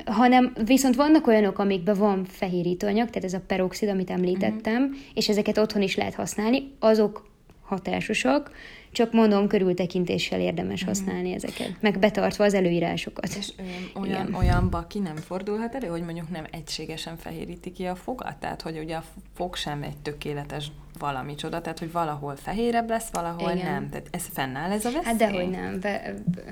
hanem 0.04 0.52
viszont 0.64 0.94
vannak 0.94 1.26
olyanok, 1.26 1.58
amikben 1.58 1.96
van 1.96 2.24
fehérítőanyag, 2.24 3.08
tehát 3.08 3.24
ez 3.24 3.34
a 3.34 3.42
peroxid, 3.46 3.88
amit 3.88 4.10
említettem, 4.10 4.82
uh-huh. 4.82 4.98
és 5.14 5.28
ezeket 5.28 5.58
otthon 5.58 5.82
is 5.82 5.96
lehet 5.96 6.14
használni, 6.14 6.72
azok 6.78 7.30
hatásosak, 7.62 8.50
csak 8.92 9.12
mondom, 9.12 9.48
körültekintéssel 9.48 10.40
érdemes 10.40 10.80
mhm. 10.80 10.88
használni 10.88 11.32
ezeket, 11.32 11.76
meg 11.80 11.98
betartva 11.98 12.44
az 12.44 12.54
előírásokat. 12.54 13.34
És 13.38 13.52
olyan, 13.94 14.34
olyanba 14.34 14.86
ki 14.86 14.98
nem 14.98 15.16
fordulhat 15.16 15.74
elő, 15.74 15.86
hogy 15.86 16.02
mondjuk 16.02 16.30
nem 16.30 16.44
egységesen 16.50 17.16
fehéríti 17.16 17.72
ki 17.72 17.84
a 17.84 17.94
fogat? 17.94 18.36
Tehát, 18.36 18.62
hogy 18.62 18.78
ugye 18.78 18.96
a 18.96 19.04
fog 19.34 19.56
sem 19.56 19.82
egy 19.82 19.96
tökéletes 19.96 20.72
valami 20.98 21.34
csoda, 21.34 21.60
tehát, 21.60 21.78
hogy 21.78 21.92
valahol 21.92 22.36
fehérebb 22.36 22.88
lesz, 22.88 23.10
valahol 23.12 23.50
Igen. 23.50 23.72
nem. 23.72 23.88
Tehát 23.88 24.08
ez 24.10 24.26
fennáll 24.32 24.70
ez 24.70 24.84
a 24.84 24.90
veszély? 24.90 25.04
Hát 25.04 25.16
dehogy 25.16 25.50
nem. 25.50 25.80
Be, 25.80 26.14
be, 26.34 26.42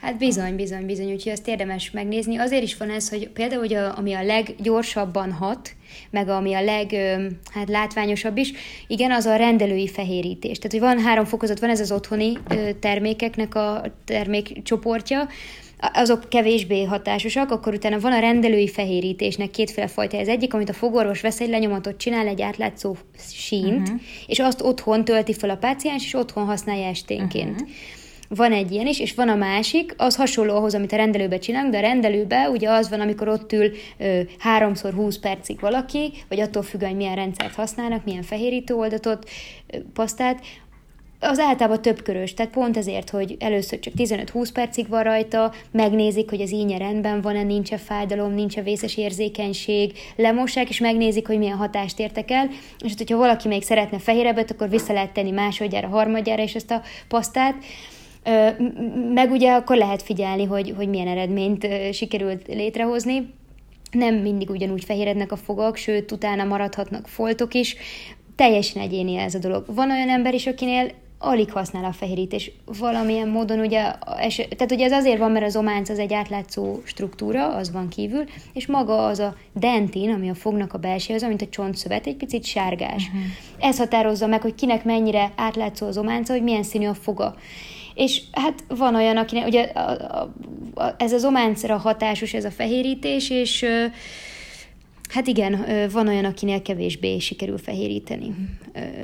Hát 0.00 0.18
bizony, 0.18 0.56
bizony, 0.56 0.86
bizony, 0.86 1.12
úgyhogy 1.12 1.32
ezt 1.32 1.48
érdemes 1.48 1.90
megnézni. 1.90 2.36
Azért 2.36 2.62
is 2.62 2.76
van 2.76 2.90
ez, 2.90 3.08
hogy 3.08 3.28
például, 3.28 3.60
hogy 3.60 3.74
a, 3.74 3.98
ami 3.98 4.12
a 4.12 4.22
leggyorsabban 4.22 5.32
hat, 5.32 5.70
meg 6.10 6.28
ami 6.28 6.54
a 6.54 6.62
leg 6.62 6.94
hát 7.52 7.68
látványosabb 7.68 8.36
is, 8.36 8.52
igen, 8.86 9.10
az 9.10 9.26
a 9.26 9.36
rendelői 9.36 9.88
fehérítés. 9.88 10.58
Tehát, 10.58 10.72
hogy 10.72 10.96
van 10.96 11.04
három 11.06 11.24
fokozat, 11.24 11.60
van 11.60 11.70
ez 11.70 11.80
az 11.80 11.92
otthoni 11.92 12.32
termékeknek 12.80 13.54
a 13.54 13.82
termékcsoportja, 14.04 15.28
azok 15.80 16.28
kevésbé 16.28 16.84
hatásosak, 16.84 17.50
akkor 17.50 17.74
utána 17.74 18.00
van 18.00 18.12
a 18.12 18.18
rendelői 18.18 18.68
fehérítésnek 18.68 19.50
kétféle 19.50 19.86
fajta. 19.86 20.16
Ez 20.16 20.28
egyik, 20.28 20.54
amit 20.54 20.68
a 20.68 20.72
fogorvos 20.72 21.20
vesz 21.20 21.40
egy 21.40 21.48
lenyomatot, 21.48 21.96
csinál 21.96 22.26
egy 22.26 22.42
átlátszó 22.42 22.96
sínt, 23.32 23.88
uh-huh. 23.88 24.00
és 24.26 24.38
azt 24.38 24.62
otthon 24.62 25.04
tölti 25.04 25.34
fel 25.34 25.50
a 25.50 25.56
páciens, 25.56 26.04
és 26.04 26.14
otthon 26.14 26.44
használja 26.44 26.86
esténként. 26.86 27.60
Uh-huh. 27.60 27.68
Van 28.28 28.52
egy 28.52 28.72
ilyen 28.72 28.86
is, 28.86 29.00
és 29.00 29.14
van 29.14 29.28
a 29.28 29.34
másik, 29.34 29.94
az 29.96 30.16
hasonló 30.16 30.54
ahhoz, 30.54 30.74
amit 30.74 30.92
a 30.92 30.96
rendelőbe 30.96 31.38
csinálunk, 31.38 31.72
de 31.72 31.78
a 31.78 31.80
rendelőbe 31.80 32.48
ugye 32.48 32.70
az 32.70 32.88
van, 32.88 33.00
amikor 33.00 33.28
ott 33.28 33.52
ül 33.52 33.70
ö, 33.98 34.20
háromszor 34.38 34.92
20 34.92 35.18
percig 35.18 35.60
valaki, 35.60 36.12
vagy 36.28 36.40
attól 36.40 36.62
függ, 36.62 36.84
hogy 36.84 36.96
milyen 36.96 37.14
rendszert 37.14 37.54
használnak, 37.54 38.04
milyen 38.04 38.22
fehérítő 38.22 38.74
oldatot, 38.74 39.30
ö, 39.66 39.78
pasztát, 39.92 40.40
az 41.20 41.38
általában 41.38 41.82
több 41.82 42.02
körös, 42.02 42.34
tehát 42.34 42.52
pont 42.52 42.76
ezért, 42.76 43.10
hogy 43.10 43.36
először 43.38 43.78
csak 43.78 43.92
15-20 43.96 44.48
percig 44.52 44.88
van 44.88 45.02
rajta, 45.02 45.52
megnézik, 45.70 46.30
hogy 46.30 46.40
az 46.40 46.50
ínye 46.50 46.78
rendben 46.78 47.20
van-e, 47.20 47.42
nincs-e 47.42 47.76
fájdalom, 47.76 48.34
nincs-e 48.34 48.62
vészes 48.62 48.96
érzékenység, 48.96 49.92
lemossák, 50.16 50.68
és 50.68 50.80
megnézik, 50.80 51.26
hogy 51.26 51.38
milyen 51.38 51.56
hatást 51.56 51.98
értek 51.98 52.30
el, 52.30 52.48
és 52.78 52.88
hát, 52.88 52.98
hogyha 52.98 53.16
valaki 53.16 53.48
még 53.48 53.62
szeretne 53.62 53.98
fehérebbet, 53.98 54.50
akkor 54.50 54.68
vissza 54.68 54.92
lehet 54.92 55.12
tenni 55.12 55.30
másodjára, 55.30 55.88
harmadjára 55.88 56.42
is 56.42 56.54
ezt 56.54 56.70
a 56.70 56.82
pasztát, 57.08 57.54
meg 59.14 59.30
ugye 59.30 59.52
akkor 59.52 59.76
lehet 59.76 60.02
figyelni, 60.02 60.44
hogy, 60.44 60.74
hogy 60.76 60.88
milyen 60.88 61.08
eredményt 61.08 61.66
sikerült 61.92 62.46
létrehozni. 62.46 63.34
Nem 63.90 64.14
mindig 64.14 64.50
ugyanúgy 64.50 64.84
fehérednek 64.84 65.32
a 65.32 65.36
fogak, 65.36 65.76
sőt, 65.76 66.12
utána 66.12 66.44
maradhatnak 66.44 67.08
foltok 67.08 67.54
is. 67.54 67.76
Teljesen 68.36 68.82
egyéni 68.82 69.16
ez 69.16 69.34
a 69.34 69.38
dolog. 69.38 69.64
Van 69.74 69.90
olyan 69.90 70.08
ember 70.08 70.34
is, 70.34 70.46
akinél 70.46 70.90
alig 71.18 71.52
használ 71.52 71.84
a 71.84 71.92
fehérítés. 71.92 72.50
Valamilyen 72.78 73.28
módon 73.28 73.58
ugye, 73.58 73.82
tehát 74.30 74.72
ugye 74.72 74.84
ez 74.84 74.92
azért 74.92 75.18
van, 75.18 75.30
mert 75.30 75.44
az 75.44 75.56
ománc 75.56 75.88
az 75.88 75.98
egy 75.98 76.12
átlátszó 76.12 76.80
struktúra, 76.84 77.54
az 77.54 77.72
van 77.72 77.88
kívül, 77.88 78.24
és 78.52 78.66
maga 78.66 79.06
az 79.06 79.18
a 79.18 79.34
dentin, 79.52 80.10
ami 80.10 80.30
a 80.30 80.34
fognak 80.34 80.72
a 80.72 80.78
belső, 80.78 81.14
az, 81.14 81.22
mint 81.22 81.42
a 81.42 81.48
csontszövet, 81.48 82.06
egy 82.06 82.16
picit 82.16 82.44
sárgás. 82.44 83.06
Uh-huh. 83.06 83.22
Ez 83.58 83.78
határozza 83.78 84.26
meg, 84.26 84.42
hogy 84.42 84.54
kinek 84.54 84.84
mennyire 84.84 85.32
átlátszó 85.36 85.86
az 85.86 85.98
ománca, 85.98 86.32
hogy 86.32 86.42
milyen 86.42 86.62
színű 86.62 86.86
a 86.86 86.94
foga. 86.94 87.36
És 87.98 88.22
hát 88.32 88.64
van 88.68 88.94
olyan, 88.94 89.16
akinek, 89.16 89.46
ugye 89.46 89.62
a, 89.62 89.90
a, 89.90 90.32
a, 90.74 90.94
ez 90.98 91.12
az 91.12 91.24
ománcra 91.24 91.76
hatásos 91.76 92.34
ez 92.34 92.44
a 92.44 92.50
fehérítés, 92.50 93.30
és 93.30 93.66
Hát 95.08 95.26
igen, 95.26 95.64
van 95.92 96.08
olyan, 96.08 96.24
akinél 96.24 96.62
kevésbé 96.62 97.18
sikerül 97.18 97.58
fehéríteni 97.58 98.34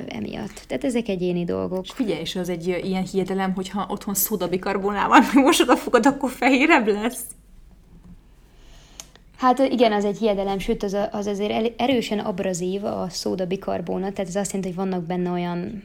emiatt. 0.07 0.63
Tehát 0.67 0.83
ezek 0.83 1.07
egyéni 1.07 1.43
dolgok. 1.43 1.85
És 1.85 1.91
figyelj, 1.91 2.19
és 2.19 2.35
az 2.35 2.49
egy 2.49 2.67
ilyen 2.67 3.03
hiedelem, 3.03 3.53
hogyha 3.53 3.85
otthon 3.89 4.13
szódabikarbonával 4.13 5.19
mosod 5.33 5.69
a 5.69 5.75
fogad, 5.75 6.05
akkor 6.05 6.31
fehérebb 6.31 6.87
lesz? 6.87 7.23
Hát 9.37 9.59
igen, 9.59 9.91
az 9.91 10.05
egy 10.05 10.17
hiedelem, 10.17 10.59
sőt 10.59 10.83
az, 10.83 10.97
az 11.11 11.27
azért 11.27 11.81
erősen 11.81 12.19
abrazív 12.19 12.83
a 12.83 13.07
szódabikarbóna, 13.09 14.11
tehát 14.11 14.29
ez 14.29 14.35
azt 14.35 14.53
jelenti, 14.53 14.75
hogy 14.75 14.85
vannak 14.85 15.05
benne 15.05 15.31
olyan 15.31 15.83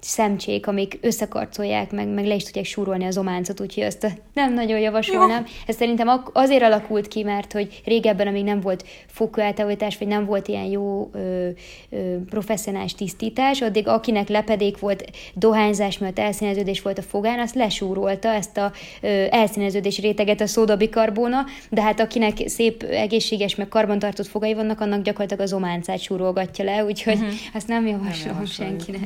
szemcsék, 0.00 0.66
amik 0.66 0.98
összekarcolják, 1.00 1.92
meg, 1.92 2.08
meg 2.08 2.26
le 2.26 2.34
is 2.34 2.42
tudják 2.42 2.64
súrolni 2.64 3.04
az 3.04 3.18
ománcot, 3.18 3.60
úgyhogy 3.60 3.82
ezt 3.82 4.20
nem 4.34 4.54
nagyon 4.54 4.78
javasolnám. 4.78 5.44
Jó. 5.46 5.52
Ez 5.66 5.76
szerintem 5.76 6.22
azért 6.32 6.62
alakult 6.62 7.08
ki, 7.08 7.22
mert 7.22 7.52
hogy 7.52 7.80
régebben, 7.84 8.26
amíg 8.26 8.44
nem 8.44 8.60
volt 8.60 8.84
fokőeltávolítás, 9.06 9.98
vagy 9.98 10.08
nem 10.08 10.24
volt 10.24 10.48
ilyen 10.48 10.64
jó 10.64 11.10
ö, 11.12 11.48
ö, 11.90 12.16
professzionális 12.30 12.94
tisztítás, 12.94 13.60
addig 13.60 13.88
akinek 13.88 14.28
lepedék 14.28 14.78
volt, 14.78 15.04
dohányzás 15.34 15.98
miatt 15.98 16.18
elszíneződés 16.18 16.82
volt 16.82 16.98
a 16.98 17.02
fogán, 17.02 17.38
azt 17.38 17.54
lesúrolta 17.54 18.28
ezt 18.28 18.56
a 18.56 18.72
ö, 19.00 19.24
elszíneződés 19.30 19.98
réteget 19.98 20.40
a 20.40 20.46
szódabikarbóna, 20.46 21.44
de 21.70 21.82
hát 21.82 22.00
akinek 22.00 22.36
szép, 22.46 22.82
egészséges, 22.82 23.54
meg 23.54 23.68
karbantartott 23.68 24.26
fogai 24.26 24.54
vannak, 24.54 24.80
annak 24.80 25.02
gyakorlatilag 25.02 25.42
az 25.42 25.52
ománcát 25.52 26.00
súrolgatja 26.00 26.64
le, 26.64 26.84
úgyhogy 26.84 27.14
uh-huh. 27.14 27.32
ezt 27.54 27.68
nem 27.68 27.86
javaslom 27.86 28.36
nem 28.36 28.44
senkinek. 28.44 29.00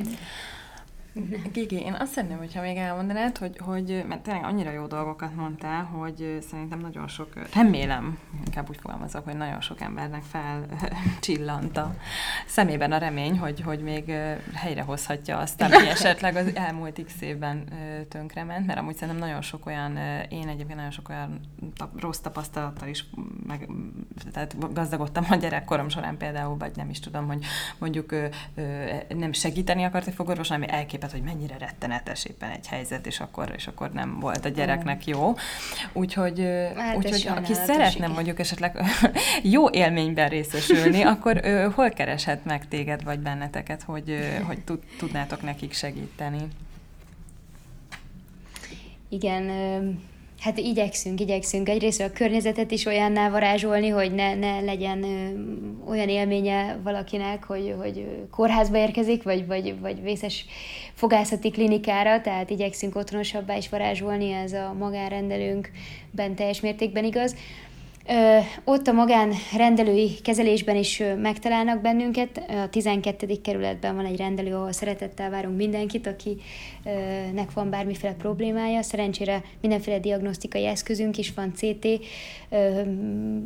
Gigi, 1.53 1.81
én 1.81 1.97
azt 1.99 2.13
szeretném, 2.13 2.39
hogyha 2.39 2.61
még 2.61 2.77
elmondanád, 2.77 3.39
hogy, 3.39 3.59
hogy, 3.59 4.05
mert 4.09 4.21
tényleg 4.23 4.45
annyira 4.45 4.71
jó 4.71 4.87
dolgokat 4.87 5.35
mondtál, 5.35 5.85
hogy 5.85 6.39
szerintem 6.51 6.79
nagyon 6.79 7.09
sok, 7.09 7.29
remélem, 7.55 8.19
inkább 8.45 8.69
úgy 8.69 8.79
fogalmazok, 8.81 9.25
hogy 9.25 9.37
nagyon 9.37 9.61
sok 9.61 9.81
embernek 9.81 10.23
felcsillant 10.23 11.77
a 11.77 11.95
szemében 12.47 12.93
a 12.93 12.99
remény, 12.99 13.39
hogy, 13.39 13.61
hogy 13.61 13.81
még 13.81 14.13
helyrehozhatja 14.55 15.39
azt, 15.39 15.63
ami 15.63 15.89
esetleg 15.97 16.37
az 16.37 16.55
elmúlt 16.55 17.05
x 17.05 17.21
évben 17.21 17.65
tönkrement, 18.09 18.67
mert 18.67 18.79
amúgy 18.79 18.97
szerintem 18.97 19.29
nagyon 19.29 19.43
sok 19.43 19.67
olyan, 19.67 19.97
én 20.29 20.49
egyébként 20.49 20.77
nagyon 20.77 20.91
sok 20.91 21.09
olyan 21.09 21.41
tap, 21.77 22.01
rossz 22.01 22.19
tapasztalattal 22.19 22.89
is 22.89 23.05
meg, 23.47 23.69
tehát 24.33 24.73
gazdagodtam 24.73 25.27
a 25.31 25.35
gyerekkorom 25.35 25.89
során 25.89 26.17
például, 26.17 26.57
vagy 26.57 26.77
nem 26.77 26.91
is 26.91 27.01
tudom, 27.01 27.27
hogy 27.27 27.45
mondjuk 27.79 28.15
nem 29.09 29.33
segíteni 29.33 29.83
akart 29.83 30.07
egy 30.07 30.15
fogorvos, 30.15 30.49
hanem 30.49 30.69
elkép 30.69 31.01
képet, 31.03 31.21
hogy 31.21 31.35
mennyire 31.35 31.57
rettenetes 31.59 32.25
éppen 32.25 32.51
egy 32.51 32.67
helyzet, 32.67 33.07
és 33.07 33.21
akkor, 33.21 33.53
és 33.57 33.67
akkor 33.67 33.91
nem 33.91 34.21
volt 34.21 34.45
a 34.45 34.49
gyereknek 34.49 35.07
jó. 35.07 35.35
Úgyhogy, 35.93 36.41
hát 36.77 36.97
úgyhogy 36.97 37.29
aki 37.37 37.55
szeretne 37.55 38.07
mondjuk 38.07 38.39
esetleg 38.39 38.77
jó 39.57 39.71
élményben 39.71 40.29
részesülni, 40.29 41.03
akkor 41.13 41.41
ő, 41.45 41.71
hol 41.75 41.91
kereshet 41.91 42.45
meg 42.45 42.69
téged 42.69 43.05
vagy 43.05 43.19
benneteket, 43.19 43.83
hogy, 43.83 44.19
hogy 44.47 44.59
tudnátok 44.99 45.43
nekik 45.43 45.73
segíteni? 45.73 46.49
Igen, 49.09 49.51
Hát 50.43 50.59
igyekszünk, 50.59 51.21
igyekszünk 51.21 51.69
egyrészt 51.69 52.01
a 52.01 52.13
környezetet 52.13 52.71
is 52.71 52.87
olyanná 52.87 53.31
varázsolni, 53.31 53.89
hogy 53.89 54.13
ne, 54.15 54.35
ne 54.35 54.61
legyen 54.61 55.03
ö, 55.03 55.91
olyan 55.91 56.09
élménye 56.09 56.79
valakinek, 56.83 57.45
hogy, 57.45 57.75
hogy 57.79 58.07
kórházba 58.31 58.77
érkezik, 58.77 59.23
vagy, 59.23 59.47
vagy, 59.47 59.81
vagy 59.81 60.03
vészes 60.03 60.47
fogászati 61.03 61.51
klinikára, 61.51 62.21
tehát 62.21 62.51
igyekszünk 62.51 62.97
otthonosabbá 62.97 63.57
is 63.57 63.69
varázsolni, 63.69 64.31
ez 64.31 64.53
a 64.53 64.73
magánrendelőnkben 64.79 66.35
teljes 66.35 66.61
mértékben 66.61 67.05
igaz. 67.05 67.37
Ott 68.65 68.87
a 68.87 68.93
magán 68.93 69.33
kezelésben 70.23 70.77
is 70.77 71.03
megtalálnak 71.17 71.81
bennünket. 71.81 72.43
A 72.49 72.69
12. 72.71 73.41
kerületben 73.43 73.95
van 73.95 74.05
egy 74.05 74.17
rendelő, 74.17 74.55
ahol 74.55 74.73
szeretettel 74.73 75.31
várunk 75.31 75.57
mindenkit, 75.57 76.07
akinek 76.07 77.53
van 77.55 77.71
bármiféle 77.71 78.13
problémája. 78.13 78.83
Szerencsére 78.83 79.43
mindenféle 79.61 79.99
diagnosztikai 79.99 80.67
eszközünk 80.67 81.19
is 81.19 81.33
van, 81.35 81.53
CT, 81.55 81.87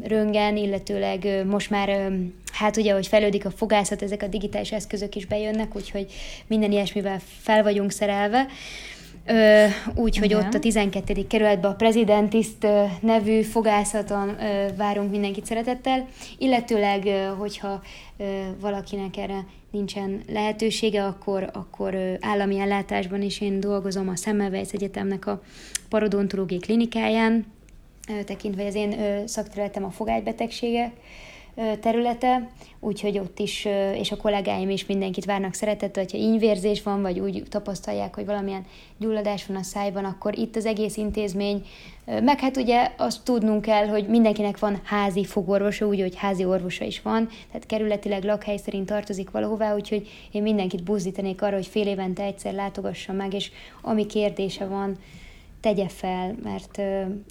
röngen, 0.03 0.57
illetőleg 0.57 1.45
most 1.47 1.71
már 1.71 2.13
hát 2.53 2.77
ugye, 2.77 2.93
hogy 2.93 3.07
fejlődik 3.07 3.45
a 3.45 3.51
fogászat, 3.51 4.03
ezek 4.03 4.23
a 4.23 4.27
digitális 4.27 4.73
eszközök 4.73 5.15
is 5.15 5.27
bejönnek, 5.27 5.77
úgyhogy 5.77 6.13
minden 6.47 6.73
ilyesmivel 6.73 7.21
fel 7.41 7.63
vagyunk 7.63 7.91
szerelve. 7.91 8.47
Úgy, 9.95 10.17
hogy 10.17 10.35
ott 10.35 10.55
a 10.55 10.59
12. 10.59 11.27
kerületben 11.27 11.71
a 11.71 11.75
Presidentiszt 11.75 12.67
nevű 13.01 13.43
fogászaton 13.43 14.37
várunk 14.77 15.11
mindenkit 15.11 15.47
szeretettel, 15.47 16.07
illetőleg, 16.39 17.09
hogyha 17.39 17.83
valakinek 18.61 19.17
erre 19.17 19.45
nincsen 19.71 20.21
lehetősége, 20.29 21.05
akkor, 21.05 21.51
akkor 21.53 22.19
állami 22.21 22.59
ellátásban 22.59 23.23
is 23.23 23.41
én 23.41 23.61
dolgozom 23.61 24.09
a 24.09 24.17
Semmelweis 24.17 24.71
Egyetemnek 24.71 25.27
a 25.27 25.43
parodontológiai 25.89 26.61
klinikáján, 26.61 27.47
tekintve 28.25 28.65
az 28.65 28.75
én 28.75 28.95
szakterületem 29.27 29.85
a 29.85 29.91
fogágybetegségek, 29.91 30.93
területe, 31.81 32.51
úgyhogy 32.81 33.19
ott 33.19 33.39
is, 33.39 33.65
és 33.95 34.13
a 34.13 34.17
kollégáim 34.17 34.71
is 34.71 34.87
mindenkit 34.87 35.25
várnak 35.25 35.55
szeretettel, 35.55 36.03
hogyha 36.03 36.19
ínyvérzés 36.19 36.83
van, 36.83 37.03
vagy 37.03 37.19
úgy 37.19 37.43
tapasztalják, 37.49 38.15
hogy 38.15 38.27
valamilyen 38.27 38.67
gyulladás 38.99 39.47
van 39.47 39.57
a 39.57 39.63
szájban, 39.63 40.05
akkor 40.05 40.39
itt 40.39 40.57
az 40.57 40.67
egész 40.67 40.97
intézmény, 40.97 41.65
meg 42.05 42.41
hát 42.41 42.57
ugye 42.57 42.91
azt 42.97 43.25
tudnunk 43.25 43.63
kell, 43.63 43.87
hogy 43.87 44.09
mindenkinek 44.09 44.59
van 44.59 44.81
házi 44.85 45.25
fogorvosa, 45.25 45.87
úgy, 45.87 46.01
hogy 46.01 46.17
házi 46.17 46.45
orvosa 46.45 46.85
is 46.85 47.03
van, 47.03 47.29
tehát 47.47 47.67
kerületileg 47.67 48.25
lakhely 48.25 48.57
szerint 48.57 48.87
tartozik 48.87 49.31
valahová, 49.31 49.75
úgyhogy 49.75 50.09
én 50.31 50.43
mindenkit 50.43 50.83
buzdítanék 50.83 51.43
arra, 51.43 51.55
hogy 51.55 51.67
fél 51.67 51.87
évente 51.87 52.23
egyszer 52.23 52.53
látogassa 52.53 53.13
meg, 53.13 53.35
és 53.35 53.51
ami 53.83 54.07
kérdése 54.07 54.67
van, 54.67 54.97
tegye 55.67 55.89
fel, 55.89 56.35
mert 56.43 56.79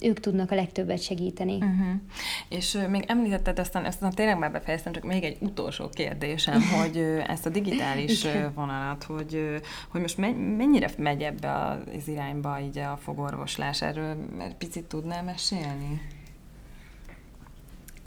ők 0.00 0.20
tudnak 0.20 0.50
a 0.50 0.54
legtöbbet 0.54 1.02
segíteni. 1.02 1.54
Uh-huh. 1.54 2.00
És 2.48 2.78
még 2.88 3.04
említetted, 3.06 3.58
aztán, 3.58 3.84
aztán 3.84 4.10
tényleg 4.10 4.38
már 4.38 4.52
befejeztem, 4.52 4.92
csak 4.92 5.04
még 5.04 5.24
egy 5.24 5.36
utolsó 5.40 5.88
kérdésem, 5.88 6.62
hogy 6.80 6.96
ezt 7.26 7.46
a 7.46 7.50
digitális 7.50 8.26
vonalat, 8.54 9.04
hogy, 9.04 9.60
hogy 9.88 10.00
most 10.00 10.18
mennyire 10.56 10.90
megy 10.98 11.22
ebbe 11.22 11.52
az 11.96 12.08
irányba 12.08 12.60
így 12.60 12.78
a 12.78 12.98
fogorvoslás, 13.02 13.82
erről 13.82 14.16
picit 14.58 14.84
tudnál 14.84 15.22
mesélni? 15.22 16.00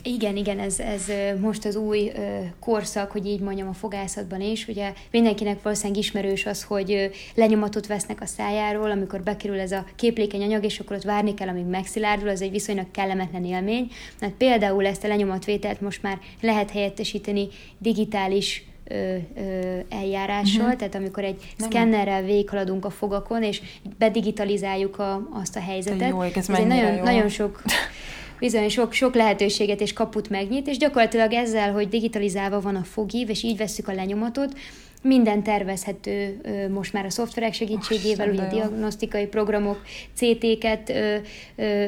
Igen, 0.02 0.36
igen, 0.36 0.58
ez, 0.58 0.80
ez 0.80 1.04
most 1.40 1.64
az 1.64 1.76
új 1.76 2.12
korszak, 2.60 3.10
hogy 3.10 3.26
így 3.26 3.40
mondjam, 3.40 3.68
a 3.68 3.72
fogászatban 3.72 4.40
is. 4.40 4.68
Ugye 4.68 4.92
mindenkinek 5.10 5.62
valószínűleg 5.62 5.98
ismerős 5.98 6.46
az, 6.46 6.62
hogy 6.62 7.10
lenyomatot 7.34 7.86
vesznek 7.86 8.20
a 8.20 8.26
szájáról, 8.26 8.90
amikor 8.90 9.22
bekerül 9.22 9.60
ez 9.60 9.72
a 9.72 9.84
képlékeny 9.96 10.42
anyag, 10.42 10.64
és 10.64 10.80
akkor 10.80 10.96
ott 10.96 11.02
várni 11.02 11.34
kell, 11.34 11.48
amíg 11.48 11.64
megszilárdul, 11.64 12.28
az 12.28 12.42
egy 12.42 12.50
viszonylag 12.50 12.90
kellemetlen 12.90 13.44
élmény. 13.44 13.90
Mert 14.20 14.32
például 14.32 14.86
ezt 14.86 15.04
a 15.04 15.08
lenyomatvételt 15.08 15.80
most 15.80 16.02
már 16.02 16.18
lehet 16.40 16.70
helyettesíteni 16.70 17.48
digitális 17.78 18.64
ö, 18.84 19.16
ö, 19.36 19.78
eljárással, 19.88 20.62
uh-huh. 20.62 20.78
tehát 20.78 20.94
amikor 20.94 21.24
egy 21.24 21.36
Nem 21.58 21.68
szkennerrel 21.68 22.22
végighaladunk 22.22 22.84
a 22.84 22.90
fogakon, 22.90 23.42
és 23.42 23.60
bedigitalizáljuk 23.98 24.98
a, 24.98 25.28
azt 25.32 25.56
a 25.56 25.60
helyzetet. 25.60 26.08
Jó, 26.08 26.22
ez, 26.22 26.32
ez 26.34 26.48
egy 26.48 26.66
nagyon, 26.66 26.94
jó. 26.94 27.02
nagyon 27.02 27.28
sok 27.28 27.62
bizony 28.40 28.68
sok, 28.68 28.92
sok 28.92 29.14
lehetőséget 29.14 29.80
és 29.80 29.92
kaput 29.92 30.28
megnyit, 30.28 30.66
és 30.66 30.76
gyakorlatilag 30.76 31.32
ezzel, 31.32 31.72
hogy 31.72 31.88
digitalizálva 31.88 32.60
van 32.60 32.76
a 32.76 32.84
fogív, 32.84 33.30
és 33.30 33.42
így 33.42 33.56
veszük 33.56 33.88
a 33.88 33.92
lenyomatot, 33.92 34.58
minden 35.02 35.42
tervezhető 35.42 36.40
most 36.72 36.92
már 36.92 37.04
a 37.04 37.10
szoftverek 37.10 37.52
segítségével, 37.52 38.28
oh, 38.28 38.34
ugye 38.34 38.48
diagnosztikai 38.48 39.26
programok, 39.26 39.82
CT-ket 40.14 40.92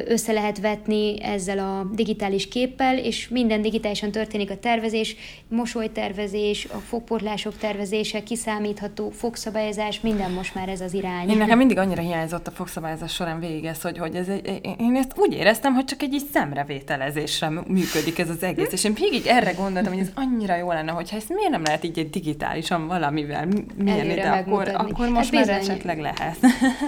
össze 0.07 0.33
lehet 0.33 0.61
vetni 0.61 1.23
ezzel 1.23 1.59
a 1.59 1.91
digitális 1.95 2.49
képpel, 2.49 2.99
és 2.99 3.29
minden 3.29 3.63
digitálisan 3.63 4.11
történik 4.11 4.51
a 4.51 4.57
tervezés, 4.57 5.17
mosolytervezés, 5.49 6.65
a 6.65 6.77
fogportlások 6.77 7.59
tervezése, 7.59 8.23
kiszámítható 8.23 9.11
fogszabályozás, 9.11 10.01
minden 10.01 10.31
most 10.31 10.55
már 10.55 10.69
ez 10.69 10.81
az 10.81 10.95
irány. 10.95 11.29
Én 11.29 11.37
nekem 11.37 11.59
mindig 11.59 11.79
annyira 11.79 12.03
hiányzott 12.03 12.47
a 12.47 12.51
fogszabályozás 12.51 13.13
során 13.13 13.41
végig 13.41 13.65
ez, 13.65 13.83
hogy, 13.83 13.99
hogy 13.99 14.15
ez 14.15 14.29
egy, 14.29 14.61
én 14.79 14.97
ezt 14.97 15.13
úgy 15.17 15.35
éreztem, 15.35 15.75
hogy 15.75 15.85
csak 15.85 16.03
egy 16.03 16.13
így 16.13 16.27
szemrevételezésre 16.33 17.49
működik 17.49 18.19
ez 18.19 18.29
az 18.29 18.43
egész, 18.43 18.73
és 18.73 18.85
én 18.85 18.95
végig 18.95 19.27
erre 19.27 19.53
gondoltam, 19.53 19.93
hogy 19.93 20.03
ez 20.03 20.11
annyira 20.15 20.57
jó 20.57 20.73
lenne, 20.73 20.93
hogyha 20.93 21.17
ezt 21.17 21.29
miért 21.29 21.51
nem 21.51 21.63
lehet 21.63 21.85
így 21.85 21.99
egy 21.99 22.11
digitálisan 22.11 22.81
valamivel 23.03 23.49
milyen 23.77 24.11
ide, 24.11 24.31
akkor, 24.31 24.69
akkor 24.69 25.09
most 25.09 25.35
hát 25.35 25.47
már 25.47 25.59
esetleg 25.59 25.99
lehet. 25.99 26.37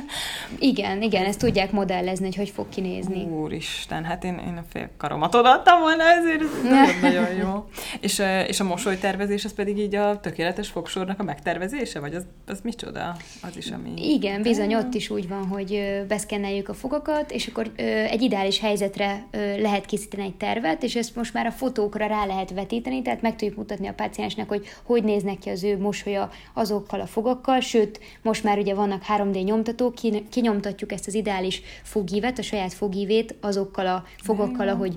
igen, 0.59 1.03
igen, 1.03 1.25
ezt 1.25 1.39
tudják 1.39 1.73
modellezni, 1.73 2.25
hogy 2.25 2.37
hogy 2.37 2.51
fog 2.51 2.69
kinézni. 2.69 3.23
Úristen, 3.25 4.05
hát 4.05 4.25
én, 4.25 4.41
én 4.47 4.57
a 4.57 4.65
fél 4.73 4.91
karomat 4.97 5.35
odaadtam 5.35 5.81
volna, 5.81 6.03
ezért 6.03 6.41
ez 6.41 6.49
nagyon, 6.71 7.01
nagyon 7.01 7.35
jó. 7.35 7.65
És, 8.01 8.23
és 8.47 8.61
a 8.61 8.65
mosolytervezés, 8.65 9.45
az 9.45 9.55
pedig 9.55 9.79
így 9.79 9.95
a 9.95 10.21
tökéletes 10.21 10.69
fogsornak 10.69 11.21
a 11.21 11.23
megtervezése, 11.23 12.01
vagy 12.01 12.15
az, 12.15 12.27
az 12.47 12.61
micsoda? 12.63 13.17
Az 13.43 13.57
is, 13.57 13.71
ami... 13.71 14.13
Igen, 14.15 14.43
bizony, 14.43 14.75
ott 14.75 14.95
is 14.95 15.11
úgy 15.11 15.29
van, 15.29 15.47
hogy 15.47 16.03
beszkenneljük 16.09 16.69
a 16.69 16.75
fogakat, 16.75 17.31
és 17.31 17.47
akkor 17.47 17.71
egy 18.11 18.23
ideális 18.23 18.61
helyzetre 18.61 19.27
lehet 19.59 19.87
készíteni 19.87 20.23
egy 20.23 20.35
tervet, 20.35 20.83
és 20.83 20.97
ezt 20.97 21.17
most 21.17 21.35
már 21.35 21.47
a 21.47 21.51
fotókra 21.51 22.07
rá 22.07 22.27
lehet 22.27 22.51
vetíteni, 22.51 23.03
tehát 23.03 23.23
meg 23.23 23.37
tudjuk 23.37 23.57
mutatni 23.57 23.87
a 23.87 23.93
páciensnek, 23.93 24.49
hogy 24.49 24.67
hogy 24.83 25.05
néznek 25.05 25.39
ki 25.39 25.51
az 25.51 25.65
ő 25.65 25.79
mosoly 25.79 26.04
mosolya 26.05 26.31
azokkal 26.53 27.01
a 27.01 27.07
fogakkal, 27.07 27.61
sőt, 27.61 28.01
most 28.23 28.45
már 28.45 28.59
ugye 28.59 28.75
vannak 28.75 29.03
3D 29.09 29.45
nyomtatók, 29.45 29.95
kinyomtatjuk 30.31 30.93
ezt 30.93 31.07
az 31.07 31.15
ideális 31.15 31.63
fogívet, 31.83 32.39
a 32.39 32.43
saját 32.43 32.73
fogívét 32.73 33.35
azokkal 33.41 33.87
a 33.87 34.05
fogakkal, 34.17 34.69
ahogy 34.69 34.97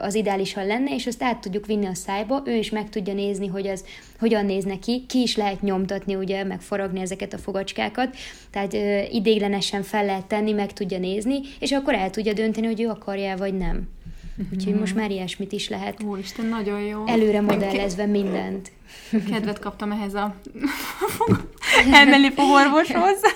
az 0.00 0.14
ideálisan 0.14 0.66
lenne, 0.66 0.94
és 0.94 1.06
azt 1.06 1.22
át 1.22 1.40
tudjuk 1.40 1.66
vinni 1.66 1.86
a 1.86 1.94
szájba, 1.94 2.42
ő 2.44 2.54
is 2.54 2.70
meg 2.70 2.88
tudja 2.88 3.14
nézni, 3.14 3.46
hogy 3.46 3.66
az 3.66 3.84
hogyan 4.18 4.44
néz 4.44 4.64
neki, 4.64 5.04
ki 5.08 5.20
is 5.20 5.36
lehet 5.36 5.62
nyomtatni, 5.62 6.14
ugye, 6.14 6.44
meg 6.44 6.60
forogni 6.60 7.00
ezeket 7.00 7.32
a 7.32 7.38
fogacskákat, 7.38 8.16
tehát 8.50 8.74
ö, 8.74 9.00
idéglenesen 9.10 9.82
fel 9.82 10.04
lehet 10.04 10.26
tenni, 10.26 10.52
meg 10.52 10.72
tudja 10.72 10.98
nézni, 10.98 11.40
és 11.60 11.72
akkor 11.72 11.94
el 11.94 12.10
tudja 12.10 12.32
dönteni, 12.32 12.66
hogy 12.66 12.80
ő 12.80 12.88
akarja 12.88 13.36
vagy 13.36 13.54
nem. 13.54 13.95
Úgyhogy 14.52 14.74
most 14.74 14.94
már 14.94 15.10
ilyesmit 15.10 15.52
is 15.52 15.68
lehet. 15.68 16.02
Úristen, 16.02 16.46
nagyon 16.46 16.80
jó. 16.80 17.06
Előre 17.06 17.40
modellezve 17.40 18.06
mindent. 18.06 18.72
Kedvet 19.30 19.58
kaptam 19.58 19.92
ehhez 19.92 20.14
a 20.14 20.34
Emeli 21.92 22.30
fogorvoshoz. 22.32 23.20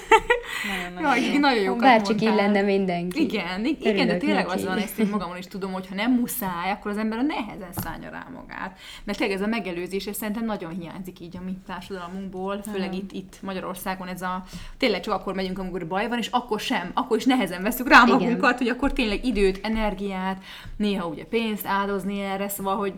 nagyon, 0.68 1.02
nagyon, 1.02 1.40
nagyon 1.40 1.62
jó. 1.62 1.76
Bárcsak 1.76 2.20
így 2.20 2.34
lenne 2.34 2.62
mindenki. 2.62 3.20
Igen, 3.20 3.64
igen, 3.64 4.06
de 4.06 4.16
tényleg 4.16 4.46
neki. 4.46 4.58
az 4.58 4.64
van, 4.64 4.78
ezt 4.78 4.98
én 4.98 5.06
magamon 5.06 5.36
is 5.36 5.46
tudom, 5.46 5.72
hogy 5.72 5.86
ha 5.88 5.94
nem 5.94 6.12
muszáj, 6.12 6.70
akkor 6.70 6.90
az 6.90 6.96
ember 6.96 7.18
a 7.18 7.22
nehezen 7.22 7.72
szállja 7.76 8.10
rá 8.10 8.26
magát. 8.34 8.78
Mert 9.04 9.18
tényleg 9.18 9.36
ez 9.36 9.42
a 9.42 9.46
megelőzés, 9.46 10.06
és 10.06 10.16
szerintem 10.16 10.44
nagyon 10.44 10.70
hiányzik 10.80 11.20
így 11.20 11.36
a 11.36 11.40
mi 11.44 11.56
társadalmunkból, 11.66 12.62
főleg 12.72 12.94
itt, 12.94 13.12
itt 13.12 13.36
Magyarországon 13.42 14.08
ez 14.08 14.22
a, 14.22 14.44
tényleg 14.78 15.00
csak 15.00 15.14
akkor 15.14 15.34
megyünk, 15.34 15.58
amikor 15.58 15.86
baj 15.86 16.08
van, 16.08 16.18
és 16.18 16.28
akkor 16.30 16.60
sem, 16.60 16.90
akkor 16.94 17.16
is 17.16 17.24
nehezen 17.24 17.62
veszük 17.62 17.88
rá 17.88 18.04
magunkat, 18.04 18.36
igen. 18.36 18.56
hogy 18.56 18.68
akkor 18.68 18.92
tényleg 18.92 19.24
időt, 19.24 19.60
energiát, 19.62 20.42
néha 20.76 21.06
ugye 21.06 21.24
pénzt 21.24 21.66
áldozni 21.66 22.20
erre, 22.20 22.48
szóval, 22.48 22.76
hogy 22.76 22.92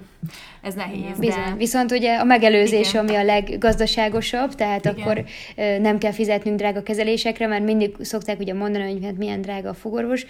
ez 0.62 0.74
nehéz. 0.74 1.18
Bizony. 1.18 1.44
De... 1.44 1.54
Viszont 1.56 1.92
ugye 1.92 2.16
a 2.16 2.24
megelőzés, 2.24 2.88
Igen. 2.88 3.04
ami 3.04 3.14
a 3.14 3.22
leggazdaságosabb, 3.22 4.54
tehát 4.54 4.84
Igen. 4.84 4.96
akkor 5.00 5.24
nem 5.80 5.98
kell 5.98 6.12
fizetnünk 6.12 6.58
drága 6.58 6.82
kezelésekre, 6.82 7.41
mert 7.46 7.64
mindig 7.64 7.94
szokták 8.00 8.40
ugye 8.40 8.54
mondani, 8.54 8.92
hogy 8.92 9.04
hát 9.04 9.16
milyen 9.16 9.40
drága 9.40 9.68
a 9.68 9.74
fogorvos. 9.74 10.26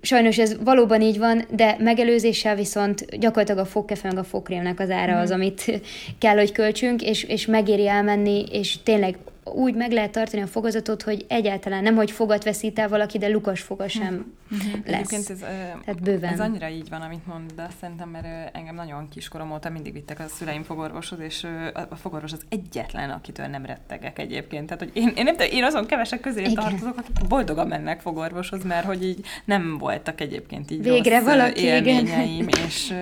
Sajnos 0.00 0.38
ez 0.38 0.56
valóban 0.64 1.00
így 1.00 1.18
van, 1.18 1.44
de 1.50 1.76
megelőzéssel 1.78 2.56
viszont 2.56 3.18
gyakorlatilag 3.18 3.60
a 3.60 3.68
fogkefe 3.68 4.08
meg 4.08 4.18
a 4.18 4.24
fogkrémnek 4.24 4.80
az 4.80 4.90
ára 4.90 5.16
mm. 5.16 5.20
az, 5.20 5.30
amit 5.30 5.80
kell, 6.18 6.36
hogy 6.36 6.52
költsünk, 6.52 7.02
és, 7.02 7.22
és 7.22 7.46
megéri 7.46 7.88
elmenni, 7.88 8.44
és 8.50 8.82
tényleg 8.82 9.16
úgy 9.44 9.74
meg 9.74 9.92
lehet 9.92 10.10
tartani 10.10 10.42
a 10.42 10.46
fogazatot, 10.46 11.02
hogy 11.02 11.24
egyáltalán 11.28 11.82
nem, 11.82 11.94
hogy 11.94 12.10
fogat 12.10 12.44
veszít 12.44 12.78
el 12.78 12.88
valaki, 12.88 13.18
de 13.18 13.28
lukas 13.28 13.60
foga 13.60 13.88
sem 13.88 14.34
uh-huh. 14.50 14.72
lesz. 14.72 14.84
Egyébként 14.84 15.30
ez, 15.30 15.38
Tehát 15.84 16.02
bőven. 16.02 16.32
ez 16.32 16.40
annyira 16.40 16.68
így 16.68 16.88
van, 16.88 17.00
amit 17.00 17.26
mondasz, 17.26 17.72
szerintem, 17.80 18.08
mert 18.08 18.56
engem 18.56 18.74
nagyon 18.74 19.08
kiskorom 19.08 19.52
óta 19.52 19.70
mindig 19.70 19.92
vittek 19.92 20.20
a 20.20 20.24
szüleim 20.28 20.62
fogorvoshoz, 20.62 21.18
és 21.20 21.46
a 21.88 21.96
fogorvos 21.96 22.32
az 22.32 22.42
egyetlen, 22.48 23.10
akitől 23.10 23.46
nem 23.46 23.64
rettegek 23.64 24.18
egyébként. 24.18 24.66
Tehát, 24.66 24.82
hogy 24.82 24.90
én, 25.02 25.12
én, 25.16 25.24
nem, 25.24 25.34
én 25.50 25.64
azon 25.64 25.86
kevesek 25.86 26.20
közé 26.20 26.40
Igen. 26.40 26.54
tartozok, 26.54 26.98
akik 26.98 27.26
boldogan 27.28 27.66
mennek 27.66 28.00
fogorvoshoz, 28.00 28.64
mert 28.64 28.84
hogy 28.84 29.04
így 29.04 29.24
nem 29.44 29.78
voltak 29.78 30.20
egyébként 30.20 30.70
így 30.70 30.82
Végre 30.82 31.20
valaki, 31.20 31.62
élményeim, 31.62 32.48
igen. 32.48 32.64
és, 32.66 32.94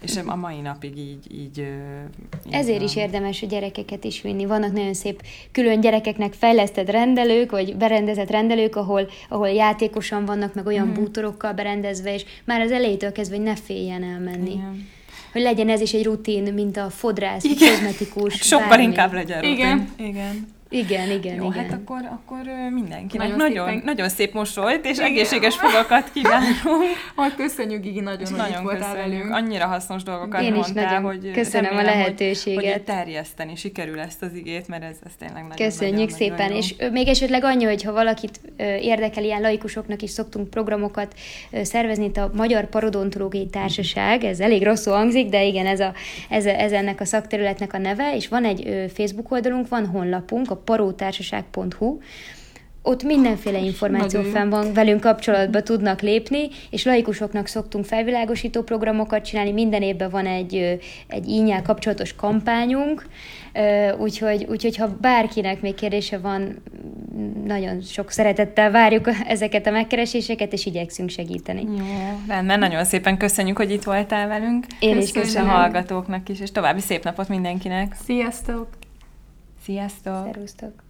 és 0.00 0.16
a 0.26 0.36
mai 0.36 0.60
napig 0.60 0.98
így, 0.98 1.32
így, 1.32 1.58
így 2.46 2.52
Ezért 2.52 2.78
van. 2.78 2.86
is 2.86 2.96
érdemes 2.96 3.42
a 3.42 3.46
gyerekeket 3.46 4.04
is 4.04 4.22
vinni. 4.22 4.44
Vannak 4.44 4.72
nagyon 4.72 4.94
szép 4.94 5.22
külön 5.52 5.77
gyerekeknek 5.80 6.32
fejlesztett 6.32 6.90
rendelők, 6.90 7.50
vagy 7.50 7.76
berendezett 7.76 8.30
rendelők, 8.30 8.76
ahol, 8.76 9.08
ahol 9.28 9.48
játékosan 9.48 10.24
vannak, 10.24 10.54
meg 10.54 10.66
olyan 10.66 10.86
mm. 10.86 10.94
bútorokkal 10.94 11.52
berendezve, 11.52 12.14
és 12.14 12.24
már 12.44 12.60
az 12.60 12.70
elejétől 12.70 13.12
kezdve, 13.12 13.36
hogy 13.36 13.44
ne 13.44 13.56
féljen 13.56 14.02
elmenni. 14.02 14.50
Igen. 14.50 14.88
Hogy 15.32 15.42
legyen 15.42 15.68
ez 15.68 15.80
is 15.80 15.92
egy 15.92 16.04
rutin, 16.04 16.54
mint 16.54 16.76
a 16.76 16.90
fodrász, 16.90 17.44
Igen. 17.44 17.68
kozmetikus. 17.70 18.32
Hát 18.32 18.42
sokkal 18.52 18.68
bármi. 18.68 18.84
inkább 18.84 19.12
legyen 19.12 19.40
rutin. 19.40 19.56
Igen. 19.56 19.88
Igen. 19.96 20.56
Igen, 20.70 21.10
igen, 21.10 21.34
Jó, 21.34 21.50
igen. 21.50 21.64
hát 21.64 21.72
akkor, 21.72 22.00
akkor 22.10 22.40
mindenkinek 22.70 23.28
nagyon, 23.28 23.48
nagyon, 23.48 23.68
szépen... 23.68 23.82
nagyon 23.84 24.08
szép 24.08 24.32
mosolyt, 24.32 24.84
és 24.84 24.96
igen. 24.96 25.10
egészséges 25.10 25.56
fogakat 25.56 26.10
kívánunk. 26.12 26.56
Hogy 27.16 27.34
köszönjük, 27.34 27.86
Igi, 27.86 28.00
nagyon, 28.00 28.26
hogy 28.26 28.36
nagyon 28.36 28.62
voltál 28.62 28.94
velünk. 28.94 29.32
Annyira 29.32 29.66
hasznos 29.66 30.02
dolgokat 30.02 30.42
Én 30.42 30.52
mondtál, 30.52 30.84
is 30.84 30.90
nagyon 30.90 31.02
hogy 31.02 31.30
köszönöm 31.30 31.70
remélem, 31.70 31.94
a 31.94 31.96
lehetőséget. 31.96 32.62
Hogy, 32.62 32.72
hogy 32.72 32.82
terjeszteni 32.82 33.56
sikerül 33.56 33.98
ezt 33.98 34.22
az 34.22 34.34
igét, 34.34 34.68
mert 34.68 34.82
ez, 34.82 34.96
ez 35.04 35.12
tényleg 35.18 35.42
nagyon 35.42 35.56
Köszönjük 35.56 35.96
nagyon, 35.96 36.16
szépen, 36.16 36.36
nagyon 36.36 36.56
és 36.56 36.74
még 36.92 37.08
esetleg 37.08 37.44
annyi, 37.44 37.64
hogy 37.64 37.82
ha 37.82 37.92
valakit 37.92 38.40
érdekel, 38.80 39.24
ilyen 39.24 39.40
laikusoknak 39.40 40.02
is 40.02 40.10
szoktunk 40.10 40.50
programokat 40.50 41.14
szervezni, 41.62 42.04
itt 42.04 42.16
a 42.16 42.30
Magyar 42.34 42.68
Parodontológiai 42.68 43.46
Társaság, 43.46 44.24
ez 44.24 44.40
elég 44.40 44.62
rosszul 44.62 44.94
hangzik, 44.94 45.28
de 45.28 45.44
igen, 45.44 45.66
ez, 45.66 45.80
a, 45.80 45.92
ez, 46.28 46.46
ez 46.46 46.72
ennek 46.72 47.00
a 47.00 47.04
szakterületnek 47.04 47.72
a 47.72 47.78
neve, 47.78 48.14
és 48.14 48.28
van 48.28 48.44
egy 48.44 48.90
Facebook 48.94 49.30
oldalunk, 49.30 49.68
van 49.68 49.86
honlapunk, 49.86 50.50
a 50.50 50.57
Paró 50.64 50.92
Társaság 50.92 51.38
biztonság.hu, 51.50 51.98
ott 52.82 53.02
mindenféle 53.02 53.58
információ 53.58 54.22
fenn 54.22 54.48
van, 54.48 54.72
velünk 54.72 55.00
kapcsolatba 55.00 55.62
tudnak 55.62 56.00
lépni, 56.00 56.48
és 56.70 56.84
laikusoknak 56.84 57.46
szoktunk 57.46 57.84
felvilágosító 57.84 58.62
programokat 58.62 59.24
csinálni, 59.24 59.52
minden 59.52 59.82
évben 59.82 60.10
van 60.10 60.26
egy, 60.26 60.78
egy 61.06 61.28
ínyel 61.28 61.62
kapcsolatos 61.62 62.14
kampányunk, 62.14 63.06
úgyhogy, 63.98 64.46
úgyhogy 64.48 64.76
ha 64.76 64.96
bárkinek 65.00 65.60
még 65.60 65.74
kérdése 65.74 66.18
van, 66.18 66.62
nagyon 67.44 67.80
sok 67.80 68.10
szeretettel 68.10 68.70
várjuk 68.70 69.10
ezeket 69.26 69.66
a 69.66 69.70
megkereséseket, 69.70 70.52
és 70.52 70.66
igyekszünk 70.66 71.08
segíteni. 71.08 71.62
Jó, 71.62 71.84
rendben, 72.28 72.58
nagyon 72.58 72.84
szépen 72.84 73.16
köszönjük, 73.16 73.56
hogy 73.56 73.70
itt 73.70 73.84
voltál 73.84 74.28
velünk. 74.28 74.66
Én 74.80 74.96
is 74.98 75.12
köszönöm. 75.12 75.48
a 75.48 75.52
hallgatóknak 75.52 76.28
is, 76.28 76.40
és 76.40 76.52
további 76.52 76.80
szép 76.80 77.04
napot 77.04 77.28
mindenkinek. 77.28 77.94
Sziasztok! 78.04 78.68
Sziasztok! 79.68 80.24
Szerusztok! 80.24 80.82